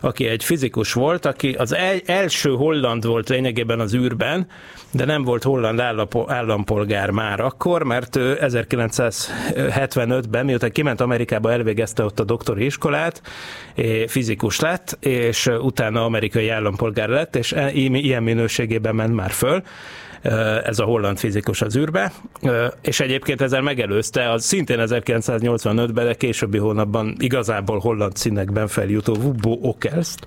aki 0.01 0.25
egy 0.25 0.43
fizikus 0.43 0.93
volt, 0.93 1.25
aki 1.25 1.51
az 1.51 1.73
el, 1.73 1.99
első 2.05 2.49
holland 2.49 3.05
volt 3.05 3.29
lényegében 3.29 3.79
az 3.79 3.95
űrben, 3.95 4.47
de 4.91 5.05
nem 5.05 5.23
volt 5.23 5.43
holland 5.43 5.79
állampolgár 6.27 7.09
már 7.09 7.39
akkor, 7.39 7.83
mert 7.83 8.15
ő 8.15 8.37
1975-ben, 8.41 10.45
miután 10.45 10.71
kiment 10.79 11.01
Amerikába, 11.01 11.51
elvégezte 11.51 12.03
ott 12.03 12.19
a 12.19 12.23
doktori 12.23 12.65
iskolát, 12.65 13.21
fizikus 14.07 14.59
lett, 14.59 14.97
és 14.99 15.45
utána 15.45 16.03
amerikai 16.03 16.49
állampolgár 16.49 17.09
lett, 17.09 17.35
és 17.35 17.51
e, 17.51 17.71
ilyen 17.73 18.23
minőségében 18.23 18.95
ment 18.95 19.15
már 19.15 19.31
föl 19.31 19.63
ez 20.63 20.79
a 20.79 20.83
holland 20.83 21.17
fizikus 21.17 21.61
az 21.61 21.77
űrbe, 21.77 22.11
és 22.81 22.99
egyébként 22.99 23.41
ezzel 23.41 23.61
megelőzte 23.61 24.31
az 24.31 24.43
szintén 24.43 24.77
1985-ben, 24.81 26.05
de 26.05 26.13
későbbi 26.13 26.57
hónapban 26.57 27.15
igazából 27.19 27.79
holland 27.79 28.15
színekben 28.15 28.67
feljutó 28.67 29.15
Wubbo 29.15 29.57
Okelst. 29.61 30.19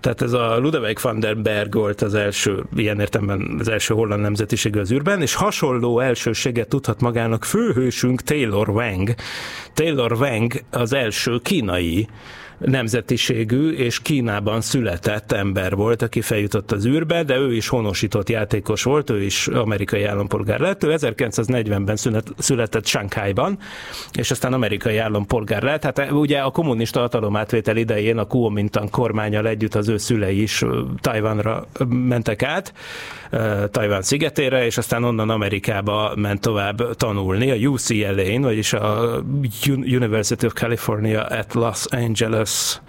Tehát 0.00 0.22
ez 0.22 0.32
a 0.32 0.58
Ludwig 0.58 0.98
van 1.02 1.20
der 1.20 1.36
Berg 1.36 1.74
volt 1.74 2.02
az 2.02 2.14
első, 2.14 2.64
ilyen 2.76 3.00
értemben 3.00 3.56
az 3.58 3.68
első 3.68 3.94
holland 3.94 4.22
nemzetiség 4.22 4.76
az 4.76 4.92
űrben, 4.92 5.22
és 5.22 5.34
hasonló 5.34 6.00
elsőséget 6.00 6.68
tudhat 6.68 7.00
magának 7.00 7.44
főhősünk 7.44 8.22
Taylor 8.22 8.68
Wang. 8.68 9.14
Taylor 9.74 10.12
Wang 10.12 10.52
az 10.70 10.92
első 10.92 11.38
kínai 11.42 12.08
nemzetiségű 12.58 13.70
és 13.70 14.00
Kínában 14.00 14.60
született 14.60 15.32
ember 15.32 15.74
volt, 15.74 16.02
aki 16.02 16.20
feljutott 16.20 16.72
az 16.72 16.86
űrbe, 16.86 17.22
de 17.22 17.36
ő 17.36 17.54
is 17.54 17.68
honosított 17.68 18.28
játékos 18.28 18.82
volt, 18.82 19.10
ő 19.10 19.22
is 19.22 19.46
amerikai 19.46 20.04
állampolgár 20.04 20.60
lett. 20.60 20.84
Ő 20.84 20.94
1940-ben 20.96 21.96
született 22.38 22.86
Shanghaiban, 22.86 23.58
és 24.12 24.30
aztán 24.30 24.52
amerikai 24.52 24.96
állampolgár 24.96 25.62
lett. 25.62 25.82
Hát 25.82 26.10
ugye 26.10 26.38
a 26.38 26.50
kommunista 26.50 27.00
hatalomátvétel 27.00 27.76
idején 27.76 28.18
a 28.18 28.24
Kuomintang 28.24 28.90
kormányal 28.90 29.46
együtt 29.46 29.74
az 29.74 29.88
ő 29.88 29.96
szülei 29.96 30.42
is 30.42 30.64
Tajvanra 31.00 31.66
mentek 31.88 32.42
át, 32.42 32.72
Tajvan 33.70 34.02
szigetére, 34.02 34.64
és 34.64 34.78
aztán 34.78 35.04
onnan 35.04 35.30
Amerikába 35.30 36.12
ment 36.16 36.40
tovább 36.40 36.94
tanulni 36.94 37.50
a 37.50 37.68
UCLA-n, 37.68 38.42
vagyis 38.42 38.72
a 38.72 39.22
University 39.86 40.46
of 40.46 40.52
California 40.52 41.22
at 41.22 41.54
Los 41.54 41.84
Angeles 41.86 42.80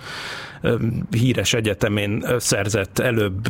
híres 1.11 1.53
egyetemén 1.53 2.25
szerzett 2.37 2.99
előbb 2.99 3.47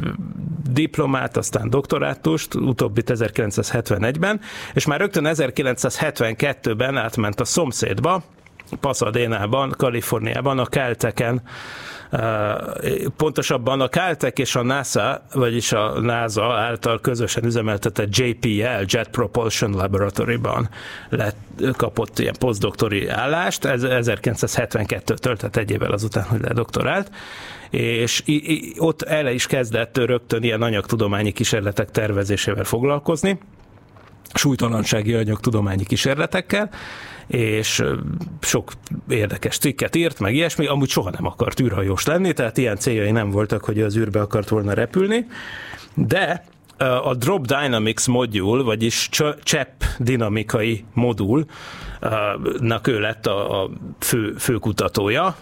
diplomát, 0.72 1.38
aztán 1.38 1.70
doktorátust, 1.70 2.56
utóbbi 2.56 3.02
1971-ben, 3.06 4.40
és 4.74 4.86
már 4.86 5.00
rögtön 5.00 5.26
1972-ben 5.28 6.98
átment 6.98 7.40
a 7.40 7.46
szomszédba, 7.46 8.24
Pasadena-ban, 8.80 9.74
Kaliforniában, 9.78 10.60
a 10.60 10.66
Kelteken 10.66 11.42
Pontosabban 13.18 13.82
a 13.82 13.88
Caltech 13.90 14.40
és 14.40 14.56
a 14.56 14.64
NASA, 14.64 15.26
vagyis 15.34 15.72
a 15.72 16.00
NASA 16.00 16.54
által 16.54 17.00
közösen 17.00 17.46
üzemeltetett 17.46 18.18
JPL, 18.18 18.84
Jet 18.86 19.10
Propulsion 19.10 19.72
Laboratory-ban 19.72 20.70
lett, 21.10 21.38
kapott 21.78 22.20
ilyen 22.20 22.36
posztdoktori 22.40 23.08
állást, 23.08 23.66
ez 23.66 23.82
1972-től, 23.86 25.38
tehát 25.38 25.58
egy 25.58 25.72
évvel 25.72 25.92
azután, 25.92 26.24
hogy 26.24 26.42
ledoktorált. 26.42 27.12
És 27.70 28.24
ott 28.78 29.02
ele 29.02 29.34
is 29.34 29.48
kezdett 29.48 29.98
rögtön 29.98 30.44
ilyen 30.44 30.62
anyagtudományi 30.62 31.32
kísérletek 31.32 31.92
tervezésével 31.92 32.64
foglalkozni, 32.64 33.40
súlytalansági 34.34 35.14
anyagtudományi 35.14 35.86
kísérletekkel, 35.86 36.70
és 37.28 37.84
sok 38.42 38.72
érdekes 39.10 39.58
cikket 39.58 39.96
írt, 39.96 40.20
meg 40.20 40.36
ilyesmi, 40.36 40.68
amúgy 40.68 40.90
soha 40.90 41.10
nem 41.10 41.26
akart 41.26 41.60
űrhajós 41.60 42.06
lenni, 42.06 42.34
tehát 42.34 42.58
ilyen 42.58 42.78
céljai 42.78 43.12
nem 43.12 43.30
voltak, 43.30 43.64
hogy 43.64 43.82
az 43.82 43.98
űrbe 43.98 44.22
akart 44.22 44.50
volna 44.50 44.74
repülni, 44.74 45.26
de 45.94 46.44
a 47.04 47.16
Drop 47.16 47.46
Dynamics 47.46 48.08
modul, 48.08 48.64
vagyis 48.64 49.10
csepp 49.44 49.82
dinamikai 49.98 50.84
modul, 50.94 51.46
nak 52.60 52.88
ő 52.88 53.00
lett 53.00 53.26
a, 53.26 53.64
a 53.64 53.70
fő, 54.00 54.34
főkutatója, 54.38 55.36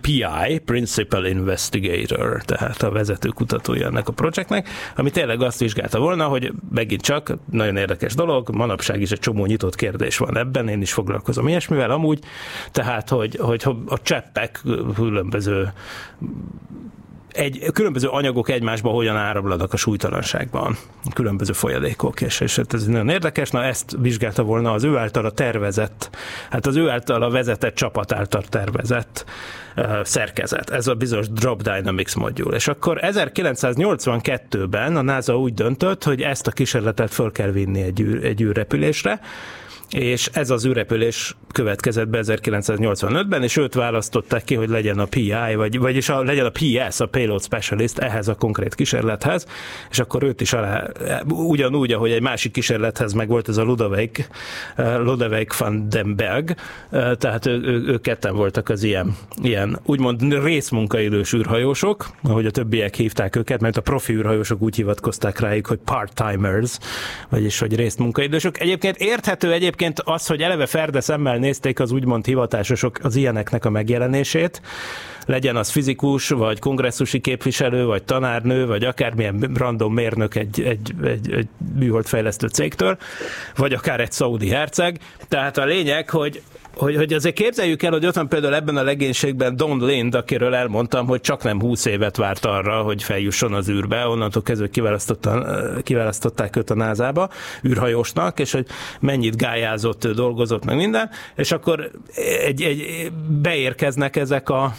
PI, 0.00 0.26
Principal 0.64 1.24
Investigator, 1.24 2.42
tehát 2.42 2.82
a 2.82 2.90
vezető 2.90 3.28
kutatója 3.28 3.86
ennek 3.86 4.08
a 4.08 4.12
projektnek, 4.12 4.68
ami 4.96 5.10
tényleg 5.10 5.42
azt 5.42 5.58
vizsgálta 5.58 5.98
volna, 5.98 6.26
hogy 6.26 6.52
megint 6.70 7.00
csak 7.00 7.36
nagyon 7.50 7.76
érdekes 7.76 8.14
dolog, 8.14 8.50
manapság 8.50 9.00
is 9.00 9.10
egy 9.10 9.18
csomó 9.18 9.46
nyitott 9.46 9.74
kérdés 9.74 10.16
van 10.16 10.36
ebben, 10.36 10.68
én 10.68 10.80
is 10.80 10.92
foglalkozom 10.92 11.48
ilyesmivel 11.48 11.90
amúgy, 11.90 12.18
tehát, 12.70 13.08
hogy, 13.08 13.36
hogy 13.40 13.62
a 13.86 14.02
cseppek 14.02 14.62
különböző 14.94 15.72
egy, 17.34 17.70
különböző 17.72 18.08
anyagok 18.08 18.48
egymásba 18.48 18.90
hogyan 18.90 19.16
áramlanak 19.16 19.72
a 19.72 19.76
súlytalanságban, 19.76 20.76
különböző 21.14 21.52
folyadékok, 21.52 22.20
és, 22.20 22.40
és 22.40 22.56
hát 22.56 22.74
ez 22.74 22.86
nagyon 22.86 23.08
érdekes, 23.08 23.50
na 23.50 23.64
ezt 23.64 23.96
vizsgálta 23.98 24.42
volna 24.42 24.72
az 24.72 24.84
ő 24.84 24.96
által 24.96 25.24
a 25.24 25.30
tervezett, 25.30 26.10
hát 26.50 26.66
az 26.66 26.76
ő 26.76 26.90
által 26.90 27.22
a 27.22 27.30
vezetett 27.30 27.74
csapat 27.74 28.12
által 28.12 28.42
tervezett 28.42 29.24
uh, 29.76 30.02
szerkezet, 30.02 30.70
ez 30.70 30.86
a 30.86 30.94
bizonyos 30.94 31.28
Drop 31.28 31.62
Dynamics 31.62 32.14
modul. 32.16 32.54
És 32.54 32.68
akkor 32.68 32.98
1982-ben 33.02 34.96
a 34.96 35.02
NASA 35.02 35.38
úgy 35.38 35.54
döntött, 35.54 36.04
hogy 36.04 36.20
ezt 36.20 36.46
a 36.46 36.50
kísérletet 36.50 37.12
föl 37.12 37.32
kell 37.32 37.50
vinni 37.50 37.82
egy, 37.82 38.18
egy 38.22 38.42
űrrepülésre, 38.42 39.20
és 39.94 40.28
ez 40.32 40.50
az 40.50 40.66
űrrepülés 40.66 41.36
következett 41.52 42.08
be 42.08 42.20
1985-ben, 42.22 43.42
és 43.42 43.56
őt 43.56 43.74
választották 43.74 44.44
ki, 44.44 44.54
hogy 44.54 44.68
legyen 44.68 44.98
a 44.98 45.04
PI, 45.04 45.54
vagy, 45.56 45.78
vagyis 45.78 46.08
a, 46.08 46.22
legyen 46.22 46.46
a 46.46 46.50
PS, 46.50 47.00
a 47.00 47.06
Payload 47.06 47.42
Specialist 47.42 47.98
ehhez 47.98 48.28
a 48.28 48.34
konkrét 48.34 48.74
kísérlethez, 48.74 49.46
és 49.90 49.98
akkor 49.98 50.22
őt 50.22 50.40
is 50.40 50.52
alá, 50.52 50.86
ugyanúgy, 51.28 51.92
ahogy 51.92 52.10
egy 52.10 52.22
másik 52.22 52.52
kísérlethez 52.52 53.12
meg 53.12 53.28
volt 53.28 53.48
ez 53.48 53.56
a 53.56 53.62
Ludwig, 53.62 54.26
uh, 54.76 54.96
Ludwig 54.96 55.50
van 55.58 55.88
den 55.88 56.16
Berg, 56.16 56.54
uh, 56.90 57.12
tehát 57.12 57.46
ő, 57.46 57.60
ő, 57.62 57.86
ők 57.86 58.02
ketten 58.02 58.34
voltak 58.36 58.68
az 58.68 58.82
ilyen, 58.82 59.16
ilyen 59.42 59.78
úgymond 59.84 60.42
részmunkaidős 60.44 61.32
űrhajósok, 61.32 62.10
ahogy 62.22 62.46
a 62.46 62.50
többiek 62.50 62.94
hívták 62.94 63.36
őket, 63.36 63.60
mert 63.60 63.76
a 63.76 63.80
profi 63.80 64.12
űrhajósok 64.12 64.62
úgy 64.62 64.76
hivatkozták 64.76 65.38
rájuk, 65.38 65.66
hogy 65.66 65.78
part-timers, 65.84 66.78
vagyis 67.28 67.58
hogy 67.58 67.76
részmunkaidősök. 67.76 68.60
Egyébként 68.60 68.96
érthető 68.96 69.52
egyébként 69.52 69.83
egyébként 69.84 70.14
az, 70.16 70.26
hogy 70.26 70.42
eleve 70.42 70.66
ferde 70.66 71.00
szemmel 71.00 71.36
nézték 71.36 71.80
az 71.80 71.92
úgymond 71.92 72.24
hivatásosok 72.24 72.98
az 73.02 73.16
ilyeneknek 73.16 73.64
a 73.64 73.70
megjelenését, 73.70 74.62
legyen 75.26 75.56
az 75.56 75.70
fizikus, 75.70 76.28
vagy 76.28 76.58
kongresszusi 76.58 77.20
képviselő, 77.20 77.84
vagy 77.84 78.02
tanárnő, 78.02 78.66
vagy 78.66 78.84
akármilyen 78.84 79.50
random 79.54 79.94
mérnök 79.94 80.34
egy, 80.34 80.62
egy, 80.62 80.94
egy, 81.04 81.32
egy 81.32 81.48
műholdfejlesztő 81.74 82.46
cégtől, 82.46 82.96
vagy 83.56 83.72
akár 83.72 84.00
egy 84.00 84.12
szaudi 84.12 84.48
herceg. 84.48 84.98
Tehát 85.28 85.58
a 85.58 85.64
lényeg, 85.64 86.10
hogy 86.10 86.42
hogy, 86.76 86.96
hogy 86.96 87.12
azért 87.12 87.34
képzeljük 87.34 87.82
el, 87.82 87.92
hogy 87.92 88.06
ott 88.06 88.14
van 88.14 88.28
például 88.28 88.54
ebben 88.54 88.76
a 88.76 88.82
legénységben 88.82 89.56
Don 89.56 89.84
Lind, 89.84 90.14
akiről 90.14 90.54
elmondtam, 90.54 91.06
hogy 91.06 91.20
csak 91.20 91.42
nem 91.42 91.60
20 91.60 91.84
évet 91.84 92.16
várt 92.16 92.44
arra, 92.44 92.82
hogy 92.82 93.02
feljusson 93.02 93.52
az 93.54 93.68
űrbe, 93.68 94.06
onnantól 94.06 94.42
kezdve 94.42 94.68
kiválasztották 95.82 96.56
őt 96.56 96.70
a 96.70 96.74
názába 96.74 97.28
űrhajósnak, 97.66 98.38
és 98.38 98.52
hogy 98.52 98.66
mennyit 99.00 99.36
gályázott, 99.36 100.06
dolgozott, 100.06 100.64
meg 100.64 100.76
minden, 100.76 101.10
és 101.36 101.52
akkor 101.52 101.90
egy, 102.44 102.62
egy, 102.62 103.10
beérkeznek 103.42 104.16
ezek 104.16 104.48
a 104.48 104.74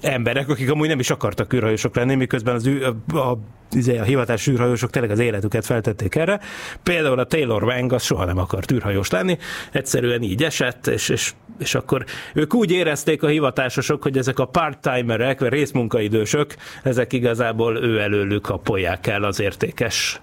emberek, 0.00 0.48
akik 0.48 0.70
amúgy 0.70 0.88
nem 0.88 0.98
is 0.98 1.10
akartak 1.10 1.52
űrhajósok 1.52 1.96
lenni, 1.96 2.14
miközben 2.14 2.54
az 2.54 2.66
űr, 2.66 2.94
a 3.14 3.38
izé, 3.72 3.98
a 3.98 4.02
hivatás 4.02 4.46
űrhajósok 4.46 4.90
tényleg 4.90 5.10
az 5.10 5.18
életüket 5.18 5.64
feltették 5.66 6.14
erre. 6.14 6.40
Például 6.82 7.18
a 7.18 7.24
Taylor 7.24 7.62
Wang 7.62 7.92
az 7.92 8.02
soha 8.02 8.24
nem 8.24 8.38
akart 8.38 8.70
űrhajós 8.70 9.10
lenni, 9.10 9.38
egyszerűen 9.72 10.22
így 10.22 10.42
esett, 10.42 10.86
és, 10.86 11.08
és, 11.08 11.32
és 11.58 11.74
akkor 11.74 12.04
ők 12.34 12.54
úgy 12.54 12.70
érezték 12.70 13.22
a 13.22 13.26
hivatásosok, 13.26 14.02
hogy 14.02 14.18
ezek 14.18 14.38
a 14.38 14.44
part-timerek, 14.44 15.40
vagy 15.40 15.48
részmunkaidősök, 15.48 16.54
ezek 16.82 17.12
igazából 17.12 17.76
ő 17.76 18.00
előlük 18.00 18.42
kapolják 18.42 19.06
el 19.06 19.22
az 19.22 19.40
értékes 19.40 20.20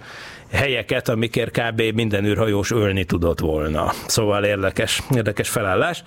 helyeket, 0.52 1.08
amikért 1.08 1.60
kb. 1.60 1.82
minden 1.94 2.24
űrhajós 2.24 2.70
ölni 2.70 3.04
tudott 3.04 3.40
volna. 3.40 3.92
Szóval 4.06 4.44
érdekes, 4.44 5.02
érdekes 5.14 5.48
felállás. 5.48 6.02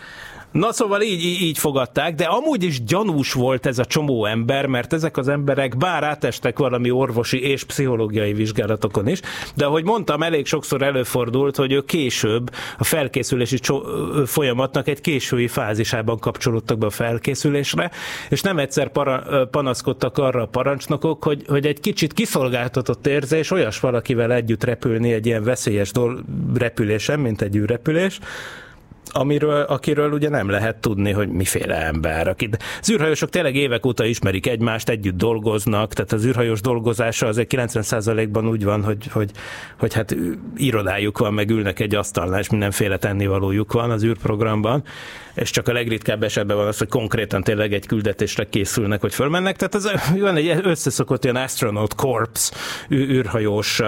Na 0.51 0.71
szóval 0.71 1.01
így, 1.01 1.23
így, 1.23 1.57
fogadták, 1.57 2.15
de 2.15 2.23
amúgy 2.23 2.63
is 2.63 2.83
gyanús 2.83 3.33
volt 3.33 3.65
ez 3.65 3.79
a 3.79 3.86
csomó 3.86 4.25
ember, 4.25 4.65
mert 4.65 4.93
ezek 4.93 5.17
az 5.17 5.27
emberek 5.27 5.77
bár 5.77 6.03
átestek 6.03 6.60
valami 6.60 6.91
orvosi 6.91 7.41
és 7.41 7.63
pszichológiai 7.63 8.33
vizsgálatokon 8.33 9.07
is, 9.07 9.19
de 9.55 9.65
ahogy 9.65 9.83
mondtam, 9.83 10.23
elég 10.23 10.45
sokszor 10.45 10.81
előfordult, 10.81 11.55
hogy 11.55 11.71
ők 11.71 11.86
később 11.86 12.49
a 12.77 12.83
felkészülési 12.83 13.60
folyamatnak 14.25 14.88
egy 14.88 15.01
késői 15.01 15.47
fázisában 15.47 16.19
kapcsolódtak 16.19 16.77
be 16.77 16.86
a 16.86 16.89
felkészülésre, 16.89 17.91
és 18.29 18.41
nem 18.41 18.60
egyszer 18.60 18.89
para, 18.89 19.47
panaszkodtak 19.51 20.17
arra 20.17 20.41
a 20.41 20.47
parancsnokok, 20.47 21.23
hogy, 21.23 21.43
hogy 21.47 21.65
egy 21.65 21.79
kicsit 21.79 22.13
kiszolgáltatott 22.13 23.07
érzés 23.07 23.51
olyas 23.51 23.79
valakivel 23.79 24.33
együtt 24.33 24.63
repülni 24.63 25.13
egy 25.13 25.25
ilyen 25.25 25.43
veszélyes 25.43 25.91
dol- 25.91 26.23
repülésen, 26.53 27.19
mint 27.19 27.41
egy 27.41 27.55
űrrepülés, 27.55 28.19
amiről, 29.13 29.62
akiről 29.62 30.12
ugye 30.12 30.30
nem 30.30 30.50
lehet 30.50 30.76
tudni, 30.76 31.12
hogy 31.12 31.30
miféle 31.30 31.76
ember. 31.76 32.28
Akit, 32.28 32.58
az 32.82 32.89
űrhajósok 32.89 33.30
tényleg 33.30 33.56
évek 33.56 33.86
óta 33.86 34.06
ismerik 34.06 34.48
egymást, 34.48 34.89
együtt 34.89 35.17
dolgoznak, 35.17 35.93
tehát 35.93 36.12
az 36.12 36.26
űrhajós 36.26 36.62
dolgozása 36.62 37.28
azért 37.28 37.54
90%-ban 37.56 38.48
úgy 38.48 38.63
van, 38.63 38.84
hogy, 38.84 39.08
hogy, 39.12 39.32
hogy 39.80 39.93
hát 39.93 40.15
irodájuk 40.56 41.17
van, 41.17 41.34
meg 41.34 41.50
ülnek 41.50 41.80
egy 41.80 41.96
asztalnál, 41.96 42.39
és 42.39 42.50
mindenféle 42.50 42.98
tennivalójuk 42.98 43.74
van 43.74 43.91
az 43.91 44.04
űrprogramban, 44.04 44.84
és 45.36 45.50
csak 45.50 45.67
a 45.67 45.74
legritkább 45.74 46.24
esetben 46.24 46.58
van 46.58 46.67
az, 46.67 46.78
hogy 46.78 46.89
konkrétan 46.89 47.43
tényleg 47.43 47.74
egy 47.74 47.86
küldetésre 47.86 48.50
készülnek, 48.50 49.02
hogy 49.02 49.13
fölmennek. 49.13 49.56
Tehát 49.56 49.76
ez 49.76 50.17
van 50.20 50.36
egy 50.36 50.60
összeszokott 50.63 51.24
ilyen 51.24 51.36
astronaut 51.36 51.96
corps 51.96 52.52
űrhajós 52.91 53.82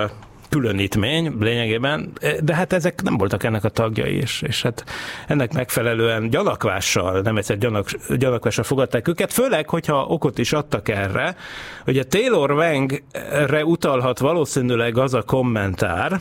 különítmény 0.49 1.35
lényegében, 1.39 2.11
de 2.41 2.55
hát 2.55 2.73
ezek 2.73 3.01
nem 3.01 3.17
voltak 3.17 3.43
ennek 3.43 3.63
a 3.63 3.69
tagjai, 3.69 4.15
és, 4.15 4.41
és 4.41 4.61
hát 4.61 4.83
ennek 5.27 5.53
megfelelően 5.53 6.29
gyanakvással, 6.29 7.21
nem 7.21 7.37
egyszer 7.37 7.57
gyanak, 7.57 7.89
gyanakvással 8.17 8.63
fogadták 8.63 9.07
őket, 9.07 9.33
főleg, 9.33 9.69
hogyha 9.69 10.05
okot 10.05 10.37
is 10.37 10.53
adtak 10.53 10.89
erre, 10.89 11.35
hogy 11.83 11.97
a 11.97 12.03
Taylor 12.03 12.51
Wang-re 12.51 13.65
utalhat 13.65 14.19
valószínűleg 14.19 14.97
az 14.97 15.13
a 15.13 15.21
kommentár, 15.21 16.19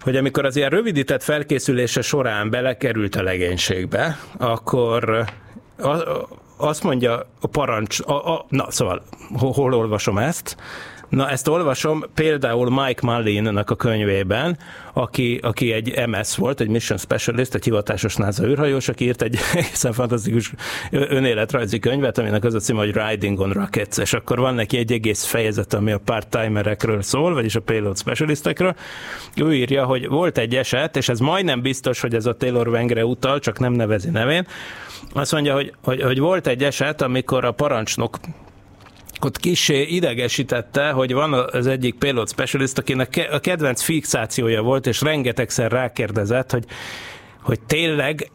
hogy 0.00 0.16
amikor 0.16 0.44
az 0.44 0.56
ilyen 0.56 0.70
rövidített 0.70 1.22
felkészülése 1.22 2.02
során 2.02 2.50
belekerült 2.50 3.16
a 3.16 3.22
legénységbe, 3.22 4.18
akkor 4.38 5.24
azt 6.56 6.82
mondja 6.82 7.26
a 7.40 7.46
parancs, 7.46 8.00
a, 8.00 8.34
a, 8.34 8.46
na 8.48 8.70
szóval 8.70 9.02
hol 9.38 9.74
olvasom 9.74 10.18
ezt, 10.18 10.56
Na 11.14 11.30
ezt 11.30 11.48
olvasom 11.48 12.04
például 12.14 12.70
Mike 12.70 13.06
Mullin-nak 13.06 13.70
a 13.70 13.74
könyvében, 13.74 14.58
aki, 14.92 15.38
aki 15.42 15.72
egy 15.72 16.06
MS 16.06 16.36
volt, 16.36 16.60
egy 16.60 16.68
Mission 16.68 16.98
Specialist, 16.98 17.54
egy 17.54 17.64
hivatásos 17.64 18.16
NASA 18.16 18.44
űrhajós, 18.44 18.88
aki 18.88 19.04
írt 19.04 19.22
egy 19.22 19.38
egészen 19.54 19.92
fantasztikus 19.92 20.52
önéletrajzi 20.90 21.78
könyvet, 21.78 22.18
aminek 22.18 22.44
az 22.44 22.54
a 22.54 22.58
címe, 22.58 22.78
hogy 22.78 22.96
Riding 22.96 23.40
on 23.40 23.52
Rockets, 23.52 23.98
és 23.98 24.12
akkor 24.12 24.38
van 24.38 24.54
neki 24.54 24.76
egy 24.76 24.92
egész 24.92 25.24
fejezet, 25.24 25.74
ami 25.74 25.92
a 25.92 25.98
part-timerekről 25.98 27.02
szól, 27.02 27.34
vagyis 27.34 27.54
a 27.54 27.60
payload 27.60 27.98
specialistekről. 27.98 28.74
Ő 29.36 29.54
írja, 29.54 29.84
hogy 29.84 30.08
volt 30.08 30.38
egy 30.38 30.56
eset, 30.56 30.96
és 30.96 31.08
ez 31.08 31.18
majdnem 31.18 31.62
biztos, 31.62 32.00
hogy 32.00 32.14
ez 32.14 32.26
a 32.26 32.36
Taylor 32.36 32.68
Wengre 32.68 33.04
utal, 33.04 33.38
csak 33.38 33.58
nem 33.58 33.72
nevezi 33.72 34.10
nevén, 34.10 34.46
azt 35.12 35.32
mondja, 35.32 35.54
hogy, 35.54 35.72
hogy, 35.82 36.02
hogy 36.02 36.18
volt 36.18 36.46
egy 36.46 36.64
eset, 36.64 37.02
amikor 37.02 37.44
a 37.44 37.52
parancsnok 37.52 38.18
ott 39.20 39.36
kisé 39.36 39.82
idegesítette, 39.82 40.90
hogy 40.90 41.12
van 41.12 41.32
az 41.32 41.66
egyik 41.66 41.94
payload 41.94 42.28
specialist, 42.28 42.78
akinek 42.78 43.28
a 43.32 43.38
kedvenc 43.38 43.82
fixációja 43.82 44.62
volt, 44.62 44.86
és 44.86 45.00
rengetegszer 45.00 45.72
rákérdezett, 45.72 46.50
hogy, 46.50 46.64
hogy 47.42 47.60
tényleg 47.60 48.30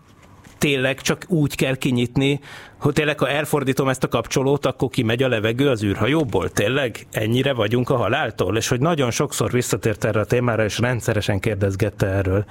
tényleg 0.58 1.02
csak 1.02 1.26
úgy 1.28 1.56
kell 1.56 1.76
kinyitni, 1.76 2.40
hogy 2.80 2.94
tényleg, 2.94 3.20
ha 3.20 3.30
elfordítom 3.30 3.88
ezt 3.88 4.04
a 4.04 4.08
kapcsolót, 4.08 4.66
akkor 4.66 4.90
kimegy 4.90 5.24
a 5.24 5.28
levegő 5.28 5.70
az 5.70 5.84
űrhajóból? 5.84 6.50
Tényleg 6.50 7.08
ennyire 7.12 7.54
vagyunk 7.54 7.90
a 7.90 7.96
haláltól? 7.96 8.58
És 8.58 8.68
hogy 8.68 8.80
nagyon 8.80 9.12
sokszor 9.12 9.52
visszatért 9.52 10.04
erre 10.04 10.20
a 10.20 10.26
témára, 10.26 10.64
és 10.64 10.80
rendszeresen 10.80 11.40
kérdezgette 11.40 12.06
erről 12.08 12.46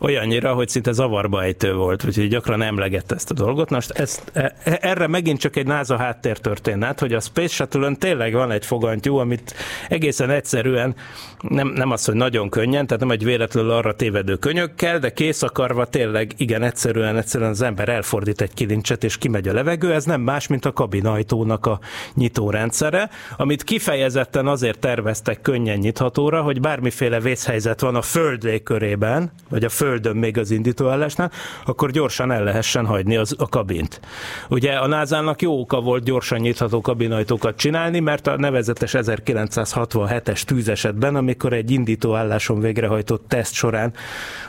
olyannyira, 0.00 0.52
hogy 0.52 0.68
szinte 0.68 0.92
zavarba 0.92 1.42
ejtő 1.42 1.74
volt, 1.74 2.04
úgyhogy 2.04 2.28
gyakran 2.28 2.62
emlegette 2.62 3.14
ezt 3.14 3.30
a 3.30 3.34
dolgot. 3.34 3.70
Most 3.70 3.90
ezt, 3.90 4.30
e, 4.32 4.54
erre 4.62 5.06
megint 5.06 5.40
csak 5.40 5.56
egy 5.56 5.66
NASA 5.66 5.96
háttér 5.96 6.38
történet, 6.38 7.00
hogy 7.00 7.12
a 7.12 7.20
Space 7.20 7.54
Shuttle-ön 7.54 7.96
tényleg 7.96 8.32
van 8.32 8.50
egy 8.50 8.66
fogantyú, 8.66 9.16
amit 9.16 9.54
egészen 9.88 10.30
egyszerűen, 10.30 10.94
nem, 11.40 11.68
nem 11.68 11.90
az, 11.90 12.04
hogy 12.04 12.14
nagyon 12.14 12.48
könnyen, 12.48 12.86
tehát 12.86 13.02
nem 13.02 13.10
egy 13.10 13.24
véletlenül 13.24 13.70
arra 13.70 13.94
tévedő 13.94 14.36
könyökkel, 14.36 14.98
de 14.98 15.12
kész 15.12 15.42
akarva 15.42 15.84
tényleg 15.84 16.32
igen 16.36 16.62
egyszerűen, 16.62 17.16
egyszerűen 17.16 17.50
az 17.50 17.62
ember 17.62 17.88
elfordít 17.88 18.40
egy 18.40 18.54
kilincset 18.54 19.04
és 19.04 19.18
kimegy 19.18 19.48
a 19.48 19.52
levegő, 19.52 19.92
ez 19.92 20.04
nem 20.04 20.20
más, 20.20 20.46
mint 20.46 20.64
a 20.64 20.72
kabinajtónak 20.72 21.66
a 21.66 21.80
nyitórendszere, 22.14 23.10
amit 23.36 23.64
kifejezetten 23.64 24.46
azért 24.46 24.78
terveztek 24.78 25.40
könnyen 25.40 25.78
nyithatóra, 25.78 26.42
hogy 26.42 26.60
bármiféle 26.60 27.20
vészhelyzet 27.20 27.80
van 27.80 27.94
a 27.94 28.02
föld 28.02 28.42
légkörében, 28.42 29.32
vagy 29.48 29.64
a 29.64 29.68
föld 29.68 29.89
földön 29.90 30.16
még 30.16 30.38
az 30.38 30.50
indítóállásnál, 30.50 31.30
akkor 31.64 31.90
gyorsan 31.90 32.30
el 32.30 32.44
lehessen 32.44 32.86
hagyni 32.86 33.16
az, 33.16 33.34
a 33.38 33.48
kabint. 33.48 34.00
Ugye 34.48 34.72
a 34.72 34.86
NASA-nak 34.86 35.42
jó 35.42 35.60
oka 35.60 35.80
volt 35.80 36.04
gyorsan 36.04 36.38
nyitható 36.38 36.80
kabinajtókat 36.80 37.56
csinálni, 37.56 38.00
mert 38.00 38.26
a 38.26 38.36
nevezetes 38.36 38.94
1967-es 38.96 40.42
tűzesetben, 40.42 41.16
amikor 41.16 41.52
egy 41.52 41.70
indítóálláson 41.70 42.60
végrehajtott 42.60 43.24
teszt 43.28 43.54
során 43.54 43.92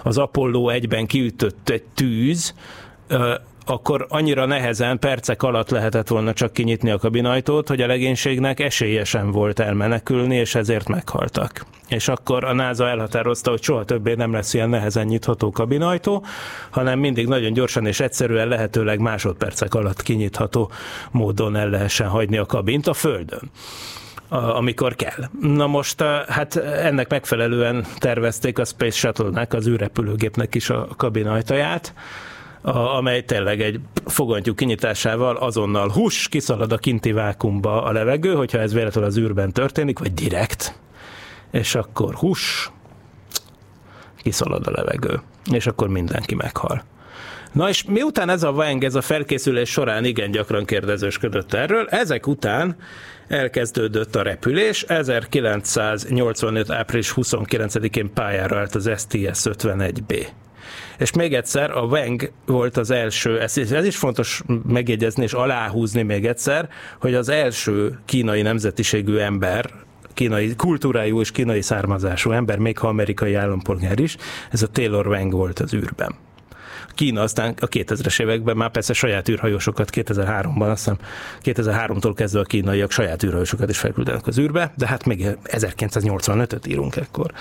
az 0.03 0.17
Apollo 0.17 0.69
egyben 0.69 1.05
kiütött 1.05 1.69
egy 1.69 1.83
tűz, 1.93 2.53
akkor 3.65 4.05
annyira 4.09 4.45
nehezen 4.45 4.99
percek 4.99 5.43
alatt 5.43 5.69
lehetett 5.69 6.07
volna 6.07 6.33
csak 6.33 6.53
kinyitni 6.53 6.91
a 6.91 6.97
kabinajtót, 6.97 7.67
hogy 7.67 7.81
a 7.81 7.87
legénységnek 7.87 8.59
esélyesen 8.59 9.31
volt 9.31 9.59
elmenekülni, 9.59 10.35
és 10.35 10.55
ezért 10.55 10.87
meghaltak. 10.87 11.65
És 11.87 12.07
akkor 12.07 12.43
a 12.43 12.53
NASA 12.53 12.87
elhatározta, 12.87 13.49
hogy 13.49 13.61
soha 13.61 13.85
többé 13.85 14.13
nem 14.13 14.33
lesz 14.33 14.53
ilyen 14.53 14.69
nehezen 14.69 15.05
nyitható 15.05 15.51
kabinajtó, 15.51 16.25
hanem 16.69 16.99
mindig 16.99 17.27
nagyon 17.27 17.53
gyorsan 17.53 17.85
és 17.85 17.99
egyszerűen 17.99 18.47
lehetőleg 18.47 18.99
másodpercek 18.99 19.73
alatt 19.73 20.01
kinyitható 20.01 20.71
módon 21.11 21.55
el 21.55 21.69
lehessen 21.69 22.07
hagyni 22.07 22.37
a 22.37 22.45
kabint 22.45 22.87
a 22.87 22.93
Földön 22.93 23.51
amikor 24.33 24.95
kell. 24.95 25.29
Na 25.41 25.67
most 25.67 26.01
hát 26.27 26.55
ennek 26.55 27.09
megfelelően 27.09 27.85
tervezték 27.97 28.59
a 28.59 28.65
Space 28.65 28.97
Shuttle-nek, 28.97 29.53
az 29.53 29.67
űrrepülőgépnek 29.67 30.55
is 30.55 30.69
a 30.69 30.87
kabinajtaját, 30.97 31.93
a, 32.61 32.77
amely 32.77 33.23
tényleg 33.23 33.61
egy 33.61 33.79
fogantyú 34.05 34.53
kinyitásával 34.53 35.35
azonnal 35.35 35.89
hús, 35.89 36.27
kiszalad 36.27 36.71
a 36.71 36.77
kinti 36.77 37.11
vákumba 37.11 37.83
a 37.83 37.91
levegő, 37.91 38.33
hogyha 38.33 38.59
ez 38.59 38.73
véletlenül 38.73 39.09
az 39.09 39.17
űrben 39.17 39.51
történik, 39.51 39.99
vagy 39.99 40.13
direkt, 40.13 40.79
és 41.51 41.75
akkor 41.75 42.15
hús, 42.15 42.71
kiszalad 44.17 44.67
a 44.67 44.71
levegő, 44.71 45.21
és 45.51 45.67
akkor 45.67 45.87
mindenki 45.87 46.35
meghal. 46.35 46.83
Na 47.51 47.69
és 47.69 47.83
miután 47.83 48.29
ez 48.29 48.43
a 48.43 48.49
Wang, 48.49 48.83
ez 48.83 48.95
a 48.95 49.01
felkészülés 49.01 49.69
során 49.69 50.05
igen 50.05 50.31
gyakran 50.31 50.65
kérdezősködött 50.65 51.53
erről, 51.53 51.87
ezek 51.87 52.27
után 52.27 52.75
elkezdődött 53.27 54.15
a 54.15 54.21
repülés, 54.21 54.83
1985. 54.83 56.69
április 56.69 57.13
29-én 57.15 58.13
pályára 58.13 58.57
állt 58.57 58.75
az 58.75 58.89
STS-51B. 58.89 60.27
És 61.01 61.11
még 61.11 61.33
egyszer, 61.33 61.71
a 61.71 61.81
Wang 61.81 62.31
volt 62.45 62.77
az 62.77 62.91
első, 62.91 63.39
ez, 63.39 63.57
ez 63.57 63.85
is 63.85 63.97
fontos 63.97 64.41
megjegyezni 64.67 65.23
és 65.23 65.33
aláhúzni 65.33 66.01
még 66.01 66.25
egyszer, 66.25 66.69
hogy 66.99 67.13
az 67.13 67.29
első 67.29 67.99
kínai 68.05 68.41
nemzetiségű 68.41 69.17
ember, 69.17 69.71
kínai 70.13 70.55
kultúrájú 70.55 71.19
és 71.19 71.31
kínai 71.31 71.61
származású 71.61 72.31
ember, 72.31 72.57
még 72.57 72.77
ha 72.77 72.87
amerikai 72.87 73.33
állampolgár 73.33 73.99
is, 73.99 74.17
ez 74.51 74.61
a 74.61 74.67
Taylor 74.67 75.07
Wang 75.07 75.31
volt 75.31 75.59
az 75.59 75.73
űrben. 75.73 76.15
Kína 76.95 77.21
aztán 77.21 77.53
a 77.59 77.67
2000-es 77.67 78.21
években 78.21 78.57
már 78.57 78.71
persze 78.71 78.93
saját 78.93 79.29
űrhajósokat 79.29 79.89
2003-ban, 79.93 80.69
azt 80.69 80.89
hiszem 80.89 80.97
2003-tól 81.43 82.13
kezdve 82.15 82.39
a 82.39 82.43
kínaiak 82.43 82.91
saját 82.91 83.23
űrhajósokat 83.23 83.69
is 83.69 83.77
felküldenek 83.77 84.27
az 84.27 84.39
űrbe, 84.39 84.73
de 84.77 84.87
hát 84.87 85.05
még 85.05 85.27
1985-öt 85.43 86.67
írunk 86.67 86.95
ekkor. 86.95 87.31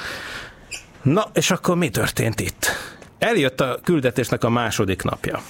Na, 1.02 1.26
és 1.32 1.50
akkor 1.50 1.76
mi 1.76 1.88
történt 1.88 2.40
itt? 2.40 2.98
Eljött 3.20 3.60
a 3.60 3.78
küldetésnek 3.84 4.44
a 4.44 4.50
második 4.50 5.02
napja. 5.02 5.40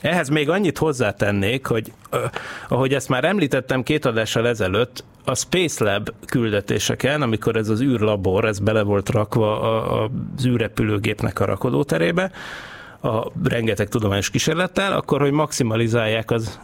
Ehhez 0.00 0.28
még 0.28 0.48
annyit 0.48 0.78
hozzátennék, 0.78 1.66
hogy 1.66 1.92
ahogy 2.68 2.94
ezt 2.94 3.08
már 3.08 3.24
említettem 3.24 3.82
két 3.82 4.04
adással 4.04 4.48
ezelőtt, 4.48 5.04
a 5.24 5.34
Space 5.34 5.84
Lab 5.84 6.10
küldetéseken, 6.26 7.22
amikor 7.22 7.56
ez 7.56 7.68
az 7.68 7.80
űrlabor, 7.80 8.44
ez 8.44 8.58
bele 8.58 8.82
volt 8.82 9.08
rakva 9.08 9.60
az 10.02 10.46
űrrepülőgépnek 10.46 11.40
a 11.40 11.44
rakodóterébe, 11.44 12.30
a 13.06 13.32
rengeteg 13.44 13.88
tudományos 13.88 14.30
kísérlettel, 14.30 14.92
akkor, 14.92 15.20
hogy 15.20 15.30
maximalizálják 15.30 16.30
az, 16.30 16.60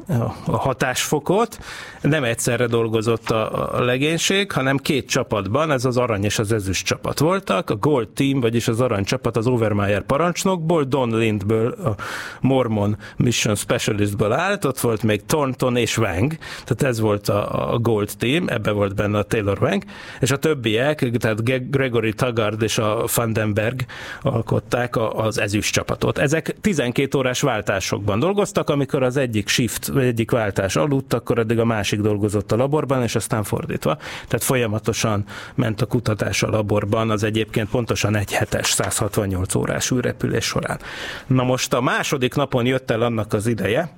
a 0.46 0.56
hatásfokot, 0.56 1.58
nem 2.00 2.24
egyszerre 2.24 2.66
dolgozott 2.66 3.30
a, 3.30 3.74
a 3.78 3.84
legénység, 3.84 4.52
hanem 4.52 4.76
két 4.76 5.08
csapatban, 5.08 5.70
ez 5.70 5.84
az 5.84 5.96
arany 5.96 6.24
és 6.24 6.38
az 6.38 6.52
ezüst 6.52 6.86
csapat 6.86 7.18
voltak, 7.18 7.70
a 7.70 7.76
Gold 7.76 8.08
Team, 8.08 8.40
vagyis 8.40 8.68
az 8.68 8.80
arany 8.80 9.04
csapat 9.04 9.36
az 9.36 9.46
Overmeyer 9.46 10.02
parancsnokból, 10.02 10.84
Don 10.84 11.18
Lindből, 11.18 11.72
a 11.72 11.94
Mormon 12.40 12.96
Mission 13.16 13.54
Specialistből 13.54 14.32
állt, 14.32 14.64
ott 14.64 14.80
volt 14.80 15.02
még 15.02 15.26
Thornton 15.26 15.76
és 15.76 15.98
Wang, 15.98 16.32
tehát 16.64 16.82
ez 16.82 17.00
volt 17.00 17.28
a, 17.28 17.72
a 17.72 17.78
Gold 17.78 18.10
Team, 18.18 18.48
ebbe 18.48 18.70
volt 18.70 18.94
benne 18.94 19.18
a 19.18 19.22
Taylor 19.22 19.58
Wang, 19.60 19.82
és 20.20 20.30
a 20.30 20.36
többiek, 20.36 21.10
tehát 21.18 21.70
Gregory 21.70 22.12
Taggart 22.12 22.62
és 22.62 22.78
a 22.78 23.04
Vandenberg 23.14 23.84
alkották 24.22 24.96
az 24.96 25.38
ezüst 25.38 25.72
csapatot. 25.72 26.18
Ez 26.18 26.31
ezek 26.32 26.54
12 26.60 27.18
órás 27.18 27.40
váltásokban 27.40 28.18
dolgoztak, 28.18 28.70
amikor 28.70 29.02
az 29.02 29.16
egyik 29.16 29.48
shift, 29.48 29.86
vagy 29.86 30.04
egyik 30.04 30.30
váltás 30.30 30.76
aludt, 30.76 31.12
akkor 31.12 31.38
eddig 31.38 31.58
a 31.58 31.64
másik 31.64 32.00
dolgozott 32.00 32.52
a 32.52 32.56
laborban, 32.56 33.02
és 33.02 33.14
aztán 33.14 33.42
fordítva. 33.42 33.96
Tehát 33.96 34.42
folyamatosan 34.42 35.24
ment 35.54 35.80
a 35.80 35.86
kutatás 35.86 36.42
a 36.42 36.50
laborban 36.50 37.10
az 37.10 37.22
egyébként 37.22 37.68
pontosan 37.68 38.16
egy 38.16 38.32
hetes, 38.32 38.70
168 38.70 39.54
órás 39.54 39.90
űrrepülés 39.90 40.44
során. 40.44 40.78
Na 41.26 41.42
most 41.42 41.72
a 41.72 41.80
második 41.80 42.34
napon 42.34 42.66
jött 42.66 42.90
el 42.90 43.02
annak 43.02 43.32
az 43.32 43.46
ideje, 43.46 43.90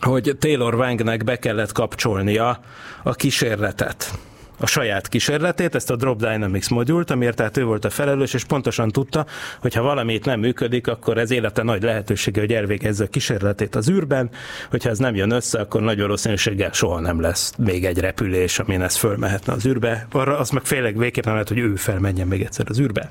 hogy 0.00 0.36
Taylor 0.38 0.74
Wangnek 0.74 1.24
be 1.24 1.36
kellett 1.36 1.72
kapcsolnia 1.72 2.60
a 3.02 3.14
kísérletet 3.14 4.18
a 4.60 4.66
saját 4.66 5.08
kísérletét, 5.08 5.74
ezt 5.74 5.90
a 5.90 5.96
Drop 5.96 6.18
Dynamics 6.18 6.70
modult, 6.70 7.10
amiért 7.10 7.36
tehát 7.36 7.56
ő 7.56 7.64
volt 7.64 7.84
a 7.84 7.90
felelős, 7.90 8.34
és 8.34 8.44
pontosan 8.44 8.88
tudta, 8.88 9.26
hogy 9.60 9.74
ha 9.74 9.82
valamit 9.82 10.24
nem 10.24 10.40
működik, 10.40 10.86
akkor 10.86 11.18
ez 11.18 11.30
élete 11.30 11.62
nagy 11.62 11.82
lehetősége, 11.82 12.40
hogy 12.40 12.52
elvégezze 12.52 13.04
a 13.04 13.06
kísérletét 13.06 13.74
az 13.74 13.90
űrben, 13.90 14.30
hogyha 14.70 14.90
ez 14.90 14.98
nem 14.98 15.14
jön 15.14 15.30
össze, 15.30 15.60
akkor 15.60 15.80
nagy 15.80 16.00
valószínűséggel 16.00 16.72
soha 16.72 17.00
nem 17.00 17.20
lesz 17.20 17.52
még 17.58 17.84
egy 17.84 17.98
repülés, 17.98 18.58
amin 18.58 18.82
ez 18.82 18.96
fölmehetne 18.96 19.52
az 19.52 19.66
űrbe. 19.66 20.06
Arra 20.12 20.38
az 20.38 20.50
meg 20.50 20.64
félig 20.64 20.98
végképp 20.98 21.24
nem 21.24 21.32
lehet, 21.32 21.48
hogy 21.48 21.58
ő 21.58 21.74
felmenjen 21.76 22.26
még 22.26 22.42
egyszer 22.42 22.66
az 22.68 22.80
űrbe. 22.80 23.08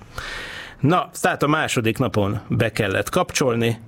Na, 0.79 1.09
tehát 1.21 1.43
a 1.43 1.47
második 1.47 1.97
napon 1.97 2.39
be 2.47 2.71
kellett 2.71 3.09
kapcsolni, 3.09 3.79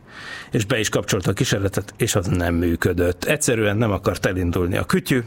és 0.51 0.65
be 0.65 0.79
is 0.79 0.89
kapcsolta 0.89 1.29
a 1.29 1.33
kísérletet, 1.33 1.93
és 1.97 2.15
az 2.15 2.27
nem 2.27 2.55
működött. 2.55 3.23
Egyszerűen 3.23 3.77
nem 3.77 3.91
akart 3.91 4.25
elindulni 4.25 4.77
a 4.77 4.83
kütyű, 4.83 5.23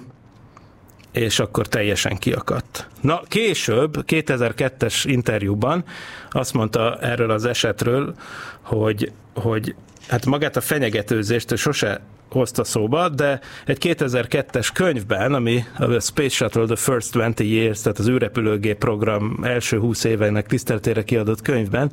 és 1.15 1.39
akkor 1.39 1.67
teljesen 1.67 2.17
kiakadt. 2.17 2.89
Na, 3.01 3.23
később, 3.29 4.05
2002-es 4.07 5.03
interjúban 5.05 5.85
azt 6.31 6.53
mondta 6.53 6.99
erről 7.01 7.31
az 7.31 7.45
esetről, 7.45 8.15
hogy, 8.61 9.13
hogy 9.35 9.75
hát 10.09 10.27
magát 10.27 10.57
a 10.57 10.61
fenyegetőzést 10.61 11.57
sose 11.57 12.01
hozta 12.35 12.65
szóba, 12.65 13.09
de 13.09 13.41
egy 13.67 13.79
2002-es 13.81 14.69
könyvben, 14.75 15.35
ami 15.35 15.65
a 15.79 16.01
Space 16.01 16.29
Shuttle 16.29 16.65
The 16.65 16.77
First 16.77 17.15
20 17.15 17.39
Years, 17.39 17.81
tehát 17.81 17.99
az 17.99 18.09
űrrepülőgép 18.09 18.79
program 18.79 19.39
első 19.43 19.79
20 19.79 20.05
évenek 20.05 20.47
tiszteltére 20.47 21.05
kiadott 21.05 21.43
könyvben 21.43 21.93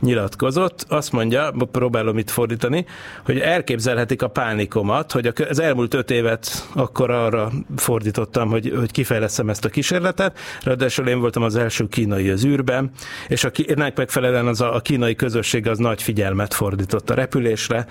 nyilatkozott, 0.00 0.84
azt 0.88 1.12
mondja, 1.12 1.52
próbálom 1.72 2.18
itt 2.18 2.30
fordítani, 2.30 2.86
hogy 3.24 3.38
elképzelhetik 3.38 4.22
a 4.22 4.28
pánikomat, 4.28 5.12
hogy 5.12 5.32
az 5.48 5.58
elmúlt 5.58 5.94
öt 5.94 6.10
évet 6.10 6.68
akkor 6.74 7.10
arra 7.10 7.50
fordítottam, 7.76 8.48
hogy, 8.48 8.72
hogy 8.78 8.90
kifejleszem 8.90 9.48
ezt 9.48 9.64
a 9.64 9.68
kísérletet, 9.68 10.38
ráadásul 10.64 11.08
én 11.08 11.20
voltam 11.20 11.42
az 11.42 11.56
első 11.56 11.88
kínai 11.88 12.30
az 12.30 12.44
űrben, 12.44 12.90
és 13.28 13.44
a, 13.44 13.50
ennek 13.66 13.96
megfelelően 13.96 14.46
az 14.46 14.60
a, 14.60 14.74
a 14.74 14.80
kínai 14.80 15.14
közösség 15.14 15.68
az 15.68 15.78
nagy 15.78 16.02
figyelmet 16.02 16.54
fordított 16.54 17.10
a 17.10 17.14
repülésre, 17.14 17.86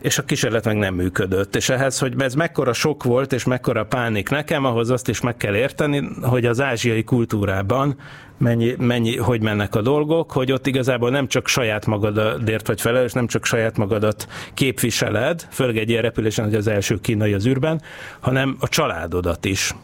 és 0.00 0.18
a 0.18 0.24
kísérlet 0.24 0.64
meg 0.64 0.76
nem 0.76 0.94
működött. 0.94 1.56
És 1.56 1.68
ehhez, 1.68 1.98
hogy 1.98 2.14
ez 2.18 2.34
mekkora 2.34 2.72
sok 2.72 3.04
volt, 3.04 3.32
és 3.32 3.44
mekkora 3.44 3.84
pánik 3.84 4.28
nekem, 4.28 4.64
ahhoz 4.64 4.90
azt 4.90 5.08
is 5.08 5.20
meg 5.20 5.36
kell 5.36 5.54
érteni, 5.54 6.08
hogy 6.22 6.46
az 6.46 6.60
ázsiai 6.60 7.04
kultúrában 7.04 7.96
mennyi, 8.38 8.74
mennyi, 8.78 9.16
hogy 9.16 9.42
mennek 9.42 9.74
a 9.74 9.82
dolgok, 9.82 10.32
hogy 10.32 10.52
ott 10.52 10.66
igazából 10.66 11.10
nem 11.10 11.26
csak 11.26 11.48
saját 11.48 11.86
magadért 11.86 12.66
vagy 12.66 12.80
felelős, 12.80 13.12
nem 13.12 13.26
csak 13.26 13.44
saját 13.44 13.76
magadat 13.76 14.26
képviseled, 14.54 15.46
főleg 15.50 15.76
egy 15.76 15.90
ilyen 15.90 16.02
repülésen, 16.02 16.44
hogy 16.44 16.54
az 16.54 16.66
első 16.66 17.00
kínai 17.00 17.32
az 17.32 17.46
űrben, 17.46 17.82
hanem 18.20 18.56
a 18.60 18.68
családodat 18.68 19.44
is 19.44 19.74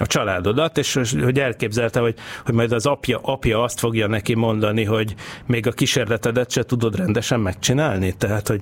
a 0.00 0.06
családodat, 0.06 0.78
és 0.78 0.98
hogy 1.22 1.38
elképzelte, 1.38 2.00
hogy, 2.00 2.14
hogy 2.44 2.54
majd 2.54 2.72
az 2.72 2.86
apja, 2.86 3.18
apja 3.22 3.62
azt 3.62 3.78
fogja 3.78 4.06
neki 4.06 4.34
mondani, 4.34 4.84
hogy 4.84 5.14
még 5.46 5.66
a 5.66 5.72
kísérletedet 5.72 6.50
se 6.50 6.62
tudod 6.62 6.96
rendesen 6.96 7.40
megcsinálni. 7.40 8.14
Tehát, 8.18 8.48
hogy, 8.48 8.60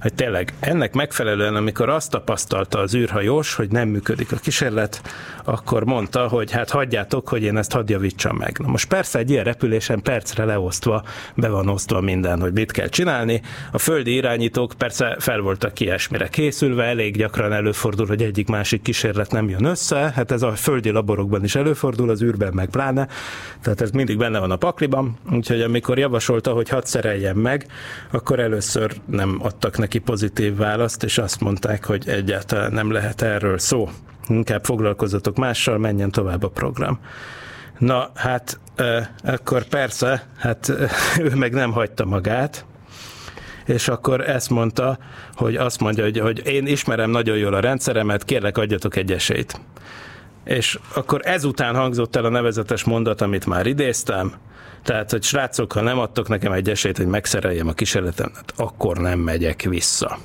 hogy 0.00 0.14
tényleg 0.14 0.54
ennek 0.60 0.94
megfelelően, 0.94 1.54
amikor 1.54 1.88
azt 1.88 2.10
tapasztalta 2.10 2.78
az 2.78 2.94
űrhajós, 2.94 3.54
hogy 3.54 3.70
nem 3.70 3.88
működik 3.88 4.32
a 4.32 4.36
kísérlet, 4.36 5.02
akkor 5.44 5.84
mondta, 5.84 6.28
hogy 6.28 6.50
hát 6.50 6.70
hagyjátok, 6.70 7.28
hogy 7.28 7.42
én 7.42 7.56
ezt 7.56 7.72
hadd 7.72 7.90
javítsam 7.90 8.36
meg. 8.36 8.58
Na 8.58 8.68
most 8.68 8.88
persze 8.88 9.18
egy 9.18 9.30
ilyen 9.30 9.44
repülésen 9.44 10.02
percre 10.02 10.44
leosztva, 10.44 11.04
be 11.34 11.48
van 11.48 11.68
osztva 11.68 12.00
minden, 12.00 12.40
hogy 12.40 12.52
mit 12.52 12.72
kell 12.72 12.88
csinálni. 12.88 13.42
A 13.72 13.78
földi 13.78 14.14
irányítók 14.14 14.72
persze 14.78 15.16
fel 15.18 15.40
voltak 15.40 15.80
ilyesmire 15.80 16.28
készülve, 16.28 16.84
elég 16.84 17.16
gyakran 17.16 17.52
előfordul, 17.52 18.06
hogy 18.06 18.22
egyik 18.22 18.48
másik 18.48 18.82
kísérlet 18.82 19.30
nem 19.30 19.48
jön 19.48 19.64
össze. 19.64 20.12
Hát 20.14 20.30
ez 20.30 20.42
a 20.42 20.52
föld 20.52 20.79
földi 20.80 20.98
laborokban 20.98 21.44
is 21.44 21.54
előfordul, 21.54 22.10
az 22.10 22.22
űrben 22.22 22.52
meg 22.54 22.68
pláne, 22.68 23.08
tehát 23.62 23.80
ez 23.80 23.90
mindig 23.90 24.18
benne 24.18 24.38
van 24.38 24.50
a 24.50 24.56
pakliban, 24.56 25.18
úgyhogy 25.32 25.60
amikor 25.60 25.98
javasolta, 25.98 26.52
hogy 26.52 26.68
hadd 26.68 26.84
szereljen 26.84 27.36
meg, 27.36 27.66
akkor 28.10 28.38
először 28.38 28.92
nem 29.06 29.38
adtak 29.42 29.78
neki 29.78 29.98
pozitív 29.98 30.56
választ, 30.56 31.02
és 31.02 31.18
azt 31.18 31.40
mondták, 31.40 31.84
hogy 31.84 32.08
egyáltalán 32.08 32.72
nem 32.72 32.90
lehet 32.90 33.22
erről 33.22 33.58
szó. 33.58 33.88
Inkább 34.28 34.64
foglalkozzatok 34.64 35.36
mással, 35.36 35.78
menjen 35.78 36.10
tovább 36.10 36.42
a 36.42 36.48
program. 36.48 36.98
Na, 37.78 38.10
hát 38.14 38.60
akkor 39.24 39.64
persze, 39.64 40.26
hát 40.36 40.72
ő 41.24 41.34
meg 41.34 41.52
nem 41.52 41.72
hagyta 41.72 42.04
magát, 42.04 42.64
és 43.66 43.88
akkor 43.88 44.28
ezt 44.28 44.50
mondta, 44.50 44.98
hogy 45.34 45.56
azt 45.56 45.80
mondja, 45.80 46.04
hogy, 46.04 46.18
hogy 46.18 46.46
én 46.46 46.66
ismerem 46.66 47.10
nagyon 47.10 47.36
jól 47.36 47.54
a 47.54 47.60
rendszeremet, 47.60 48.24
kérlek 48.24 48.58
adjatok 48.58 48.96
egy 48.96 49.12
esélyt. 49.12 49.60
És 50.50 50.78
akkor 50.94 51.20
ezután 51.24 51.74
hangzott 51.74 52.16
el 52.16 52.24
a 52.24 52.28
nevezetes 52.28 52.84
mondat, 52.84 53.20
amit 53.20 53.46
már 53.46 53.66
idéztem, 53.66 54.32
tehát, 54.82 55.10
hogy 55.10 55.22
srácok, 55.22 55.72
ha 55.72 55.80
nem 55.80 55.98
adtok 55.98 56.28
nekem 56.28 56.52
egy 56.52 56.70
esélyt, 56.70 56.96
hogy 56.96 57.06
megszereljem 57.06 57.68
a 57.68 57.72
kísérletemet, 57.72 58.52
akkor 58.56 58.98
nem 58.98 59.18
megyek 59.18 59.62
vissza 59.62 60.18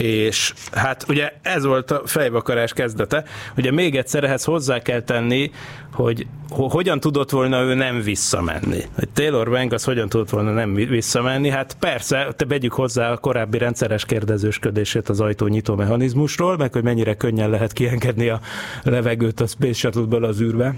és 0.00 0.52
hát 0.72 1.04
ugye 1.08 1.32
ez 1.42 1.64
volt 1.64 1.90
a 1.90 2.02
fejvakarás 2.04 2.72
kezdete. 2.72 3.24
Ugye 3.56 3.70
még 3.70 3.96
egyszer 3.96 4.24
ehhez 4.24 4.44
hozzá 4.44 4.78
kell 4.78 5.00
tenni, 5.02 5.50
hogy 5.92 6.26
hogyan 6.50 7.00
tudott 7.00 7.30
volna 7.30 7.60
ő 7.60 7.74
nem 7.74 8.02
visszamenni. 8.02 8.82
Hogy 8.94 9.08
Taylor 9.08 9.48
Wang 9.48 9.72
az 9.72 9.84
hogyan 9.84 10.08
tudott 10.08 10.30
volna 10.30 10.52
nem 10.52 10.74
visszamenni? 10.74 11.48
Hát 11.48 11.76
persze, 11.80 12.28
te 12.36 12.44
vegyük 12.44 12.72
hozzá 12.72 13.10
a 13.10 13.16
korábbi 13.16 13.58
rendszeres 13.58 14.04
kérdezősködését 14.04 15.08
az 15.08 15.20
ajtónyitó 15.20 15.74
mechanizmusról, 15.74 16.56
meg 16.56 16.72
hogy 16.72 16.82
mennyire 16.82 17.14
könnyen 17.14 17.50
lehet 17.50 17.72
kiengedni 17.72 18.28
a 18.28 18.40
levegőt 18.82 19.40
a 19.40 19.46
Space 19.46 19.72
Shuttle-ből 19.72 20.24
az 20.24 20.40
űrbe. 20.40 20.74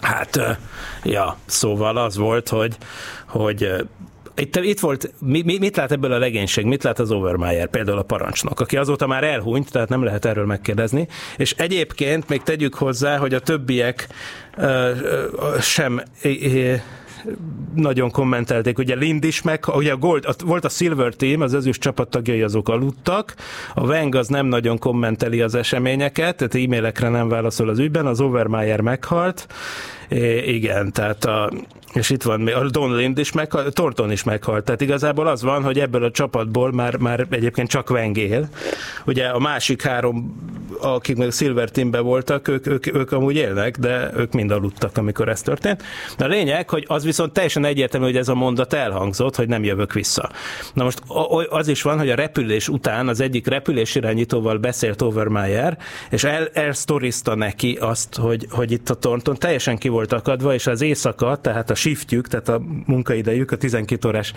Hát, 0.00 0.58
ja, 1.02 1.36
szóval 1.46 1.96
az 1.96 2.16
volt, 2.16 2.48
hogy, 2.48 2.76
hogy 3.26 3.72
itt, 4.40 4.56
itt 4.56 4.80
volt, 4.80 5.12
mi, 5.18 5.42
mi, 5.42 5.58
mit 5.58 5.76
lát 5.76 5.92
ebből 5.92 6.12
a 6.12 6.18
legénység, 6.18 6.64
mit 6.64 6.82
lát 6.82 6.98
az 6.98 7.10
Overmeyer, 7.10 7.68
például 7.68 7.98
a 7.98 8.02
parancsnok, 8.02 8.60
aki 8.60 8.76
azóta 8.76 9.06
már 9.06 9.24
elhunyt, 9.24 9.70
tehát 9.70 9.88
nem 9.88 10.02
lehet 10.02 10.24
erről 10.24 10.46
megkérdezni, 10.46 11.08
és 11.36 11.54
egyébként 11.56 12.28
még 12.28 12.42
tegyük 12.42 12.74
hozzá, 12.74 13.16
hogy 13.16 13.34
a 13.34 13.40
többiek 13.40 14.08
uh, 14.56 14.90
uh, 15.32 15.60
sem 15.60 16.02
uh, 16.24 16.74
nagyon 17.74 18.10
kommentelték, 18.10 18.78
ugye 18.78 18.94
Lind 18.94 19.24
is 19.24 19.42
meg, 19.42 19.64
ugye 19.74 19.92
a 19.92 19.96
Gold, 19.96 20.24
a, 20.24 20.34
volt 20.44 20.64
a 20.64 20.68
Silver 20.68 21.14
Team, 21.14 21.40
az 21.40 21.54
ezüst 21.54 21.80
csapattagjai 21.80 22.42
azok 22.42 22.68
aludtak, 22.68 23.34
a 23.74 23.80
Weng 23.80 24.14
az 24.14 24.28
nem 24.28 24.46
nagyon 24.46 24.78
kommenteli 24.78 25.40
az 25.40 25.54
eseményeket, 25.54 26.36
tehát 26.36 26.54
e-mailekre 26.54 27.08
nem 27.08 27.28
válaszol 27.28 27.68
az 27.68 27.78
ügyben, 27.78 28.06
az 28.06 28.20
Overmeyer 28.20 28.80
meghalt, 28.80 29.46
É, 30.10 30.52
igen, 30.52 30.92
tehát 30.92 31.24
a, 31.24 31.50
és 31.92 32.10
itt 32.10 32.22
van 32.22 32.46
a 32.46 32.68
Don 32.68 32.96
Lind 32.96 33.18
is 33.18 33.32
meghalt, 33.32 33.74
Thornton 33.74 34.10
is 34.10 34.22
meghalt. 34.22 34.64
Tehát 34.64 34.80
igazából 34.80 35.26
az 35.26 35.42
van, 35.42 35.62
hogy 35.62 35.78
ebből 35.78 36.04
a 36.04 36.10
csapatból 36.10 36.72
már, 36.72 36.96
már 36.96 37.26
egyébként 37.30 37.68
csak 37.68 37.90
Weng 37.90 38.16
él. 38.16 38.48
Ugye 39.06 39.26
a 39.26 39.38
másik 39.38 39.82
három, 39.82 40.36
akik 40.80 41.16
meg 41.16 41.30
Silver 41.30 41.70
Teamben 41.70 42.02
voltak, 42.02 42.48
ők, 42.48 42.66
ők, 42.66 42.94
ők 42.94 43.12
amúgy 43.12 43.36
élnek, 43.36 43.76
de 43.76 44.10
ők 44.16 44.32
mind 44.32 44.50
aludtak, 44.50 44.96
amikor 44.96 45.28
ez 45.28 45.42
történt. 45.42 45.82
De 46.16 46.24
a 46.24 46.28
lényeg, 46.28 46.68
hogy 46.68 46.84
az 46.88 47.04
viszont 47.04 47.32
teljesen 47.32 47.64
egyértelmű, 47.64 48.06
hogy 48.06 48.16
ez 48.16 48.28
a 48.28 48.34
mondat 48.34 48.72
elhangzott, 48.72 49.36
hogy 49.36 49.48
nem 49.48 49.64
jövök 49.64 49.92
vissza. 49.92 50.30
Na 50.74 50.84
most 50.84 51.02
az 51.48 51.68
is 51.68 51.82
van, 51.82 51.98
hogy 51.98 52.10
a 52.10 52.14
repülés 52.14 52.68
után 52.68 53.08
az 53.08 53.20
egyik 53.20 53.46
repülésirányítóval 53.46 54.56
beszélt 54.56 55.02
Overmeyer, 55.02 55.78
és 56.10 56.24
el, 56.24 56.48
elsztorizta 56.52 57.34
neki 57.34 57.78
azt, 57.80 58.16
hogy, 58.16 58.46
hogy 58.50 58.72
itt 58.72 58.90
a 58.90 58.94
Tornton 58.94 59.36
teljesen 59.38 59.78
ki 59.78 59.88
volt 59.88 59.99
akadva, 60.08 60.54
és 60.54 60.66
az 60.66 60.80
éjszaka, 60.80 61.36
tehát 61.36 61.70
a 61.70 61.74
shiftjük, 61.74 62.28
tehát 62.28 62.48
a 62.48 62.62
munkaidejük, 62.86 63.50
a 63.50 63.56
12 63.56 64.08
órás 64.08 64.32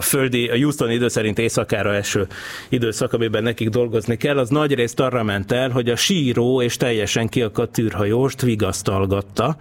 földi, 0.00 0.48
a 0.48 0.56
Houston 0.56 0.90
idő 0.90 1.08
szerint 1.08 1.38
éjszakára 1.38 1.94
eső 1.94 2.26
időszak, 2.68 3.12
amiben 3.12 3.42
nekik 3.42 3.68
dolgozni 3.68 4.16
kell, 4.16 4.38
az 4.38 4.48
nagy 4.48 4.74
részt 4.74 5.00
arra 5.00 5.22
ment 5.22 5.52
el, 5.52 5.70
hogy 5.70 5.88
a 5.88 5.96
síró 5.96 6.62
és 6.62 6.76
teljesen 6.76 7.28
kiakadt 7.28 7.78
űrhajóst 7.78 8.42
vigasztalgatta, 8.42 9.56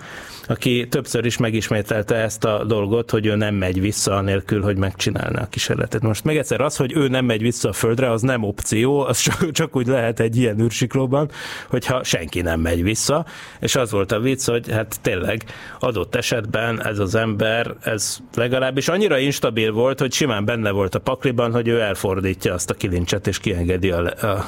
aki 0.48 0.88
többször 0.90 1.26
is 1.26 1.38
megismételte 1.38 2.16
ezt 2.16 2.44
a 2.44 2.64
dolgot, 2.64 3.12
hogy 3.12 3.26
ő 3.26 3.36
nem 3.36 3.56
megy 3.56 3.82
vissza 3.82 4.16
anélkül, 4.16 4.62
hogy 4.62 4.78
megcsinálná 4.78 5.42
a 5.42 5.48
kísérletet. 5.50 6.02
Most 6.02 6.24
még 6.24 6.38
egyszer 6.38 6.62
az, 6.62 6.76
hogy 6.76 6.94
ő 6.96 7.08
nem 7.08 7.26
megy 7.26 7.42
vissza 7.42 7.70
a 7.70 7.74
földre, 7.74 8.12
az 8.12 8.22
nem 8.22 8.44
opció, 8.44 9.00
az 9.00 9.20
csak, 9.20 9.52
csak 9.52 9.76
úgy 9.76 9.88
lehet 9.88 10.20
egy 10.20 10.38
ilyen 10.38 10.62
űrsiklóban, 10.62 11.30
hogyha 11.70 12.04
senki 12.04 12.42
nem 12.42 12.60
megy 12.60 12.84
vissza, 12.84 13.26
és 13.60 13.76
az 13.76 13.92
volt 13.92 14.12
a 14.12 14.20
vicc, 14.20 14.50
hogy 14.50 14.72
hát 14.72 14.98
tényleg 15.02 15.44
adott 15.80 16.16
esetben 16.16 16.86
ez 16.86 17.00
az 17.00 17.16
ember, 17.16 17.76
ez 17.82 18.18
legalábbis 18.36 18.88
annyira 18.88 19.18
instabil 19.18 19.72
volt, 19.72 19.93
hogy 20.00 20.14
simán 20.14 20.46
benne 20.46 20.72
volt 20.72 20.96
a 20.96 21.00
pakliban, 21.00 21.52
hogy 21.52 21.68
ő 21.68 21.80
elfordítja 21.80 22.54
azt 22.54 22.70
a 22.70 22.74
kilincset, 22.74 23.28
és 23.28 23.40
kiengedi 23.40 23.92
a, 23.92 24.02
le- 24.02 24.12
a 24.12 24.46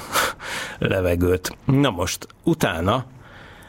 levegőt. 0.79 1.57
Na 1.65 1.89
most, 1.89 2.27
utána 2.43 3.05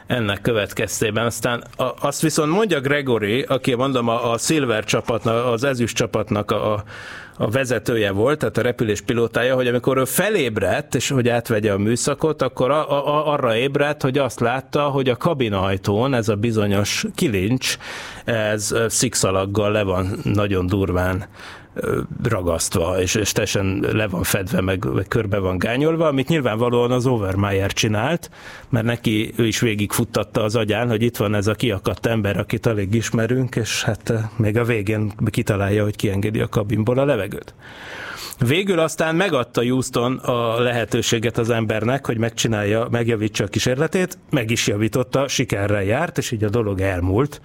ennek 0.07 0.41
következtében. 0.41 1.25
Aztán 1.25 1.63
azt 1.99 2.21
viszont 2.21 2.51
mondja 2.51 2.79
Gregory, 2.79 3.41
aki 3.41 3.75
mondom 3.75 4.07
a, 4.07 4.31
a 4.31 4.37
Silver 4.37 4.83
csapatnak, 4.83 5.45
az 5.45 5.63
ezüst 5.63 5.95
csapatnak 5.95 6.51
a, 6.51 6.83
a 7.37 7.49
vezetője 7.49 8.11
volt, 8.11 8.39
tehát 8.39 8.57
a 8.57 8.61
repülés 8.61 9.01
pilótája, 9.01 9.55
hogy 9.55 9.67
amikor 9.67 9.97
ő 9.97 10.05
felébredt, 10.05 10.95
és 10.95 11.09
hogy 11.09 11.29
átvegye 11.29 11.71
a 11.71 11.77
műszakot, 11.77 12.41
akkor 12.41 12.71
a, 12.71 13.07
a, 13.07 13.31
arra 13.33 13.55
ébredt, 13.55 14.01
hogy 14.01 14.17
azt 14.17 14.39
látta, 14.39 14.81
hogy 14.81 15.09
a 15.09 15.15
kabinajtón 15.15 16.13
ez 16.13 16.29
a 16.29 16.35
bizonyos 16.35 17.05
kilincs, 17.15 17.77
ez 18.25 18.75
szikszalaggal 18.87 19.71
le 19.71 19.83
van 19.83 20.19
nagyon 20.23 20.67
durván 20.67 21.27
ragasztva, 22.23 23.01
és, 23.01 23.15
és 23.15 23.31
teljesen 23.31 23.85
le 23.91 24.07
van 24.07 24.23
fedve, 24.23 24.61
meg, 24.61 24.85
meg 24.93 25.07
körbe 25.07 25.37
van 25.37 25.57
gányolva, 25.57 26.07
amit 26.07 26.27
nyilvánvalóan 26.27 26.91
az 26.91 27.05
Overmeyer 27.05 27.73
csinált, 27.73 28.29
mert 28.69 28.85
neki 28.85 29.33
ő 29.35 29.47
is 29.47 29.59
végigfuttatta 29.59 30.43
az 30.43 30.55
agyán, 30.55 30.87
hogy 30.87 31.01
itt 31.01 31.17
van 31.17 31.35
ez 31.35 31.47
a 31.47 31.53
kiakadt 31.53 32.05
ember, 32.05 32.37
akit 32.37 32.65
alig 32.65 32.93
ismerünk, 32.93 33.55
és 33.55 33.83
hát 33.83 34.13
még 34.35 34.57
a 34.57 34.63
végén 34.63 35.11
kitalálja, 35.25 35.83
hogy 35.83 35.95
kiengedi 35.95 36.39
a 36.39 36.47
kabinból 36.47 36.99
a 36.99 37.05
levegőt. 37.05 37.53
Végül 38.39 38.79
aztán 38.79 39.15
megadta 39.15 39.61
Houston 39.61 40.15
a 40.17 40.59
lehetőséget 40.59 41.37
az 41.37 41.49
embernek, 41.49 42.05
hogy 42.05 42.17
megcsinálja, 42.17 42.87
megjavítsa 42.91 43.43
a 43.43 43.47
kísérletét, 43.47 44.17
meg 44.29 44.51
is 44.51 44.67
javította, 44.67 45.27
sikerrel 45.27 45.83
járt, 45.83 46.17
és 46.17 46.31
így 46.31 46.43
a 46.43 46.49
dolog 46.49 46.81
elmúlt 46.81 47.41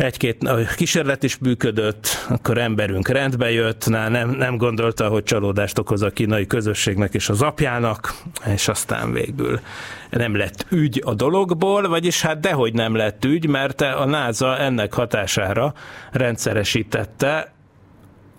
egy-két 0.00 0.50
kísérlet 0.76 1.22
is 1.22 1.38
működött, 1.38 2.26
akkor 2.28 2.58
emberünk 2.58 3.08
rendbe 3.08 3.50
jött, 3.50 3.88
nem, 3.88 4.30
nem 4.30 4.56
gondolta, 4.56 5.08
hogy 5.08 5.22
csalódást 5.22 5.78
okoz 5.78 6.02
a 6.02 6.10
kínai 6.10 6.46
közösségnek 6.46 7.14
és 7.14 7.28
az 7.28 7.42
apjának, 7.42 8.14
és 8.46 8.68
aztán 8.68 9.12
végül 9.12 9.60
nem 10.10 10.36
lett 10.36 10.66
ügy 10.70 11.02
a 11.04 11.14
dologból, 11.14 11.88
vagyis 11.88 12.22
hát 12.22 12.40
dehogy 12.40 12.74
nem 12.74 12.94
lett 12.94 13.24
ügy, 13.24 13.46
mert 13.46 13.80
a 13.80 14.04
NASA 14.04 14.58
ennek 14.58 14.94
hatására 14.94 15.74
rendszeresítette 16.12 17.52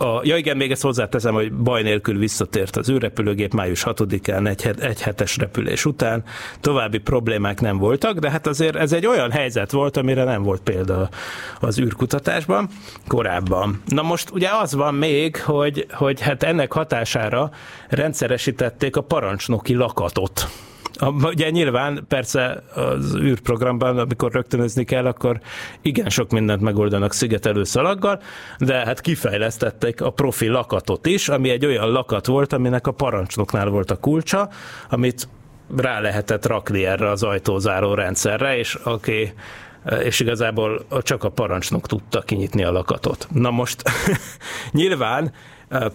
a, 0.02 0.22
ja 0.24 0.38
igen, 0.38 0.58
még 0.58 0.72
ezt 0.72 0.82
hozzáteszem, 0.82 1.34
hogy 1.34 1.54
baj 1.54 1.82
nélkül 1.82 2.18
visszatért 2.18 2.76
az 2.76 2.89
űrrepülőgép 2.89 3.54
május 3.54 3.84
6-án 3.86 4.47
egy, 4.47 4.76
egy 4.80 5.02
hetes 5.02 5.38
repülés 5.38 5.86
után. 5.86 6.24
További 6.60 6.97
problémák 6.97 7.62
nem 7.62 7.78
voltak, 7.78 8.20
de 8.20 8.32
hát 8.32 8.47
azért 8.47 8.76
ez 8.76 8.93
egy 8.93 9.06
olyan 9.06 9.32
helyzet 9.32 9.72
volt, 9.72 9.97
amire 9.97 10.24
nem 10.24 10.43
volt 10.43 10.62
példa 10.62 11.10
az 11.60 11.80
űrkutatásban 11.80 12.70
korábban. 13.08 13.82
Na 13.86 14.02
most 14.02 14.30
ugye 14.32 14.49
az 14.62 14.76
van 14.76 14.93
még, 14.93 15.41
hogy, 15.41 15.86
hogy 15.91 16.22
hát 16.22 16.43
ennek 16.43 16.72
hatására 16.72 17.52
rendszeresítették 17.89 18.95
a 18.95 19.02
parancsnoki 19.02 19.74
lakatot 19.74 20.47
Ugye 21.24 21.49
nyilván 21.49 22.06
persze 22.08 22.64
az 22.74 23.16
űrprogramban, 23.16 23.97
amikor 23.97 24.32
rögtönözni 24.32 24.84
kell, 24.84 25.06
akkor 25.06 25.39
igen 25.82 26.10
sok 26.10 26.32
mindent 26.32 26.62
megoldanak 26.62 27.14
szigetelő 27.14 27.64
szalaggal, 27.64 28.22
de 28.58 28.74
hát 28.74 29.02
kifejlesztették 29.02 30.02
a 30.02 30.10
profi 30.10 30.47
lakatot 30.47 31.06
is, 31.06 31.30
ami 31.30 31.49
egy 31.49 31.66
olyan 31.66 31.91
lakat 31.91 32.26
volt, 32.26 32.54
aminek 32.54 32.88
a 32.88 32.91
parancsnoknál 32.91 33.70
volt 33.70 33.91
a 33.91 33.99
kulcsa, 33.99 34.49
amit 34.89 35.28
rá 35.78 35.99
lehetett 35.99 36.45
rakni 36.45 36.86
erre 36.86 37.10
az 37.10 37.24
ajtózáró 37.24 37.93
rendszerre, 37.93 38.58
és 38.58 38.76
aki 38.84 39.34
és 40.04 40.20
igazából 40.20 40.86
csak 41.02 41.24
a 41.24 41.30
parancsnok 41.30 41.88
tudta 41.88 42.22
kinyitni 42.22 42.64
a 42.64 42.72
lakatot. 42.72 43.28
Na 43.32 43.52
most 43.52 43.82
nyilván 44.72 45.32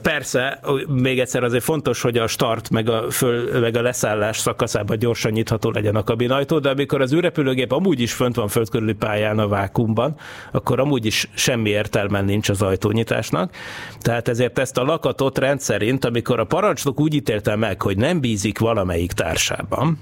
Persze, 0.03 0.61
még 0.89 1.20
egyszer 1.20 1.43
azért 1.43 1.64
fontos, 1.64 2.01
hogy 2.01 2.18
a 2.18 2.27
start 2.27 2.70
meg 2.70 2.89
a, 2.89 3.11
föl, 3.11 3.61
meg 3.61 3.77
a 3.77 3.83
leszállás 3.83 4.39
szakaszában 4.39 4.99
gyorsan 4.99 5.33
nyitható 5.33 5.70
legyen 5.70 5.97
a 5.97 6.03
kabinajtó, 6.03 6.59
de 6.59 6.68
amikor 6.68 7.01
az 7.01 7.12
űrrepülőgép 7.12 7.72
amúgy 7.72 8.01
is 8.01 8.12
fönt 8.12 8.37
van 8.37 8.49
földkörüli 8.49 8.93
pályán 8.93 9.39
a 9.39 9.49
vákumban, 9.49 10.16
akkor 10.53 10.81
amúgy 10.81 11.07
is 11.07 11.29
semmi 11.35 11.70
értelme 11.70 12.20
nincs 12.20 12.49
az 12.49 12.62
ajtónyitásnak. 12.62 13.55
Tehát 14.01 14.29
ezért 14.29 14.59
ezt 14.59 14.79
a 14.79 14.85
lakatot 14.85 15.39
rendszerint, 15.39 16.05
amikor 16.05 16.41
a 16.41 16.45
parancsnok 16.45 17.01
úgy 17.01 17.14
ítélte 17.14 17.57
meg, 17.57 17.83
hogy 17.83 17.97
nem 17.97 18.20
bízik 18.20 18.59
valamelyik 18.59 19.12
társában, 19.12 19.99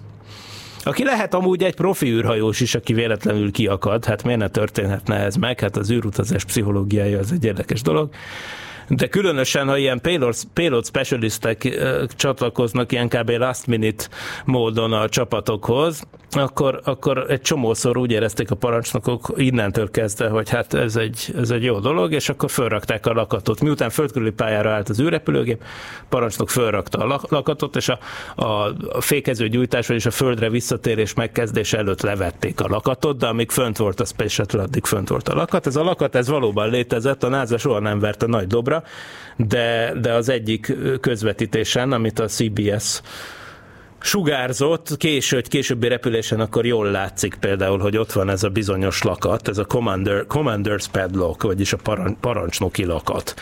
aki 0.85 1.05
lehet 1.05 1.35
amúgy 1.35 1.63
egy 1.63 1.75
profi 1.75 2.11
űrhajós 2.11 2.61
is, 2.61 2.75
aki 2.75 2.93
véletlenül 2.93 3.53
kiakad, 3.53 4.05
hát 4.05 4.23
miért 4.23 4.39
ne 4.39 4.49
történhetne 4.49 5.17
ez 5.17 5.37
meg, 5.37 5.61
hát 5.61 5.77
az 5.77 5.91
űrutazás 5.91 6.45
pszichológiája 6.45 7.19
az 7.19 7.33
egy 7.33 7.45
érdekes 7.45 7.83
dolog 7.83 8.11
de 8.89 9.09
különösen, 9.09 9.69
ha 9.69 9.77
ilyen 9.77 10.01
payload, 10.01 10.35
payload 10.53 10.87
specialistek 10.87 11.79
csatlakoznak 12.17 12.93
ilyen 12.93 13.09
kb. 13.09 13.31
last 13.31 13.67
minute 13.67 14.05
módon 14.45 14.93
a 14.93 15.09
csapatokhoz, 15.09 16.03
akkor, 16.37 16.81
akkor 16.85 17.25
egy 17.29 17.41
csomószor 17.41 17.97
úgy 17.97 18.11
érezték 18.11 18.51
a 18.51 18.55
parancsnokok 18.55 19.33
innentől 19.37 19.91
kezdve, 19.91 20.29
hogy 20.29 20.51
hát 20.51 20.75
ez 20.75 20.97
egy, 20.97 21.35
ez 21.37 21.51
egy 21.51 21.65
jó 21.65 21.79
dolog, 21.79 22.13
és 22.13 22.29
akkor 22.29 22.51
fölrakták 22.51 23.07
a 23.07 23.13
lakatot. 23.13 23.61
Miután 23.61 23.91
földkörüli 23.91 24.31
pályára 24.31 24.71
állt 24.71 24.89
az 24.89 25.01
űrrepülőgép, 25.01 25.63
parancsnok 26.09 26.51
fölrakta 26.51 26.99
a 26.99 27.21
lakatot, 27.29 27.77
és 27.77 27.89
a, 27.89 27.99
a, 28.35 28.75
a 28.93 29.01
fékező 29.01 29.49
gyújtás, 29.49 29.87
vagyis 29.87 30.07
a 30.07 30.11
földre 30.11 30.51
visszatérés 30.51 31.15
megkezdése 31.15 31.79
előtt 31.79 32.03
levették 32.03 32.61
a 32.61 32.69
lakatot, 32.69 33.19
de 33.19 33.27
amíg 33.27 33.51
fönt 33.51 33.77
volt 33.77 34.01
a 34.01 34.05
Space 34.05 34.29
Shuttle, 34.29 34.63
addig 34.63 34.85
fönt 34.85 35.09
volt 35.09 35.29
a 35.29 35.35
lakat. 35.35 35.67
Ez 35.67 35.77
a 35.77 35.83
lakat, 35.83 36.15
ez 36.15 36.29
valóban 36.29 36.71
létezett, 36.71 37.23
a 37.23 37.29
NASA 37.29 37.59
soha 37.59 37.79
nem 37.79 37.99
verte 37.99 38.27
nagy 38.27 38.47
dobra, 38.47 38.74
de, 39.37 39.93
de 40.01 40.13
az 40.13 40.29
egyik 40.29 40.73
közvetítésen, 41.01 41.93
amit 41.93 42.19
a 42.19 42.27
CBS 42.27 43.01
sugárzott, 44.05 44.97
késő, 44.97 45.37
hogy 45.37 45.49
későbbi 45.49 45.89
repülésen 45.89 46.41
akkor 46.41 46.67
jól 46.67 46.91
látszik 46.91 47.35
például, 47.35 47.79
hogy 47.79 47.97
ott 47.97 48.13
van 48.13 48.31
ez 48.31 48.43
a 48.43 48.49
bizonyos 48.49 49.03
lakat, 49.03 49.49
ez 49.49 49.59
a 49.59 49.65
commander, 49.65 50.25
commander's 50.29 50.85
padlock, 50.93 51.43
vagyis 51.43 51.73
a 51.73 51.77
parancs, 51.77 52.17
parancsnoki 52.21 52.85
lakat. 52.85 53.35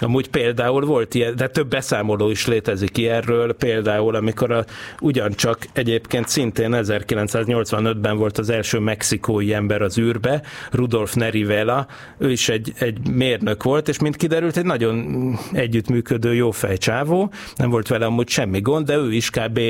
Amúgy 0.00 0.28
például 0.28 0.84
volt 0.84 1.14
ilyen, 1.14 1.36
de 1.36 1.48
több 1.48 1.68
beszámoló 1.68 2.30
is 2.30 2.46
létezik 2.46 3.06
erről, 3.06 3.52
például 3.52 4.14
amikor 4.14 4.50
a, 4.50 4.64
ugyancsak 5.00 5.66
egyébként 5.72 6.28
szintén 6.28 6.70
1985-ben 6.74 8.16
volt 8.16 8.38
az 8.38 8.50
első 8.50 8.78
mexikói 8.78 9.54
ember 9.54 9.82
az 9.82 9.98
űrbe, 9.98 10.42
Rudolf 10.70 11.14
Nerivela, 11.14 11.86
ő 12.18 12.30
is 12.30 12.48
egy, 12.48 12.72
egy 12.78 13.08
mérnök 13.10 13.62
volt, 13.62 13.88
és 13.88 13.98
mint 13.98 14.16
kiderült, 14.16 14.56
egy 14.56 14.64
nagyon 14.64 15.38
együttműködő 15.52 16.34
jó 16.34 16.50
fejcsávó, 16.50 17.32
nem 17.56 17.70
volt 17.70 17.88
vele 17.88 18.04
amúgy 18.04 18.28
semmi 18.28 18.60
gond, 18.60 18.86
de 18.86 18.96
ő 18.96 19.12
is 19.12 19.30
kb. 19.30 19.60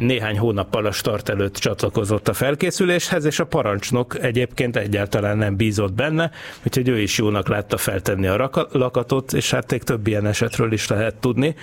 Néhány 0.00 0.38
hónappal 0.38 0.86
a 0.86 0.92
start 0.92 1.28
előtt 1.28 1.56
csatlakozott 1.56 2.28
a 2.28 2.32
felkészüléshez, 2.32 3.24
és 3.24 3.38
a 3.38 3.46
parancsnok 3.46 4.22
egyébként 4.22 4.76
egyáltalán 4.76 5.36
nem 5.36 5.56
bízott 5.56 5.92
benne, 5.92 6.30
úgyhogy 6.66 6.88
ő 6.88 7.00
is 7.00 7.18
jónak 7.18 7.48
látta 7.48 7.76
feltenni 7.76 8.26
a 8.26 8.50
lakatot, 8.72 9.32
és 9.32 9.50
hát 9.50 9.70
még 9.70 9.82
több 9.82 10.06
ilyen 10.06 10.26
esetről 10.26 10.72
is 10.72 10.88
lehet 10.88 11.14
tudni 11.14 11.54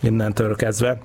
innentől 0.00 0.56
kezdve. 0.56 0.98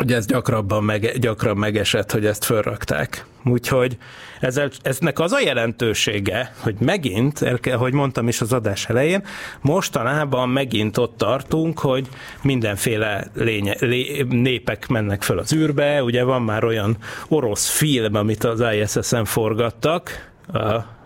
Ugye 0.00 0.16
ez 0.16 0.26
gyakrabban 0.26 0.84
meg, 0.84 1.18
gyakran 1.18 1.56
megesett, 1.56 2.10
hogy 2.10 2.26
ezt 2.26 2.44
fölrakták. 2.44 3.24
Úgyhogy 3.44 3.96
ezzel, 4.40 4.70
eznek 4.82 5.18
az 5.18 5.32
a 5.32 5.40
jelentősége, 5.40 6.54
hogy 6.58 6.74
megint, 6.78 7.60
ahogy 7.62 7.92
mondtam 7.92 8.28
is 8.28 8.40
az 8.40 8.52
adás 8.52 8.88
elején, 8.88 9.24
mostanában 9.60 10.48
megint 10.48 10.98
ott 10.98 11.16
tartunk, 11.16 11.78
hogy 11.78 12.08
mindenféle 12.42 13.30
lénye, 13.34 13.74
lé, 13.78 14.26
népek 14.28 14.88
mennek 14.88 15.22
föl 15.22 15.38
az 15.38 15.52
űrbe, 15.52 16.02
ugye 16.02 16.22
van 16.24 16.42
már 16.42 16.64
olyan 16.64 16.96
orosz 17.28 17.68
film, 17.68 18.14
amit 18.14 18.44
az 18.44 18.62
ISS-en 18.74 19.24
forgattak, 19.24 20.30
a 20.52 20.98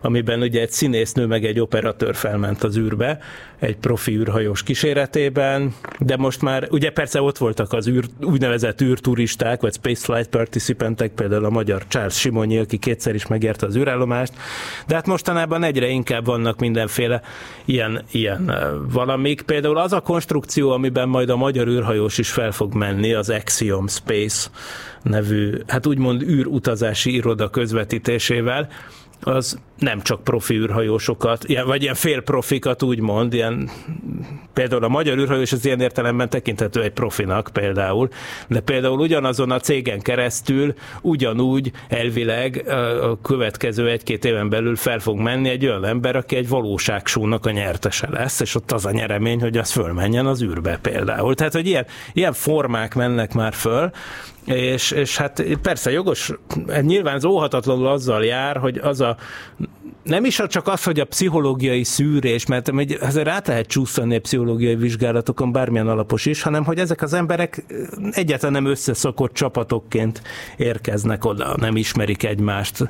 amiben 0.00 0.40
ugye 0.40 0.60
egy 0.60 0.70
színésznő 0.70 1.26
meg 1.26 1.44
egy 1.44 1.60
operatőr 1.60 2.14
felment 2.14 2.62
az 2.62 2.76
űrbe, 2.76 3.18
egy 3.58 3.76
profi 3.76 4.16
űrhajós 4.16 4.62
kíséretében, 4.62 5.74
de 5.98 6.16
most 6.16 6.42
már, 6.42 6.68
ugye 6.70 6.90
persze 6.90 7.22
ott 7.22 7.38
voltak 7.38 7.72
az 7.72 7.88
űr, 7.88 8.04
úgynevezett 8.20 8.80
űrturisták, 8.80 9.60
vagy 9.60 9.72
spaceflight 9.72 10.28
participantek, 10.28 11.12
például 11.12 11.44
a 11.44 11.50
magyar 11.50 11.86
Charles 11.88 12.18
Simonyi, 12.18 12.58
aki 12.58 12.78
kétszer 12.78 13.14
is 13.14 13.26
megérte 13.26 13.66
az 13.66 13.76
űrállomást, 13.76 14.32
de 14.86 14.94
hát 14.94 15.06
mostanában 15.06 15.62
egyre 15.62 15.88
inkább 15.88 16.24
vannak 16.24 16.60
mindenféle 16.60 17.20
ilyen, 17.64 18.02
ilyen 18.10 18.52
valamik. 18.92 19.42
Például 19.42 19.78
az 19.78 19.92
a 19.92 20.00
konstrukció, 20.00 20.70
amiben 20.70 21.08
majd 21.08 21.30
a 21.30 21.36
magyar 21.36 21.68
űrhajós 21.68 22.18
is 22.18 22.30
fel 22.30 22.52
fog 22.52 22.74
menni, 22.74 23.12
az 23.14 23.30
Axiom 23.30 23.88
Space 23.88 24.48
nevű, 25.02 25.52
hát 25.66 25.86
úgymond 25.86 26.22
űrutazási 26.22 27.14
iroda 27.14 27.50
közvetítésével, 27.50 28.68
az 29.20 29.58
nem 29.78 30.00
csak 30.02 30.24
profi 30.24 30.54
űrhajósokat, 30.54 31.44
vagy 31.64 31.82
ilyen 31.82 31.94
félprofikat 31.94 32.82
úgymond, 32.82 33.32
ilyen, 33.32 33.70
például 34.52 34.84
a 34.84 34.88
magyar 34.88 35.18
űrhajós 35.18 35.52
az 35.52 35.64
ilyen 35.64 35.80
értelemben 35.80 36.28
tekinthető 36.28 36.82
egy 36.82 36.92
profinak 36.92 37.50
például, 37.52 38.08
de 38.48 38.60
például 38.60 38.98
ugyanazon 38.98 39.50
a 39.50 39.60
cégen 39.60 40.00
keresztül 40.00 40.74
ugyanúgy 41.00 41.72
elvileg 41.88 42.68
a 43.02 43.20
következő 43.22 43.88
egy-két 43.88 44.24
éven 44.24 44.48
belül 44.48 44.76
fel 44.76 44.98
fog 44.98 45.18
menni 45.18 45.48
egy 45.48 45.66
olyan 45.66 45.84
ember, 45.84 46.16
aki 46.16 46.36
egy 46.36 46.48
valóságsúnak 46.48 47.46
a 47.46 47.50
nyertese 47.50 48.08
lesz, 48.10 48.40
és 48.40 48.54
ott 48.54 48.72
az 48.72 48.86
a 48.86 48.90
nyeremény, 48.90 49.40
hogy 49.40 49.56
az 49.56 49.70
fölmenjen 49.70 50.26
az 50.26 50.42
űrbe 50.42 50.78
például. 50.82 51.34
Tehát, 51.34 51.52
hogy 51.52 51.66
ilyen, 51.66 51.86
ilyen 52.12 52.32
formák 52.32 52.94
mennek 52.94 53.34
már 53.34 53.52
föl, 53.52 53.90
és, 54.44 54.90
és 54.90 55.16
hát 55.16 55.42
persze 55.62 55.90
jogos, 55.90 56.32
nyilván 56.80 57.14
az 57.14 57.24
óhatatlanul 57.24 57.86
azzal 57.86 58.24
jár, 58.24 58.56
hogy 58.56 58.78
az 58.78 59.00
a 59.00 59.16
nem 60.02 60.24
is 60.24 60.42
csak 60.48 60.68
az, 60.68 60.82
hogy 60.84 61.00
a 61.00 61.04
pszichológiai 61.04 61.84
szűrés, 61.84 62.46
mert 62.46 62.72
ezért 63.00 63.26
rá 63.26 63.42
lehet 63.44 63.66
csúszani 63.66 64.16
a 64.16 64.20
pszichológiai 64.20 64.74
vizsgálatokon, 64.74 65.52
bármilyen 65.52 65.88
alapos 65.88 66.26
is, 66.26 66.42
hanem 66.42 66.64
hogy 66.64 66.78
ezek 66.78 67.02
az 67.02 67.12
emberek 67.12 67.64
egyáltalán 68.10 68.62
nem 68.62 68.70
összeszokott 68.70 69.32
csapatokként 69.32 70.22
érkeznek 70.56 71.24
oda, 71.24 71.54
nem 71.56 71.76
ismerik 71.76 72.24
egymást 72.24 72.88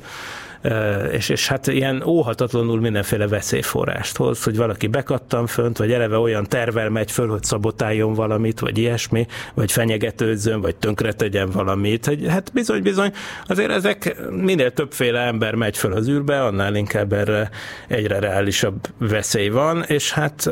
és, 1.11 1.29
és 1.29 1.47
hát 1.47 1.67
ilyen 1.67 2.03
óhatatlanul 2.05 2.79
mindenféle 2.79 3.27
veszélyforrást 3.27 4.17
hoz, 4.17 4.43
hogy 4.43 4.57
valaki 4.57 4.87
bekattam 4.87 5.45
fönt, 5.45 5.77
vagy 5.77 5.91
eleve 5.91 6.17
olyan 6.17 6.45
tervel 6.47 6.89
megy 6.89 7.11
föl, 7.11 7.27
hogy 7.27 7.43
szabotáljon 7.43 8.13
valamit, 8.13 8.59
vagy 8.59 8.77
ilyesmi, 8.77 9.27
vagy 9.53 9.71
fenyegetőzzön, 9.71 10.61
vagy 10.61 10.75
tönkretegyen 10.75 11.49
valamit. 11.49 12.05
Hogy, 12.05 12.27
hát 12.27 12.51
bizony, 12.53 12.81
bizony, 12.81 13.13
azért 13.47 13.71
ezek 13.71 14.15
minél 14.29 14.71
többféle 14.71 15.19
ember 15.19 15.55
megy 15.55 15.77
föl 15.77 15.93
az 15.93 16.07
űrbe, 16.07 16.43
annál 16.43 16.75
inkább 16.75 17.13
erre 17.13 17.49
egyre 17.87 18.19
reálisabb 18.19 18.79
veszély 18.97 19.49
van, 19.49 19.83
és 19.87 20.11
hát 20.11 20.49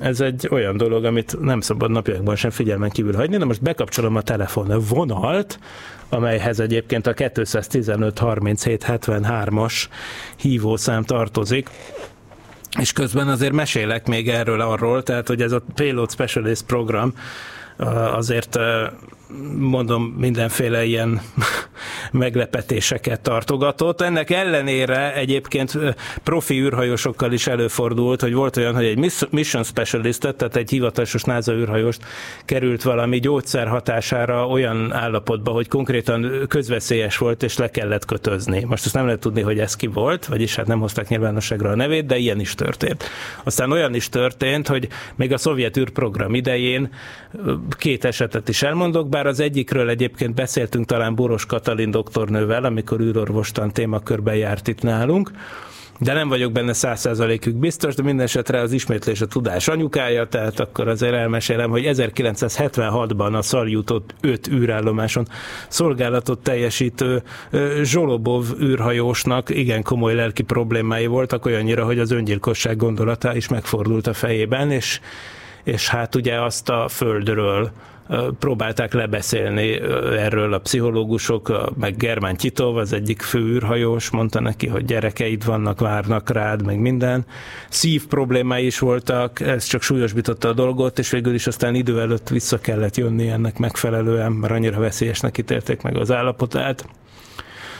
ez 0.00 0.20
egy 0.20 0.48
olyan 0.50 0.76
dolog, 0.76 1.04
amit 1.04 1.40
nem 1.40 1.60
szabad 1.60 1.90
napjainkban 1.90 2.36
sem 2.36 2.50
figyelmen 2.50 2.90
kívül 2.90 3.14
hagyni. 3.14 3.36
Na 3.36 3.44
most 3.44 3.62
bekapcsolom 3.62 4.16
a 4.16 4.22
telefon 4.22 4.82
vonalt, 4.88 5.58
amelyhez 6.08 6.60
egyébként 6.60 7.06
a 7.06 7.14
215 7.14 8.18
37 8.18 8.84
73-as 8.88 9.84
hívószám 10.36 11.02
tartozik. 11.02 11.70
És 12.78 12.92
közben 12.92 13.28
azért 13.28 13.52
mesélek 13.52 14.06
még 14.06 14.28
erről 14.28 14.60
arról, 14.60 15.02
tehát 15.02 15.28
hogy 15.28 15.42
ez 15.42 15.52
a 15.52 15.62
Payload 15.74 16.10
Specialist 16.10 16.62
program 16.62 17.12
azért 18.12 18.58
mondom, 19.58 20.02
mindenféle 20.02 20.84
ilyen 20.84 21.20
meglepetéseket 22.12 23.20
tartogatott. 23.20 24.00
Ennek 24.00 24.30
ellenére 24.30 25.14
egyébként 25.14 25.78
profi 26.22 26.60
űrhajósokkal 26.60 27.32
is 27.32 27.46
előfordult, 27.46 28.20
hogy 28.20 28.32
volt 28.32 28.56
olyan, 28.56 28.74
hogy 28.74 28.84
egy 28.84 29.12
mission 29.30 29.62
specialist, 29.62 30.20
tehát 30.20 30.56
egy 30.56 30.70
hivatalos 30.70 31.22
NASA 31.22 31.52
űrhajóst 31.52 32.04
került 32.44 32.82
valami 32.82 33.18
gyógyszer 33.18 33.68
hatására 33.68 34.46
olyan 34.46 34.92
állapotba, 34.92 35.50
hogy 35.50 35.68
konkrétan 35.68 36.44
közveszélyes 36.48 37.16
volt, 37.16 37.42
és 37.42 37.56
le 37.56 37.70
kellett 37.70 38.04
kötözni. 38.04 38.64
Most 38.64 38.84
azt 38.84 38.94
nem 38.94 39.04
lehet 39.04 39.20
tudni, 39.20 39.40
hogy 39.40 39.58
ez 39.58 39.76
ki 39.76 39.86
volt, 39.86 40.26
vagyis 40.26 40.54
hát 40.56 40.66
nem 40.66 40.80
hozták 40.80 41.08
nyilvánosságra 41.08 41.70
a 41.70 41.76
nevét, 41.76 42.06
de 42.06 42.16
ilyen 42.16 42.40
is 42.40 42.54
történt. 42.54 43.04
Aztán 43.44 43.72
olyan 43.72 43.94
is 43.94 44.08
történt, 44.08 44.68
hogy 44.68 44.88
még 45.14 45.32
a 45.32 45.38
szovjet 45.38 45.76
űrprogram 45.76 46.34
idején 46.34 46.90
két 47.78 48.04
esetet 48.04 48.48
is 48.48 48.62
elmondok, 48.62 49.08
bár 49.18 49.26
az 49.26 49.40
egyikről 49.40 49.88
egyébként 49.88 50.34
beszéltünk 50.34 50.86
talán 50.86 51.14
Boros 51.14 51.46
Katalin 51.46 51.90
doktornővel, 51.90 52.64
amikor 52.64 53.00
űrorvostan 53.00 53.72
témakörben 53.72 54.34
járt 54.34 54.68
itt 54.68 54.82
nálunk, 54.82 55.30
de 55.98 56.12
nem 56.12 56.28
vagyok 56.28 56.52
benne 56.52 56.72
száz 56.72 57.00
százalékük 57.00 57.54
biztos, 57.54 57.94
de 57.94 58.02
minden 58.02 58.24
esetre 58.24 58.60
az 58.60 58.72
ismétlés 58.72 59.20
a 59.20 59.26
tudás 59.26 59.68
anyukája, 59.68 60.26
tehát 60.26 60.60
akkor 60.60 60.88
azért 60.88 61.14
elmesélem, 61.14 61.70
hogy 61.70 61.84
1976-ban 61.86 63.32
a 63.32 63.42
Szaljutott 63.42 64.14
5 64.20 64.48
űrállomáson 64.48 65.26
szolgálatot 65.68 66.38
teljesítő 66.38 67.22
Zsolobov 67.82 68.44
űrhajósnak 68.62 69.50
igen 69.50 69.82
komoly 69.82 70.14
lelki 70.14 70.42
problémái 70.42 71.06
voltak, 71.06 71.46
olyannyira, 71.46 71.84
hogy 71.84 71.98
az 71.98 72.10
öngyilkosság 72.10 72.76
gondolata 72.76 73.36
is 73.36 73.48
megfordult 73.48 74.06
a 74.06 74.12
fejében, 74.12 74.70
és, 74.70 75.00
és 75.64 75.88
hát 75.88 76.14
ugye 76.14 76.40
azt 76.40 76.68
a 76.68 76.88
földről 76.88 77.70
próbálták 78.38 78.92
lebeszélni 78.92 79.80
erről 80.18 80.52
a 80.52 80.58
pszichológusok, 80.58 81.72
meg 81.78 81.96
Germán 81.96 82.36
Titov, 82.36 82.76
az 82.76 82.92
egyik 82.92 83.22
fő 83.22 83.38
űrhajós, 83.38 84.10
mondta 84.10 84.40
neki, 84.40 84.66
hogy 84.66 84.84
gyerekeid 84.84 85.44
vannak, 85.44 85.80
várnak 85.80 86.30
rád, 86.30 86.64
meg 86.64 86.78
minden. 86.78 87.24
Szív 87.68 88.06
problémái 88.06 88.66
is 88.66 88.78
voltak, 88.78 89.40
ez 89.40 89.64
csak 89.64 89.82
súlyosbította 89.82 90.48
a 90.48 90.52
dolgot, 90.52 90.98
és 90.98 91.10
végül 91.10 91.34
is 91.34 91.46
aztán 91.46 91.74
idő 91.74 92.00
előtt 92.00 92.28
vissza 92.28 92.58
kellett 92.58 92.96
jönni 92.96 93.28
ennek 93.28 93.58
megfelelően, 93.58 94.32
mert 94.32 94.52
annyira 94.52 94.78
veszélyesnek 94.78 95.38
ítélték 95.38 95.82
meg 95.82 95.96
az 95.96 96.12
állapotát. 96.12 96.88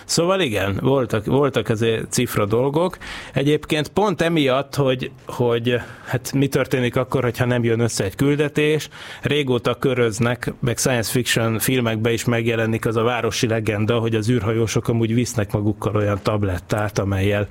Szóval 0.09 0.41
igen, 0.41 0.79
voltak, 0.83 1.25
voltak 1.25 1.69
ezért 1.69 2.13
cifra 2.13 2.47
dolgok. 2.47 2.99
Egyébként 3.33 3.89
pont 3.89 4.21
emiatt, 4.21 4.75
hogy, 4.75 5.11
hogy 5.27 5.81
hát 6.05 6.33
mi 6.33 6.49
történik 6.49 6.97
akkor, 6.97 7.23
hogyha 7.23 7.45
nem 7.45 7.65
jön 7.65 7.81
össze 7.81 8.05
egy 8.05 8.15
küldetés, 8.15 8.89
régóta 9.23 9.75
köröznek, 9.75 10.53
meg 10.61 10.79
science 10.79 11.11
fiction 11.11 11.59
filmekben 11.59 12.13
is 12.13 12.25
megjelenik 12.25 12.87
az 12.87 12.97
a 12.97 13.03
városi 13.03 13.47
legenda, 13.47 13.99
hogy 13.99 14.15
az 14.15 14.31
űrhajósok 14.31 14.89
amúgy 14.89 15.15
visznek 15.15 15.53
magukkal 15.53 15.97
olyan 15.97 16.19
tablettát, 16.23 16.99
amelyel 16.99 17.49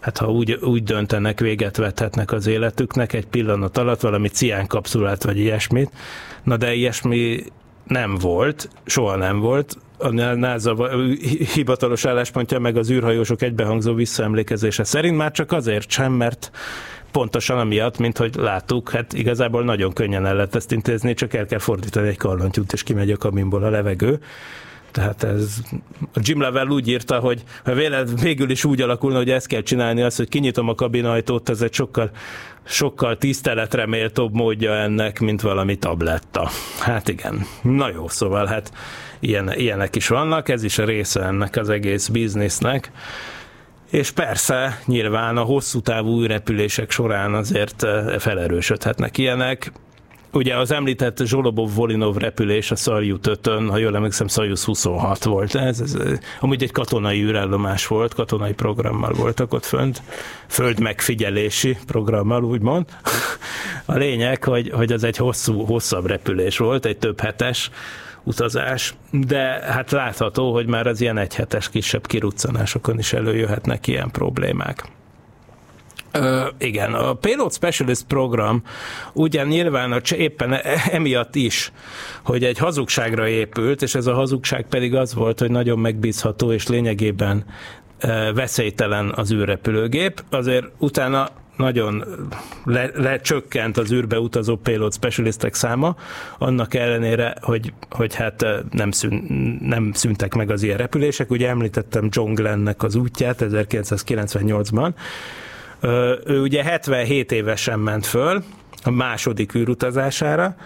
hát 0.00 0.18
ha 0.18 0.30
úgy, 0.30 0.52
úgy 0.52 0.82
döntenek, 0.82 1.40
véget 1.40 1.76
vethetnek 1.76 2.32
az 2.32 2.46
életüknek 2.46 3.12
egy 3.12 3.26
pillanat 3.26 3.78
alatt, 3.78 4.00
valami 4.00 4.28
ciánkapszulát 4.28 5.22
vagy 5.24 5.38
ilyesmit. 5.38 5.90
Na 6.42 6.56
de 6.56 6.74
ilyesmi 6.74 7.44
nem 7.86 8.14
volt, 8.14 8.68
soha 8.84 9.16
nem 9.16 9.40
volt 9.40 9.76
a 9.98 10.08
NASA 10.34 10.88
hivatalos 11.54 12.04
álláspontja, 12.04 12.58
meg 12.58 12.76
az 12.76 12.90
űrhajósok 12.90 13.42
egybehangzó 13.42 13.94
visszaemlékezése 13.94 14.84
szerint 14.84 15.16
már 15.16 15.30
csak 15.30 15.52
azért 15.52 15.90
sem, 15.90 16.12
mert 16.12 16.50
pontosan 17.10 17.58
amiatt, 17.58 17.98
mint 17.98 18.18
hogy 18.18 18.34
láttuk, 18.34 18.90
hát 18.90 19.12
igazából 19.12 19.64
nagyon 19.64 19.92
könnyen 19.92 20.26
el 20.26 20.34
lehet 20.34 20.54
ezt 20.54 20.72
intézni, 20.72 21.14
csak 21.14 21.34
el 21.34 21.46
kell 21.46 21.58
fordítani 21.58 22.08
egy 22.08 22.16
kallantyút, 22.16 22.72
és 22.72 22.82
kimegy 22.82 23.10
a 23.10 23.16
kabinból 23.16 23.64
a 23.64 23.68
levegő. 23.70 24.18
Tehát 24.90 25.22
ez, 25.22 25.56
a 26.14 26.20
Jim 26.22 26.40
Level 26.40 26.68
úgy 26.68 26.88
írta, 26.88 27.18
hogy 27.18 27.42
ha 27.64 27.74
véled 27.74 28.20
végül 28.20 28.50
is 28.50 28.64
úgy 28.64 28.80
alakulna, 28.80 29.16
hogy 29.16 29.30
ezt 29.30 29.46
kell 29.46 29.62
csinálni, 29.62 30.02
az, 30.02 30.16
hogy 30.16 30.28
kinyitom 30.28 30.68
a 30.68 30.74
kabinajtót, 30.74 31.48
ez 31.48 31.62
egy 31.62 31.72
sokkal, 31.72 32.10
sokkal 32.64 33.16
tiszteletre 33.16 33.86
méltóbb 33.86 34.34
módja 34.34 34.74
ennek, 34.74 35.20
mint 35.20 35.40
valami 35.40 35.76
tabletta. 35.76 36.50
Hát 36.80 37.08
igen. 37.08 37.46
Na 37.62 37.90
jó, 37.90 38.08
szóval 38.08 38.46
hát 38.46 38.72
ilyen, 39.24 39.52
ilyenek 39.52 39.96
is 39.96 40.08
vannak, 40.08 40.48
ez 40.48 40.62
is 40.62 40.78
a 40.78 40.84
része 40.84 41.22
ennek 41.22 41.56
az 41.56 41.68
egész 41.68 42.08
biznisznek. 42.08 42.90
És 43.90 44.10
persze, 44.10 44.80
nyilván 44.86 45.36
a 45.36 45.42
hosszú 45.42 45.80
távú 45.80 46.26
repülések 46.26 46.90
során 46.90 47.34
azért 47.34 47.82
eh, 47.82 48.18
felerősödhetnek 48.18 49.18
ilyenek. 49.18 49.72
Ugye 50.34 50.56
az 50.56 50.72
említett 50.72 51.18
Zsolobov-Volinov 51.24 52.16
repülés 52.16 52.70
a 52.70 52.76
Szarjut 52.76 53.26
5 53.26 53.46
ha 53.68 53.76
jól 53.76 53.96
emlékszem, 53.96 54.26
Szarjusz 54.26 54.64
26 54.64 55.24
volt. 55.24 55.54
Ez, 55.54 55.80
ez, 55.80 55.96
amúgy 56.40 56.62
egy 56.62 56.72
katonai 56.72 57.22
űrállomás 57.22 57.86
volt, 57.86 58.14
katonai 58.14 58.52
programmal 58.52 59.12
voltak 59.12 59.52
ott 59.52 59.64
fönt, 59.64 60.02
föld 60.48 60.80
megfigyelési 60.80 61.78
programmal, 61.86 62.44
úgymond. 62.44 62.84
A 63.84 63.94
lényeg, 63.94 64.44
hogy, 64.44 64.70
hogy 64.70 64.92
ez 64.92 65.02
egy 65.02 65.16
hosszú, 65.16 65.64
hosszabb 65.64 66.06
repülés 66.06 66.58
volt, 66.58 66.86
egy 66.86 66.98
több 66.98 67.20
hetes, 67.20 67.70
utazás, 68.24 68.94
de 69.10 69.38
hát 69.62 69.90
látható, 69.90 70.52
hogy 70.52 70.66
már 70.66 70.86
az 70.86 71.00
ilyen 71.00 71.18
egyhetes 71.18 71.68
kisebb 71.68 72.06
kiruccanásokon 72.06 72.98
is 72.98 73.12
előjöhetnek 73.12 73.86
ilyen 73.86 74.10
problémák. 74.10 74.84
Ö, 76.12 76.46
igen, 76.58 76.94
a 76.94 77.14
Payload 77.14 77.52
Specialist 77.52 78.04
program 78.04 78.62
ugyan 79.12 79.46
nyilván 79.46 79.92
a, 79.92 80.00
éppen 80.16 80.52
e, 80.52 80.60
emiatt 80.90 81.34
is, 81.34 81.72
hogy 82.24 82.44
egy 82.44 82.58
hazugságra 82.58 83.28
épült, 83.28 83.82
és 83.82 83.94
ez 83.94 84.06
a 84.06 84.14
hazugság 84.14 84.66
pedig 84.68 84.94
az 84.94 85.14
volt, 85.14 85.38
hogy 85.38 85.50
nagyon 85.50 85.78
megbízható, 85.78 86.52
és 86.52 86.66
lényegében 86.66 87.44
veszélytelen 88.34 89.12
az 89.16 89.32
űrrepülőgép, 89.32 90.22
azért 90.30 90.66
utána 90.78 91.28
nagyon 91.56 92.04
le, 92.64 92.90
lecsökkent 92.94 93.76
az 93.76 93.92
űrbe 93.92 94.18
utazó 94.18 94.56
payload 94.56 94.94
specialistek 94.94 95.54
száma, 95.54 95.96
annak 96.38 96.74
ellenére, 96.74 97.34
hogy, 97.40 97.72
hogy 97.90 98.14
hát 98.14 98.46
nem, 98.70 98.90
szűn, 98.90 99.58
nem 99.62 99.92
szűntek 99.92 100.34
meg 100.34 100.50
az 100.50 100.62
ilyen 100.62 100.76
repülések. 100.76 101.30
Ugye 101.30 101.48
említettem 101.48 102.08
John 102.10 102.32
Glennnek 102.32 102.82
az 102.82 102.94
útját 102.94 103.44
1998-ban. 103.50 104.90
Ő 106.26 106.40
ugye 106.40 106.62
77 106.62 107.32
évesen 107.32 107.78
ment 107.78 108.06
föl 108.06 108.42
a 108.84 108.90
második 108.90 109.54
űrutazására, 109.54 110.56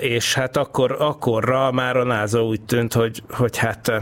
és 0.00 0.34
hát 0.34 0.56
akkor, 0.56 0.96
akkorra 0.98 1.72
már 1.72 1.96
a 1.96 2.04
NASA 2.04 2.44
úgy 2.44 2.60
tűnt, 2.60 2.92
hogy, 2.92 3.22
hogy 3.30 3.56
hát 3.56 3.92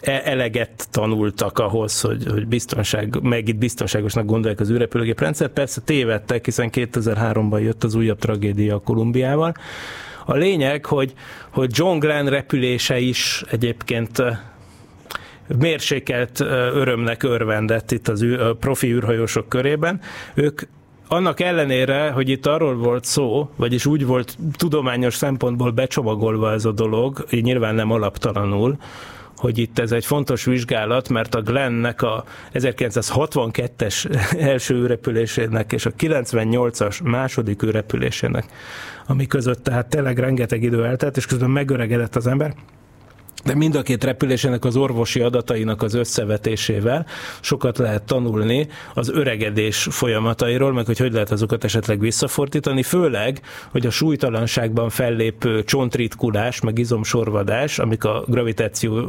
eleget 0.00 0.88
tanultak 0.90 1.58
ahhoz, 1.58 2.00
hogy, 2.00 2.26
hogy 2.26 2.46
biztonság, 2.46 3.22
meg 3.22 3.48
itt 3.48 3.56
biztonságosnak 3.56 4.26
gondolják 4.26 4.60
az 4.60 4.70
űrrepülőgép 4.70 5.20
rendszer. 5.20 5.48
Persze 5.48 5.80
tévedtek, 5.80 6.44
hiszen 6.44 6.70
2003-ban 6.72 7.62
jött 7.62 7.84
az 7.84 7.94
újabb 7.94 8.18
tragédia 8.18 8.74
a 8.74 8.80
Kolumbiával. 8.80 9.54
A 10.24 10.34
lényeg, 10.34 10.86
hogy, 10.86 11.12
hogy 11.50 11.70
John 11.72 11.98
Glenn 11.98 12.26
repülése 12.26 12.98
is 12.98 13.44
egyébként 13.50 14.22
mérsékelt 15.58 16.40
örömnek 16.40 17.22
örvendett 17.22 17.90
itt 17.90 18.08
az 18.08 18.22
űr, 18.22 18.54
profi 18.54 18.92
űrhajósok 18.92 19.48
körében. 19.48 20.00
Ők 20.34 20.62
annak 21.08 21.40
ellenére, 21.40 22.10
hogy 22.10 22.28
itt 22.28 22.46
arról 22.46 22.76
volt 22.76 23.04
szó, 23.04 23.50
vagyis 23.56 23.86
úgy 23.86 24.06
volt 24.06 24.36
tudományos 24.56 25.14
szempontból 25.14 25.70
becsomagolva 25.70 26.52
ez 26.52 26.64
a 26.64 26.72
dolog, 26.72 27.24
így 27.30 27.44
nyilván 27.44 27.74
nem 27.74 27.90
alaptalanul, 27.90 28.76
hogy 29.38 29.58
itt 29.58 29.78
ez 29.78 29.92
egy 29.92 30.06
fontos 30.06 30.44
vizsgálat, 30.44 31.08
mert 31.08 31.34
a 31.34 31.42
Glennnek 31.42 32.02
a 32.02 32.24
1962-es 32.54 34.20
első 34.52 34.74
űrrepülésének 34.74 35.72
és 35.72 35.86
a 35.86 35.90
98-as 35.90 37.02
második 37.02 37.62
űrrepülésének, 37.62 38.44
ami 39.06 39.26
között 39.26 39.62
tehát 39.62 39.88
tényleg 39.88 40.18
rengeteg 40.18 40.62
idő 40.62 40.84
eltelt, 40.84 41.16
és 41.16 41.26
közben 41.26 41.50
megöregedett 41.50 42.16
az 42.16 42.26
ember, 42.26 42.54
de 43.44 43.54
mind 43.54 43.74
a 43.74 43.82
két 43.82 44.04
repülésének 44.04 44.64
az 44.64 44.76
orvosi 44.76 45.20
adatainak 45.20 45.82
az 45.82 45.94
összevetésével 45.94 47.06
sokat 47.40 47.78
lehet 47.78 48.02
tanulni 48.02 48.68
az 48.94 49.08
öregedés 49.08 49.86
folyamatairól, 49.90 50.72
meg 50.72 50.86
hogy 50.86 50.98
hogy 50.98 51.12
lehet 51.12 51.30
azokat 51.30 51.64
esetleg 51.64 52.00
visszafordítani, 52.00 52.82
főleg, 52.82 53.40
hogy 53.70 53.86
a 53.86 53.90
súlytalanságban 53.90 54.88
fellépő 54.88 55.64
csontritkulás, 55.64 56.60
meg 56.60 56.78
izomsorvadás, 56.78 57.78
amik 57.78 58.04
a 58.04 58.24
gravitáció 58.26 59.08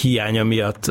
hiánya 0.00 0.44
miatt 0.44 0.90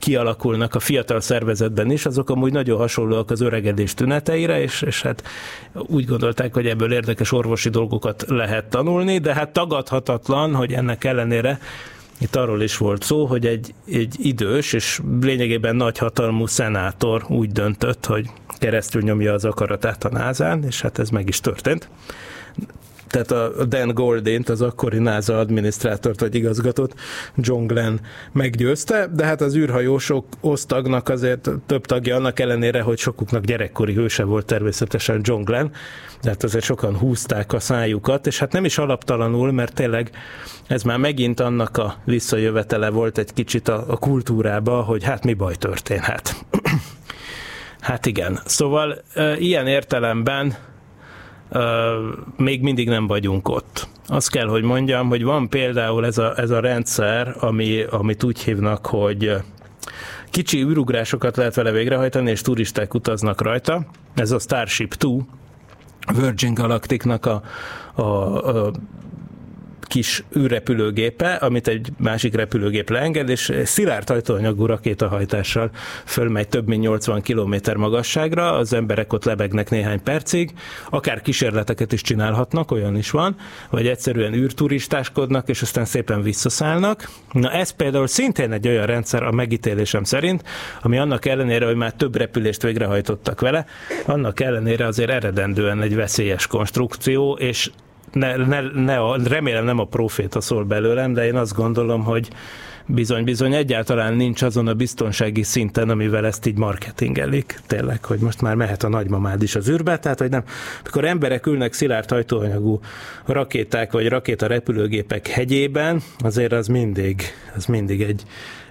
kialakulnak 0.00 0.74
a 0.74 0.80
fiatal 0.80 1.20
szervezetben 1.20 1.90
is, 1.90 2.06
azok 2.06 2.30
amúgy 2.30 2.52
nagyon 2.52 2.78
hasonlóak 2.78 3.30
az 3.30 3.40
öregedés 3.40 3.94
tüneteire, 3.94 4.60
és, 4.60 4.82
és 4.82 5.02
hát 5.02 5.22
úgy 5.72 6.04
gondolták, 6.04 6.54
hogy 6.54 6.66
ebből 6.66 6.92
érdekes 6.92 7.32
orvosi 7.32 7.68
dolgokat 7.68 8.24
lehet 8.28 8.64
tanulni, 8.64 9.18
de 9.18 9.34
hát 9.34 9.52
tagadhatatlan, 9.52 10.54
hogy 10.54 10.72
ennek 10.72 11.04
ellenére 11.04 11.58
itt 12.18 12.36
arról 12.36 12.62
is 12.62 12.76
volt 12.76 13.02
szó, 13.02 13.26
hogy 13.26 13.46
egy, 13.46 13.74
egy 13.86 14.14
idős 14.18 14.72
és 14.72 15.00
lényegében 15.20 15.76
nagyhatalmú 15.76 16.46
szenátor 16.46 17.24
úgy 17.28 17.52
döntött, 17.52 18.06
hogy 18.06 18.26
keresztül 18.58 19.02
nyomja 19.02 19.32
az 19.32 19.44
akaratát 19.44 20.04
a 20.04 20.08
názán, 20.08 20.64
és 20.64 20.80
hát 20.80 20.98
ez 20.98 21.10
meg 21.10 21.28
is 21.28 21.40
történt 21.40 21.88
tehát 23.10 23.30
a 23.30 23.64
Dan 23.64 23.94
Goldint, 23.94 24.48
az 24.48 24.62
akkori 24.62 24.98
NASA 24.98 25.38
adminisztrátort 25.38 26.20
vagy 26.20 26.34
igazgatót 26.34 26.94
John 27.36 27.66
Glenn 27.66 27.96
meggyőzte, 28.32 29.08
de 29.14 29.24
hát 29.24 29.40
az 29.40 29.56
űrhajósok 29.56 30.26
osztagnak 30.40 31.08
azért 31.08 31.50
több 31.66 31.86
tagja 31.86 32.16
annak 32.16 32.40
ellenére, 32.40 32.82
hogy 32.82 32.98
sokuknak 32.98 33.44
gyerekkori 33.44 33.94
hőse 33.94 34.24
volt 34.24 34.46
természetesen 34.46 35.20
John 35.22 35.42
Glenn, 35.42 35.70
de 36.22 36.28
hát 36.28 36.42
azért 36.42 36.64
sokan 36.64 36.96
húzták 36.96 37.52
a 37.52 37.60
szájukat, 37.60 38.26
és 38.26 38.38
hát 38.38 38.52
nem 38.52 38.64
is 38.64 38.78
alaptalanul, 38.78 39.52
mert 39.52 39.74
tényleg 39.74 40.10
ez 40.66 40.82
már 40.82 40.98
megint 40.98 41.40
annak 41.40 41.76
a 41.76 41.96
visszajövetele 42.04 42.90
volt 42.90 43.18
egy 43.18 43.32
kicsit 43.32 43.68
a, 43.68 43.84
a 43.88 43.96
kultúrába, 43.96 44.82
hogy 44.82 45.04
hát 45.04 45.24
mi 45.24 45.34
baj 45.34 45.54
történhet. 45.54 46.34
hát 47.80 48.06
igen, 48.06 48.40
szóval 48.44 49.02
ilyen 49.38 49.66
értelemben 49.66 50.56
még 52.36 52.62
mindig 52.62 52.88
nem 52.88 53.06
vagyunk 53.06 53.48
ott. 53.48 53.88
Azt 54.06 54.30
kell, 54.30 54.46
hogy 54.46 54.62
mondjam, 54.62 55.08
hogy 55.08 55.24
van 55.24 55.48
például 55.48 56.06
ez 56.06 56.18
a, 56.18 56.38
ez 56.38 56.50
a 56.50 56.60
rendszer, 56.60 57.34
ami, 57.40 57.82
amit 57.82 58.22
úgy 58.22 58.40
hívnak, 58.40 58.86
hogy 58.86 59.36
kicsi 60.30 60.62
űrugrásokat 60.62 61.36
lehet 61.36 61.54
vele 61.54 61.70
végrehajtani, 61.70 62.30
és 62.30 62.40
turisták 62.40 62.94
utaznak 62.94 63.40
rajta. 63.40 63.86
Ez 64.14 64.30
a 64.30 64.38
Starship 64.38 64.96
2, 64.96 65.16
Virgin 66.20 66.54
Galacticnak 66.54 67.26
a, 67.26 67.42
a, 67.94 68.02
a 68.02 68.72
kis 69.90 70.24
űrrepülőgépe, 70.38 71.34
amit 71.34 71.68
egy 71.68 71.88
másik 71.98 72.34
repülőgép 72.34 72.90
leenged, 72.90 73.28
és 73.28 73.52
szilárd 73.64 74.10
ajtóanyagú 74.10 74.66
rakétahajtással 74.66 75.70
fölmegy 76.04 76.48
több 76.48 76.66
mint 76.66 76.82
80 76.82 77.22
km 77.22 77.54
magasságra, 77.76 78.52
az 78.52 78.72
emberek 78.72 79.12
ott 79.12 79.24
lebegnek 79.24 79.70
néhány 79.70 80.02
percig, 80.02 80.52
akár 80.90 81.22
kísérleteket 81.22 81.92
is 81.92 82.00
csinálhatnak, 82.00 82.70
olyan 82.70 82.96
is 82.96 83.10
van, 83.10 83.36
vagy 83.70 83.86
egyszerűen 83.86 84.34
űrturistáskodnak, 84.34 85.48
és 85.48 85.62
aztán 85.62 85.84
szépen 85.84 86.22
visszaszállnak. 86.22 87.08
Na 87.32 87.50
ez 87.50 87.70
például 87.70 88.06
szintén 88.06 88.52
egy 88.52 88.68
olyan 88.68 88.86
rendszer 88.86 89.22
a 89.22 89.32
megítélésem 89.32 90.04
szerint, 90.04 90.44
ami 90.82 90.98
annak 90.98 91.24
ellenére, 91.26 91.66
hogy 91.66 91.76
már 91.76 91.92
több 91.92 92.16
repülést 92.16 92.62
végrehajtottak 92.62 93.40
vele, 93.40 93.66
annak 94.06 94.40
ellenére 94.40 94.86
azért 94.86 95.10
eredendően 95.10 95.82
egy 95.82 95.94
veszélyes 95.94 96.46
konstrukció, 96.46 97.32
és 97.32 97.70
ne, 98.12 98.36
ne, 98.36 98.60
ne 98.60 98.98
a, 98.98 99.16
remélem 99.24 99.64
nem 99.64 99.78
a 99.78 99.84
proféta 99.84 100.40
szól 100.40 100.64
belőlem, 100.64 101.12
de 101.12 101.26
én 101.26 101.36
azt 101.36 101.54
gondolom, 101.54 102.04
hogy 102.04 102.28
bizony-bizony 102.86 103.54
egyáltalán 103.54 104.14
nincs 104.14 104.42
azon 104.42 104.66
a 104.66 104.74
biztonsági 104.74 105.42
szinten, 105.42 105.88
amivel 105.88 106.26
ezt 106.26 106.46
így 106.46 106.58
marketingelik. 106.58 107.60
Tényleg, 107.66 108.04
hogy 108.04 108.18
most 108.18 108.40
már 108.40 108.54
mehet 108.54 108.82
a 108.82 108.88
nagymamád 108.88 109.42
is 109.42 109.54
az 109.54 109.68
űrbe, 109.68 109.98
tehát 109.98 110.18
hogy 110.18 110.30
nem. 110.30 110.44
Mikor 110.84 111.04
emberek 111.04 111.46
ülnek 111.46 111.72
szilárd 111.72 112.10
hajtóanyagú 112.10 112.80
rakéták 113.26 113.92
vagy 113.92 114.08
rakéta 114.08 114.46
repülőgépek 114.46 115.26
hegyében, 115.26 116.02
azért 116.18 116.52
az 116.52 116.66
mindig, 116.66 117.22
az 117.56 117.66
mindig 117.66 118.02
egy, 118.02 118.22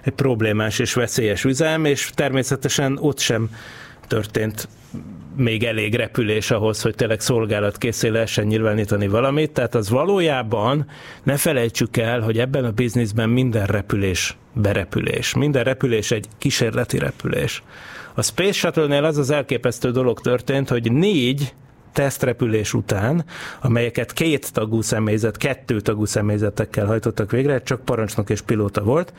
egy 0.02 0.12
problémás 0.12 0.78
és 0.78 0.94
veszélyes 0.94 1.44
üzem, 1.44 1.84
és 1.84 2.10
természetesen 2.14 2.98
ott 3.00 3.18
sem 3.18 3.50
történt 4.08 4.68
még 5.36 5.64
elég 5.64 5.94
repülés 5.94 6.50
ahhoz, 6.50 6.82
hogy 6.82 6.94
tényleg 6.94 7.20
szolgálatkészé 7.20 8.08
lehessen 8.08 8.46
nyilvánítani 8.46 9.08
valamit, 9.08 9.50
tehát 9.50 9.74
az 9.74 9.90
valójában 9.90 10.86
ne 11.22 11.36
felejtsük 11.36 11.96
el, 11.96 12.20
hogy 12.20 12.38
ebben 12.38 12.64
a 12.64 12.70
bizniszben 12.70 13.28
minden 13.28 13.66
repülés 13.66 14.36
berepülés. 14.52 15.34
Minden 15.34 15.64
repülés 15.64 16.10
egy 16.10 16.26
kísérleti 16.38 16.98
repülés. 16.98 17.62
A 18.14 18.22
Space 18.22 18.52
Shuttle-nél 18.52 19.04
az 19.04 19.18
az 19.18 19.30
elképesztő 19.30 19.90
dolog 19.90 20.20
történt, 20.20 20.68
hogy 20.68 20.92
négy 20.92 21.54
tesztrepülés 21.92 22.74
után, 22.74 23.24
amelyeket 23.60 24.12
két 24.12 24.52
tagú 24.52 24.80
személyzet, 24.80 25.36
kettő 25.36 25.80
tagú 25.80 26.04
személyzetekkel 26.04 26.86
hajtottak 26.86 27.30
végre, 27.30 27.62
csak 27.62 27.84
parancsnok 27.84 28.30
és 28.30 28.40
pilóta 28.40 28.82
volt, 28.82 29.12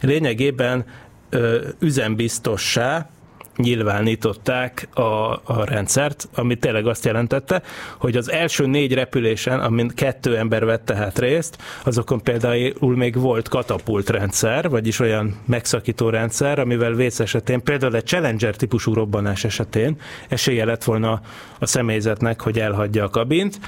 lényegében 0.00 0.84
ö, 1.30 1.66
üzembiztossá, 1.78 3.08
nyilvánították 3.58 4.88
a, 4.94 5.02
a 5.44 5.64
rendszert, 5.64 6.28
ami 6.34 6.54
tényleg 6.54 6.86
azt 6.86 7.04
jelentette, 7.04 7.62
hogy 7.98 8.16
az 8.16 8.30
első 8.30 8.66
négy 8.66 8.94
repülésen, 8.94 9.60
amin 9.60 9.88
kettő 9.88 10.36
ember 10.36 10.64
vette 10.64 10.94
hát 10.94 11.18
részt, 11.18 11.62
azokon 11.84 12.22
például 12.22 12.96
még 12.96 13.20
volt 13.20 13.48
katapult 13.48 14.10
rendszer, 14.10 14.68
vagyis 14.68 15.00
olyan 15.00 15.36
megszakító 15.46 16.08
rendszer, 16.08 16.58
amivel 16.58 16.92
vész 16.92 17.20
esetén, 17.20 17.62
például 17.62 17.96
egy 17.96 18.06
Challenger 18.06 18.56
típusú 18.56 18.92
robbanás 18.94 19.44
esetén 19.44 19.96
esélye 20.28 20.64
lett 20.64 20.84
volna 20.84 21.20
a 21.58 21.66
személyzetnek, 21.66 22.40
hogy 22.40 22.58
elhagyja 22.58 23.04
a 23.04 23.08
kabint. 23.08 23.58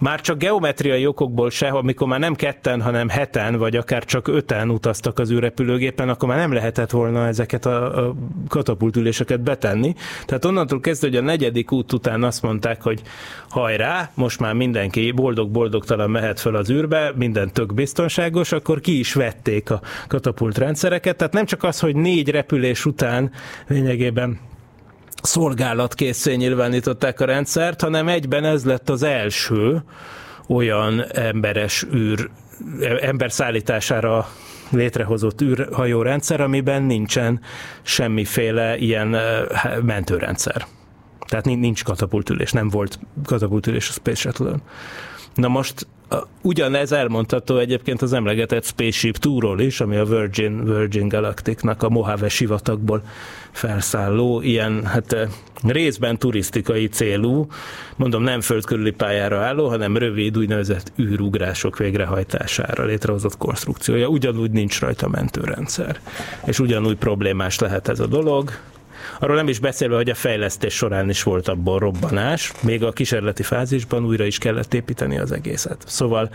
Már 0.00 0.20
csak 0.20 0.38
geometriai 0.38 1.06
okokból 1.06 1.50
se, 1.50 1.68
amikor 1.68 2.06
már 2.06 2.18
nem 2.20 2.34
ketten, 2.34 2.82
hanem 2.82 3.08
heten, 3.08 3.56
vagy 3.56 3.76
akár 3.76 4.04
csak 4.04 4.28
öten 4.28 4.70
utaztak 4.70 5.18
az 5.18 5.30
űrrepülőgépen, 5.30 6.08
akkor 6.08 6.28
már 6.28 6.38
nem 6.38 6.52
lehetett 6.52 6.90
volna 6.90 7.26
ezeket 7.26 7.66
a, 7.66 8.06
a 8.06 8.14
katapultüléseket 8.48 9.39
betenni. 9.42 9.94
Tehát 10.26 10.44
onnantól 10.44 10.80
kezdve, 10.80 11.08
hogy 11.08 11.16
a 11.16 11.20
negyedik 11.20 11.72
út 11.72 11.92
után 11.92 12.22
azt 12.22 12.42
mondták, 12.42 12.82
hogy 12.82 13.02
hajrá, 13.48 14.10
most 14.14 14.40
már 14.40 14.54
mindenki 14.54 15.10
boldog-boldogtalan 15.10 16.10
mehet 16.10 16.40
föl 16.40 16.56
az 16.56 16.70
űrbe, 16.70 17.12
minden 17.16 17.52
tök 17.52 17.74
biztonságos, 17.74 18.52
akkor 18.52 18.80
ki 18.80 18.98
is 18.98 19.14
vették 19.14 19.70
a 19.70 19.80
katapult 20.08 20.58
rendszereket. 20.58 21.16
Tehát 21.16 21.32
nem 21.32 21.44
csak 21.44 21.62
az, 21.62 21.80
hogy 21.80 21.96
négy 21.96 22.28
repülés 22.28 22.84
után 22.84 23.32
lényegében 23.68 24.38
szolgálatkészé 25.22 26.34
nyilvánították 26.34 27.20
a 27.20 27.24
rendszert, 27.24 27.80
hanem 27.80 28.08
egyben 28.08 28.44
ez 28.44 28.64
lett 28.64 28.90
az 28.90 29.02
első 29.02 29.82
olyan 30.48 31.04
emberes 31.12 31.86
űr, 31.94 32.30
ember 33.00 33.32
szállítására 33.32 34.28
létrehozott 34.70 35.40
űrhajórendszer, 35.40 36.40
amiben 36.40 36.82
nincsen 36.82 37.40
semmiféle 37.82 38.76
ilyen 38.76 39.16
mentőrendszer. 39.82 40.66
Tehát 41.26 41.44
nincs 41.44 41.84
katapultülés, 41.84 42.52
nem 42.52 42.68
volt 42.68 42.98
katapultülés 43.24 43.88
a 43.88 43.92
Space 43.92 44.20
Shuttle-ön. 44.20 44.62
Na 45.34 45.48
most 45.48 45.86
ugyanez 46.42 46.92
elmondható 46.92 47.58
egyébként 47.58 48.02
az 48.02 48.12
emlegetett 48.12 48.64
Spaceship 48.64 49.16
Túról 49.16 49.60
is, 49.60 49.80
ami 49.80 49.96
a 49.96 50.04
Virgin, 50.04 50.64
Virgin 50.64 51.08
Galacticnak 51.08 51.82
a 51.82 51.88
Mojave 51.88 52.28
sivatagból 52.28 53.02
felszálló, 53.50 54.40
ilyen 54.40 54.84
hát 54.84 55.28
részben 55.62 56.18
turisztikai 56.18 56.88
célú, 56.88 57.46
mondom 57.96 58.22
nem 58.22 58.40
földkörüli 58.40 58.90
pályára 58.90 59.38
álló, 59.38 59.68
hanem 59.68 59.96
rövid 59.96 60.38
úgynevezett 60.38 60.92
űrugrások 61.00 61.78
végrehajtására 61.78 62.84
létrehozott 62.84 63.36
konstrukciója. 63.36 64.06
Ugyanúgy 64.06 64.50
nincs 64.50 64.80
rajta 64.80 65.08
mentőrendszer. 65.08 66.00
És 66.44 66.58
ugyanúgy 66.58 66.96
problémás 66.96 67.58
lehet 67.58 67.88
ez 67.88 68.00
a 68.00 68.06
dolog. 68.06 68.50
Arról 69.18 69.36
nem 69.36 69.48
is 69.48 69.58
beszélve, 69.58 69.96
hogy 69.96 70.10
a 70.10 70.14
fejlesztés 70.14 70.74
során 70.74 71.08
is 71.08 71.22
volt 71.22 71.48
abból 71.48 71.78
robbanás, 71.78 72.52
még 72.62 72.84
a 72.84 72.92
kísérleti 72.92 73.42
fázisban 73.42 74.04
újra 74.04 74.24
is 74.24 74.38
kellett 74.38 74.74
építeni 74.74 75.18
az 75.18 75.32
egészet. 75.32 75.82
Szóval 75.86 76.30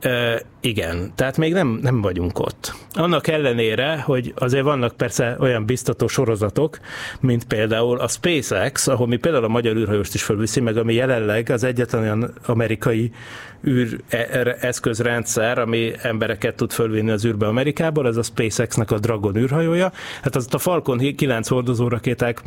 E, 0.00 0.42
igen, 0.60 1.12
tehát 1.14 1.36
még 1.36 1.52
nem, 1.52 1.78
nem 1.82 2.00
vagyunk 2.00 2.38
ott. 2.38 2.74
Annak 2.92 3.26
ellenére, 3.26 4.00
hogy 4.00 4.32
azért 4.36 4.64
vannak 4.64 4.96
persze 4.96 5.36
olyan 5.38 5.66
biztató 5.66 6.06
sorozatok, 6.06 6.78
mint 7.20 7.44
például 7.44 7.98
a 8.00 8.08
SpaceX, 8.08 8.86
ahol 8.86 9.06
mi 9.06 9.16
például 9.16 9.44
a 9.44 9.48
magyar 9.48 9.76
űrhajóst 9.76 10.14
is 10.14 10.22
felviszi, 10.22 10.60
meg 10.60 10.76
ami 10.76 10.94
jelenleg 10.94 11.50
az 11.50 11.64
egyetlen 11.64 12.02
olyan 12.02 12.34
amerikai 12.46 13.10
űreszközrendszer, 13.66 15.58
ami 15.58 15.92
embereket 16.02 16.56
tud 16.56 16.72
fölvinni 16.72 17.10
az 17.10 17.24
űrbe 17.24 17.46
Amerikából, 17.46 18.06
ez 18.06 18.16
a 18.16 18.22
SpaceX-nek 18.22 18.90
a 18.90 18.98
Dragon 18.98 19.36
űrhajója. 19.36 19.92
Hát 20.22 20.36
az 20.36 20.46
a 20.50 20.58
Falcon 20.58 21.14
9 21.16 21.48
hordozó 21.48 21.88
rakéták 21.88 22.42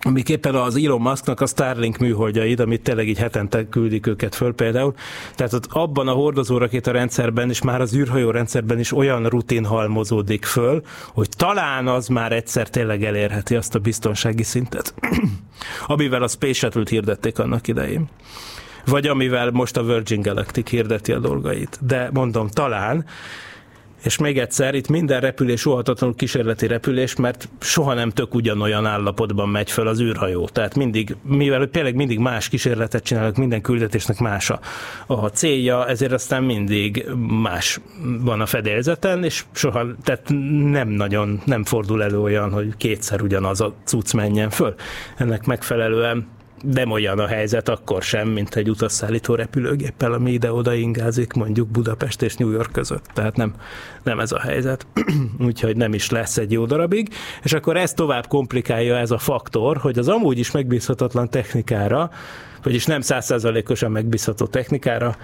viszik, 0.00 0.04
amiképpen 0.04 0.54
az 0.54 0.76
Elon 0.76 1.00
Musknak 1.00 1.40
a 1.40 1.46
Starlink 1.46 1.98
műholdjaid, 1.98 2.60
amit 2.60 2.82
tényleg 2.82 3.08
így 3.08 3.18
hetente 3.18 3.68
küldik 3.68 4.06
őket 4.06 4.34
föl 4.34 4.54
például. 4.54 4.94
Tehát 5.34 5.52
ott 5.52 5.66
abban 5.70 6.08
a 6.08 6.12
hordozórakéta 6.12 6.90
rendszerben 6.90 7.48
és 7.48 7.62
már 7.62 7.80
az 7.80 7.94
űrhajó 7.94 8.30
rendszerben 8.30 8.78
is 8.78 8.92
olyan 8.92 9.26
rutin 9.26 9.64
halmozódik 9.64 10.44
föl, 10.44 10.82
hogy 11.12 11.28
talán 11.36 11.86
az 11.86 12.08
már 12.08 12.32
egyszer 12.32 12.68
tényleg 12.68 13.04
elérheti 13.04 13.56
azt 13.56 13.74
a 13.74 13.78
biztonsági 13.78 14.42
szintet, 14.42 14.94
amivel 15.86 16.22
a 16.22 16.28
Space 16.28 16.52
Shuttle-t 16.52 16.88
hirdették 16.88 17.38
annak 17.38 17.68
idején 17.68 18.08
vagy 18.84 19.06
amivel 19.06 19.50
most 19.50 19.76
a 19.76 19.82
Virgin 19.82 20.22
Galactic 20.22 20.68
hirdeti 20.70 21.12
a 21.12 21.18
dolgait. 21.18 21.78
De 21.80 22.10
mondom, 22.12 22.48
talán, 22.48 23.04
és 24.02 24.18
még 24.18 24.38
egyszer, 24.38 24.74
itt 24.74 24.88
minden 24.88 25.20
repülés 25.20 25.66
óhatatlanul 25.66 26.16
kísérleti 26.16 26.66
repülés, 26.66 27.16
mert 27.16 27.48
soha 27.60 27.94
nem 27.94 28.10
tök 28.10 28.34
ugyanolyan 28.34 28.86
állapotban 28.86 29.48
megy 29.48 29.70
fel 29.70 29.86
az 29.86 30.00
űrhajó. 30.00 30.48
Tehát 30.48 30.74
mindig, 30.74 31.16
mivel 31.22 31.68
tényleg 31.70 31.94
mindig 31.94 32.18
más 32.18 32.48
kísérletet 32.48 33.04
csinálnak, 33.04 33.36
minden 33.36 33.60
küldetésnek 33.60 34.18
más 34.18 34.50
a, 34.50 34.60
a 35.06 35.26
célja, 35.26 35.86
ezért 35.86 36.12
aztán 36.12 36.42
mindig 36.42 37.06
más 37.42 37.80
van 38.20 38.40
a 38.40 38.46
fedélzeten, 38.46 39.24
és 39.24 39.44
soha, 39.52 39.86
tehát 40.02 40.24
nem 40.70 40.88
nagyon, 40.88 41.40
nem 41.44 41.64
fordul 41.64 42.02
elő 42.02 42.20
olyan, 42.20 42.52
hogy 42.52 42.76
kétszer 42.76 43.22
ugyanaz 43.22 43.60
a 43.60 43.74
cucc 43.84 44.12
menjen 44.12 44.50
föl. 44.50 44.74
Ennek 45.16 45.46
megfelelően 45.46 46.26
nem 46.62 46.90
olyan 46.90 47.18
a 47.18 47.26
helyzet 47.26 47.68
akkor 47.68 48.02
sem, 48.02 48.28
mint 48.28 48.54
egy 48.54 48.70
utasszállító 48.70 49.34
repülőgéppel, 49.34 50.12
ami 50.12 50.30
ide-oda 50.30 50.74
ingázik 50.74 51.32
mondjuk 51.32 51.68
Budapest 51.68 52.22
és 52.22 52.36
New 52.36 52.50
York 52.50 52.72
között. 52.72 53.04
Tehát 53.12 53.36
nem, 53.36 53.54
nem 54.02 54.20
ez 54.20 54.32
a 54.32 54.40
helyzet. 54.40 54.86
Úgyhogy 55.46 55.76
nem 55.76 55.94
is 55.94 56.10
lesz 56.10 56.36
egy 56.36 56.52
jó 56.52 56.66
darabig. 56.66 57.08
És 57.42 57.52
akkor 57.52 57.76
ez 57.76 57.92
tovább 57.92 58.26
komplikálja 58.26 58.96
ez 58.96 59.10
a 59.10 59.18
faktor, 59.18 59.76
hogy 59.76 59.98
az 59.98 60.08
amúgy 60.08 60.38
is 60.38 60.50
megbízhatatlan 60.50 61.30
technikára, 61.30 62.10
vagyis 62.62 62.86
nem 62.86 63.00
százszázalékosan 63.00 63.90
megbízható 63.90 64.46
technikára 64.46 65.16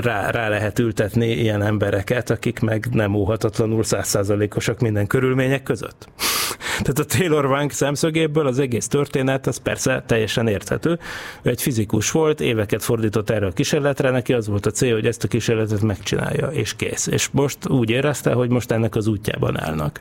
rá, 0.00 0.30
rá 0.30 0.48
lehet 0.48 0.78
ültetni 0.78 1.30
ilyen 1.30 1.62
embereket, 1.62 2.30
akik 2.30 2.60
meg 2.60 2.86
nem 2.92 3.14
óhatatlanul 3.14 3.84
százszázalékosak 3.84 4.80
minden 4.80 5.06
körülmények 5.06 5.62
között. 5.62 6.08
Tehát 6.82 6.98
a 6.98 7.04
Taylor 7.04 7.44
Wang 7.44 7.70
szemszögéből 7.70 8.46
az 8.46 8.58
egész 8.58 8.88
történet, 8.88 9.46
az 9.46 9.56
persze 9.56 10.02
teljesen 10.06 10.48
érthető. 10.48 10.98
Ő 11.42 11.50
egy 11.50 11.62
fizikus 11.62 12.10
volt, 12.10 12.40
éveket 12.40 12.82
fordított 12.82 13.30
erre 13.30 13.46
a 13.46 13.52
kísérletre, 13.52 14.10
neki 14.10 14.32
az 14.32 14.48
volt 14.48 14.66
a 14.66 14.70
cél, 14.70 14.94
hogy 14.94 15.06
ezt 15.06 15.24
a 15.24 15.28
kísérletet 15.28 15.82
megcsinálja, 15.82 16.46
és 16.46 16.76
kész. 16.76 17.06
És 17.06 17.28
most 17.32 17.68
úgy 17.68 17.90
érezte, 17.90 18.32
hogy 18.32 18.50
most 18.50 18.70
ennek 18.70 18.94
az 18.94 19.06
útjában 19.06 19.60
állnak. 19.60 20.00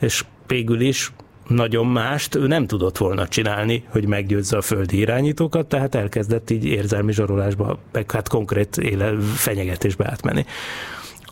És 0.00 0.24
végül 0.46 0.80
is 0.80 1.12
nagyon 1.50 1.86
mást 1.86 2.34
ő 2.34 2.46
nem 2.46 2.66
tudott 2.66 2.98
volna 2.98 3.28
csinálni, 3.28 3.84
hogy 3.88 4.06
meggyőzze 4.06 4.56
a 4.56 4.62
földi 4.62 4.98
irányítókat, 4.98 5.66
tehát 5.66 5.94
elkezdett 5.94 6.50
így 6.50 6.64
érzelmi 6.64 7.12
zsarolásba, 7.12 7.78
meg 7.92 8.10
hát 8.10 8.28
konkrét 8.28 8.76
éle, 8.76 9.12
fenyegetésbe 9.34 10.08
átmenni. 10.10 10.44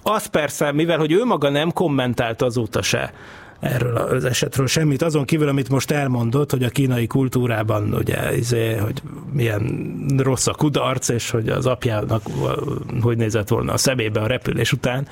Az 0.03 0.27
persze, 0.27 0.73
mivel 0.73 0.99
hogy 0.99 1.13
ő 1.13 1.25
maga 1.25 1.49
nem 1.49 1.73
kommentált 1.73 2.43
azóta 2.43 2.83
se 2.83 3.13
erről 3.61 3.97
az 3.97 4.25
esetről 4.25 4.67
semmit, 4.67 5.03
azon 5.03 5.25
kívül, 5.25 5.49
amit 5.49 5.69
most 5.69 5.91
elmondott, 5.91 6.51
hogy 6.51 6.63
a 6.63 6.69
kínai 6.69 7.07
kultúrában 7.07 7.95
ugye, 7.95 8.37
izé, 8.37 8.75
hogy 8.75 9.03
milyen 9.33 9.91
rossz 10.17 10.47
a 10.47 10.55
kudarc, 10.55 11.09
és 11.09 11.31
hogy 11.31 11.49
az 11.49 11.67
apjának 11.67 12.23
hogy 13.01 13.17
nézett 13.17 13.49
volna 13.49 13.73
a 13.73 13.77
szemébe 13.77 14.21
a 14.21 14.27
repülés 14.27 14.73
után, 14.73 15.07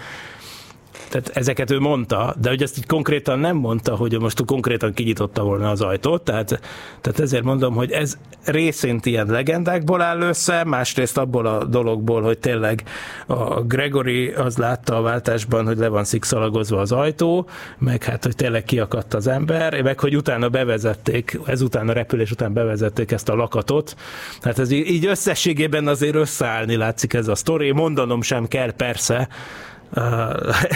tehát 1.09 1.29
ezeket 1.29 1.71
ő 1.71 1.79
mondta, 1.79 2.35
de 2.41 2.49
hogy 2.49 2.63
ezt 2.63 2.79
így 2.79 2.87
konkrétan 2.87 3.39
nem 3.39 3.57
mondta, 3.57 3.97
hogy 3.97 4.21
most 4.21 4.45
konkrétan 4.45 4.93
kinyitotta 4.93 5.43
volna 5.43 5.71
az 5.71 5.81
ajtót, 5.81 6.23
tehát, 6.23 6.61
tehát 7.01 7.21
ezért 7.21 7.45
mondom, 7.45 7.75
hogy 7.75 7.91
ez 7.91 8.19
részint 8.45 9.07
ilyen 9.07 9.27
legendákból 9.27 10.01
áll 10.01 10.21
össze, 10.21 10.65
másrészt 10.65 11.19
abból 11.19 11.47
a 11.47 11.65
dologból, 11.65 12.23
hogy 12.23 12.39
tényleg 12.39 12.83
a 13.27 13.61
Gregory 13.61 14.29
az 14.29 14.57
látta 14.57 14.97
a 14.97 15.03
váltásban, 15.03 15.67
hogy 15.67 15.79
le 15.79 15.89
van 15.89 16.05
szikszalagozva 16.05 16.81
az 16.81 16.93
ajtó, 16.93 17.49
meg 17.79 18.05
hát, 18.05 18.25
hogy 18.25 18.37
tényleg 18.37 18.65
kiakadt 18.65 19.15
az 19.15 19.27
ember, 19.27 19.83
meg 19.83 20.01
hogy 20.01 20.17
utána 20.17 20.49
bevezették, 20.49 21.41
ezután 21.47 21.89
a 21.89 21.93
repülés 21.93 22.31
után 22.31 22.53
bevezették 22.53 23.11
ezt 23.11 23.29
a 23.29 23.35
lakatot, 23.35 23.97
hát 24.41 24.59
ez 24.59 24.71
így 24.71 25.07
összességében 25.07 25.87
azért 25.87 26.15
összeállni 26.15 26.77
látszik 26.77 27.13
ez 27.13 27.29
a 27.29 27.35
sztori, 27.35 27.73
mondanom 27.73 28.23
sem 28.23 28.49
kell 28.49 28.73
persze, 28.73 29.29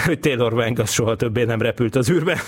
hogy 0.04 0.20
Taylor 0.20 0.52
Wang 0.52 0.78
az 0.78 0.90
soha 0.90 1.16
többé 1.16 1.44
nem 1.44 1.62
repült 1.62 1.96
az 1.96 2.10
űrbe, 2.10 2.40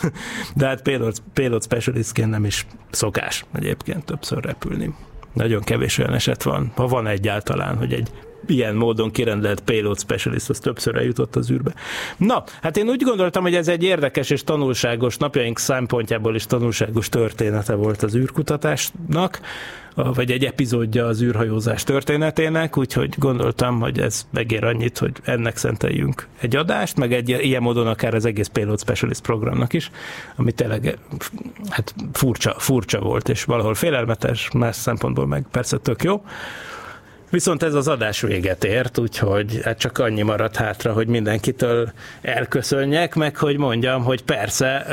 de 0.54 0.66
hát 0.66 0.82
payload, 0.82 1.16
payload 1.32 1.62
specialistként 1.62 2.30
nem 2.30 2.44
is 2.44 2.66
szokás 2.90 3.44
egyébként 3.54 4.04
többször 4.04 4.44
repülni. 4.44 4.94
Nagyon 5.32 5.62
kevés 5.62 5.98
olyan 5.98 6.14
eset 6.14 6.42
van, 6.42 6.72
ha 6.74 6.86
van 6.86 7.06
egyáltalán, 7.06 7.76
hogy 7.76 7.92
egy 7.92 8.10
ilyen 8.46 8.74
módon 8.74 9.10
kirendelt 9.10 9.60
payload 9.60 9.98
specialist, 9.98 10.48
az 10.48 10.58
többször 10.58 10.96
eljutott 10.96 11.36
az 11.36 11.50
űrbe. 11.50 11.74
Na, 12.16 12.44
hát 12.62 12.76
én 12.76 12.88
úgy 12.88 13.02
gondoltam, 13.02 13.42
hogy 13.42 13.54
ez 13.54 13.68
egy 13.68 13.82
érdekes 13.82 14.30
és 14.30 14.44
tanulságos, 14.44 15.16
napjaink 15.16 15.58
szempontjából 15.58 16.34
is 16.34 16.46
tanulságos 16.46 17.08
története 17.08 17.74
volt 17.74 18.02
az 18.02 18.14
űrkutatásnak, 18.14 19.40
vagy 19.94 20.30
egy 20.30 20.44
epizódja 20.44 21.06
az 21.06 21.22
űrhajózás 21.22 21.84
történetének, 21.84 22.76
úgyhogy 22.76 23.14
gondoltam, 23.18 23.80
hogy 23.80 23.98
ez 23.98 24.26
megér 24.30 24.64
annyit, 24.64 24.98
hogy 24.98 25.12
ennek 25.24 25.56
szenteljünk 25.56 26.26
egy 26.40 26.56
adást, 26.56 26.96
meg 26.96 27.12
egy 27.12 27.28
ilyen 27.28 27.62
módon 27.62 27.86
akár 27.86 28.14
az 28.14 28.24
egész 28.24 28.46
Payload 28.46 28.80
Specialist 28.80 29.20
programnak 29.20 29.72
is, 29.72 29.90
ami 30.36 30.52
tényleg 30.52 30.98
hát 31.68 31.94
furcsa, 32.12 32.54
furcsa 32.58 33.00
volt, 33.00 33.28
és 33.28 33.44
valahol 33.44 33.74
félelmetes, 33.74 34.50
más 34.52 34.76
szempontból 34.76 35.26
meg 35.26 35.46
persze 35.50 35.78
tök 35.78 36.02
jó. 36.02 36.22
Viszont 37.32 37.62
ez 37.62 37.74
az 37.74 37.88
adás 37.88 38.20
véget 38.20 38.64
ért, 38.64 38.98
úgyhogy 38.98 39.60
hát 39.64 39.78
csak 39.78 39.98
annyi 39.98 40.22
maradt 40.22 40.56
hátra, 40.56 40.92
hogy 40.92 41.06
mindenkitől 41.06 41.92
elköszönjek, 42.22 43.14
meg 43.14 43.36
hogy 43.36 43.56
mondjam, 43.56 44.04
hogy 44.04 44.22
persze 44.22 44.86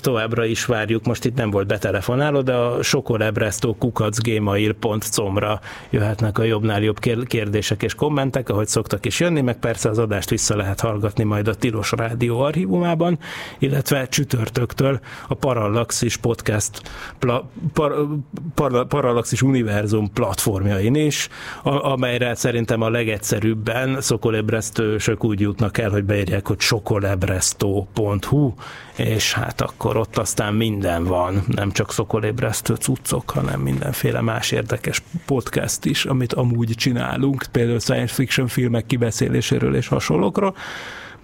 továbbra 0.00 0.44
is 0.44 0.64
várjuk, 0.64 1.04
most 1.04 1.24
itt 1.24 1.36
nem 1.36 1.50
volt 1.50 1.66
betelefonáló, 1.66 2.40
de 2.40 2.52
a 2.52 2.82
sokolebresztó 2.82 3.74
kukacgmail.com-ra 3.74 5.60
jöhetnek 5.90 6.38
a 6.38 6.42
jobbnál 6.42 6.82
jobb 6.82 6.98
kérdések 7.26 7.82
és 7.82 7.94
kommentek, 7.94 8.48
ahogy 8.48 8.66
szoktak 8.66 9.06
is 9.06 9.20
jönni, 9.20 9.40
meg 9.40 9.58
persze 9.58 9.88
az 9.88 9.98
adást 9.98 10.30
vissza 10.30 10.56
lehet 10.56 10.80
hallgatni 10.80 11.24
majd 11.24 11.48
a 11.48 11.54
Tilos 11.54 11.92
Rádió 11.92 12.40
archívumában, 12.40 13.18
illetve 13.58 14.08
csütörtöktől 14.08 15.00
a 15.28 15.34
Parallaxis 15.34 16.16
podcast, 16.16 16.80
pla, 17.18 17.50
par, 17.72 17.92
par, 18.54 18.86
Parallaxis 18.86 19.42
Univerzum 19.42 20.12
platformjain 20.12 20.94
is, 20.94 21.28
amelyre 21.86 22.34
szerintem 22.34 22.82
a 22.82 22.90
legegyszerűbben 22.90 24.00
szokolébresztősök 24.00 25.24
úgy 25.24 25.40
jutnak 25.40 25.78
el, 25.78 25.90
hogy 25.90 26.04
beírják, 26.04 26.46
hogy 26.46 26.60
sokolebresztó.hu, 26.60 28.52
és 28.96 29.32
hát 29.32 29.60
akkor 29.60 29.96
ott 29.96 30.16
aztán 30.16 30.54
minden 30.54 31.04
van, 31.04 31.44
nem 31.46 31.72
csak 31.72 31.92
szokolébresztő 31.92 32.74
cuccok, 32.74 33.30
hanem 33.30 33.60
mindenféle 33.60 34.20
más 34.20 34.50
érdekes 34.50 35.02
podcast 35.26 35.84
is, 35.84 36.04
amit 36.04 36.32
amúgy 36.32 36.72
csinálunk, 36.76 37.44
például 37.52 37.80
science 37.80 38.14
fiction 38.14 38.46
filmek 38.46 38.86
kibeszéléséről 38.86 39.76
és 39.76 39.88
hasonlókról 39.88 40.54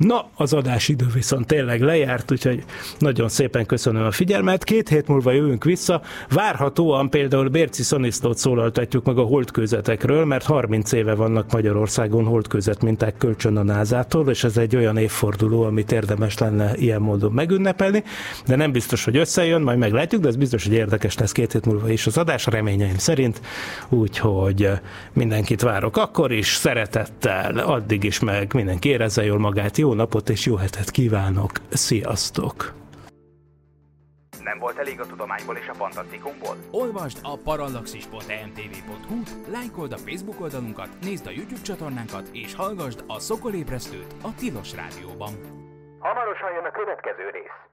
Na, 0.02 0.28
az 0.36 0.52
adásidő 0.52 1.06
viszont 1.14 1.46
tényleg 1.46 1.80
lejárt, 1.80 2.30
úgyhogy 2.30 2.64
nagyon 2.98 3.28
szépen 3.28 3.66
köszönöm 3.66 4.04
a 4.04 4.10
figyelmet. 4.10 4.64
Két 4.64 4.88
hét 4.88 5.08
múlva 5.08 5.32
jövünk 5.32 5.64
vissza. 5.64 6.02
Várhatóan 6.30 7.10
például 7.10 7.48
Bérci 7.48 7.82
Szanisztót 7.82 8.38
szólaltatjuk 8.38 9.04
meg 9.04 9.18
a 9.18 9.22
holdkőzetekről, 9.22 10.24
mert 10.24 10.44
30 10.44 10.92
éve 10.92 11.14
vannak 11.14 11.52
Magyarországon 11.52 12.24
holdkőzet 12.24 12.82
minták 12.82 13.16
kölcsön 13.16 13.56
a 13.56 13.62
názától, 13.62 14.30
és 14.30 14.44
ez 14.44 14.56
egy 14.56 14.76
olyan 14.76 14.96
évforduló, 14.96 15.62
amit 15.62 15.92
érdemes 15.92 16.38
lenne 16.38 16.72
ilyen 16.76 17.00
módon 17.00 17.32
megünnepelni, 17.32 18.04
de 18.46 18.56
nem 18.56 18.72
biztos, 18.72 19.04
hogy 19.04 19.16
összejön, 19.16 19.62
majd 19.62 19.78
meglátjuk, 19.78 20.22
de 20.22 20.28
ez 20.28 20.36
biztos, 20.36 20.64
hogy 20.64 20.72
érdekes 20.72 21.18
lesz 21.18 21.32
két 21.32 21.52
hét 21.52 21.66
múlva 21.66 21.90
is 21.90 22.06
az 22.06 22.18
adás, 22.18 22.46
reményeim 22.46 22.98
szerint, 22.98 23.40
úgyhogy 23.88 24.70
mindenkit 25.12 25.62
várok 25.62 25.96
akkor 25.96 26.32
is, 26.32 26.46
szeretettel, 26.46 27.58
addig 27.58 28.04
is 28.04 28.20
meg 28.20 28.52
mindenki 28.54 28.88
érezze 28.88 29.24
jól 29.24 29.38
magát, 29.38 29.78
jó 29.92 29.98
napot 29.98 30.28
és 30.28 30.46
jó 30.46 30.56
hetet 30.56 30.90
kívánok, 30.90 31.50
sziasztok! 31.70 32.72
Nem 34.42 34.58
volt 34.58 34.78
elég 34.78 35.00
a 35.00 35.06
tudományból 35.06 35.56
és 35.56 35.68
a 35.68 35.74
fantasztikumból? 35.74 36.56
Olvasd 36.70 37.18
a 37.22 37.36
parallaxis.emtv.hu, 37.36 39.22
lájkold 39.50 39.92
a 39.92 39.96
Facebook 39.96 40.40
oldalunkat, 40.40 40.88
nézd 41.00 41.26
a 41.26 41.30
YouTube 41.30 41.60
csatornánkat, 41.62 42.28
és 42.32 42.54
hallgassd 42.54 43.04
a 43.06 43.18
Szokolébresztőt 43.18 44.14
a 44.22 44.34
Tilos 44.34 44.74
Rádióban. 44.74 45.32
Hamarosan 45.98 46.52
jön 46.54 46.64
a 46.64 46.70
következő 46.70 47.30
rész. 47.30 47.71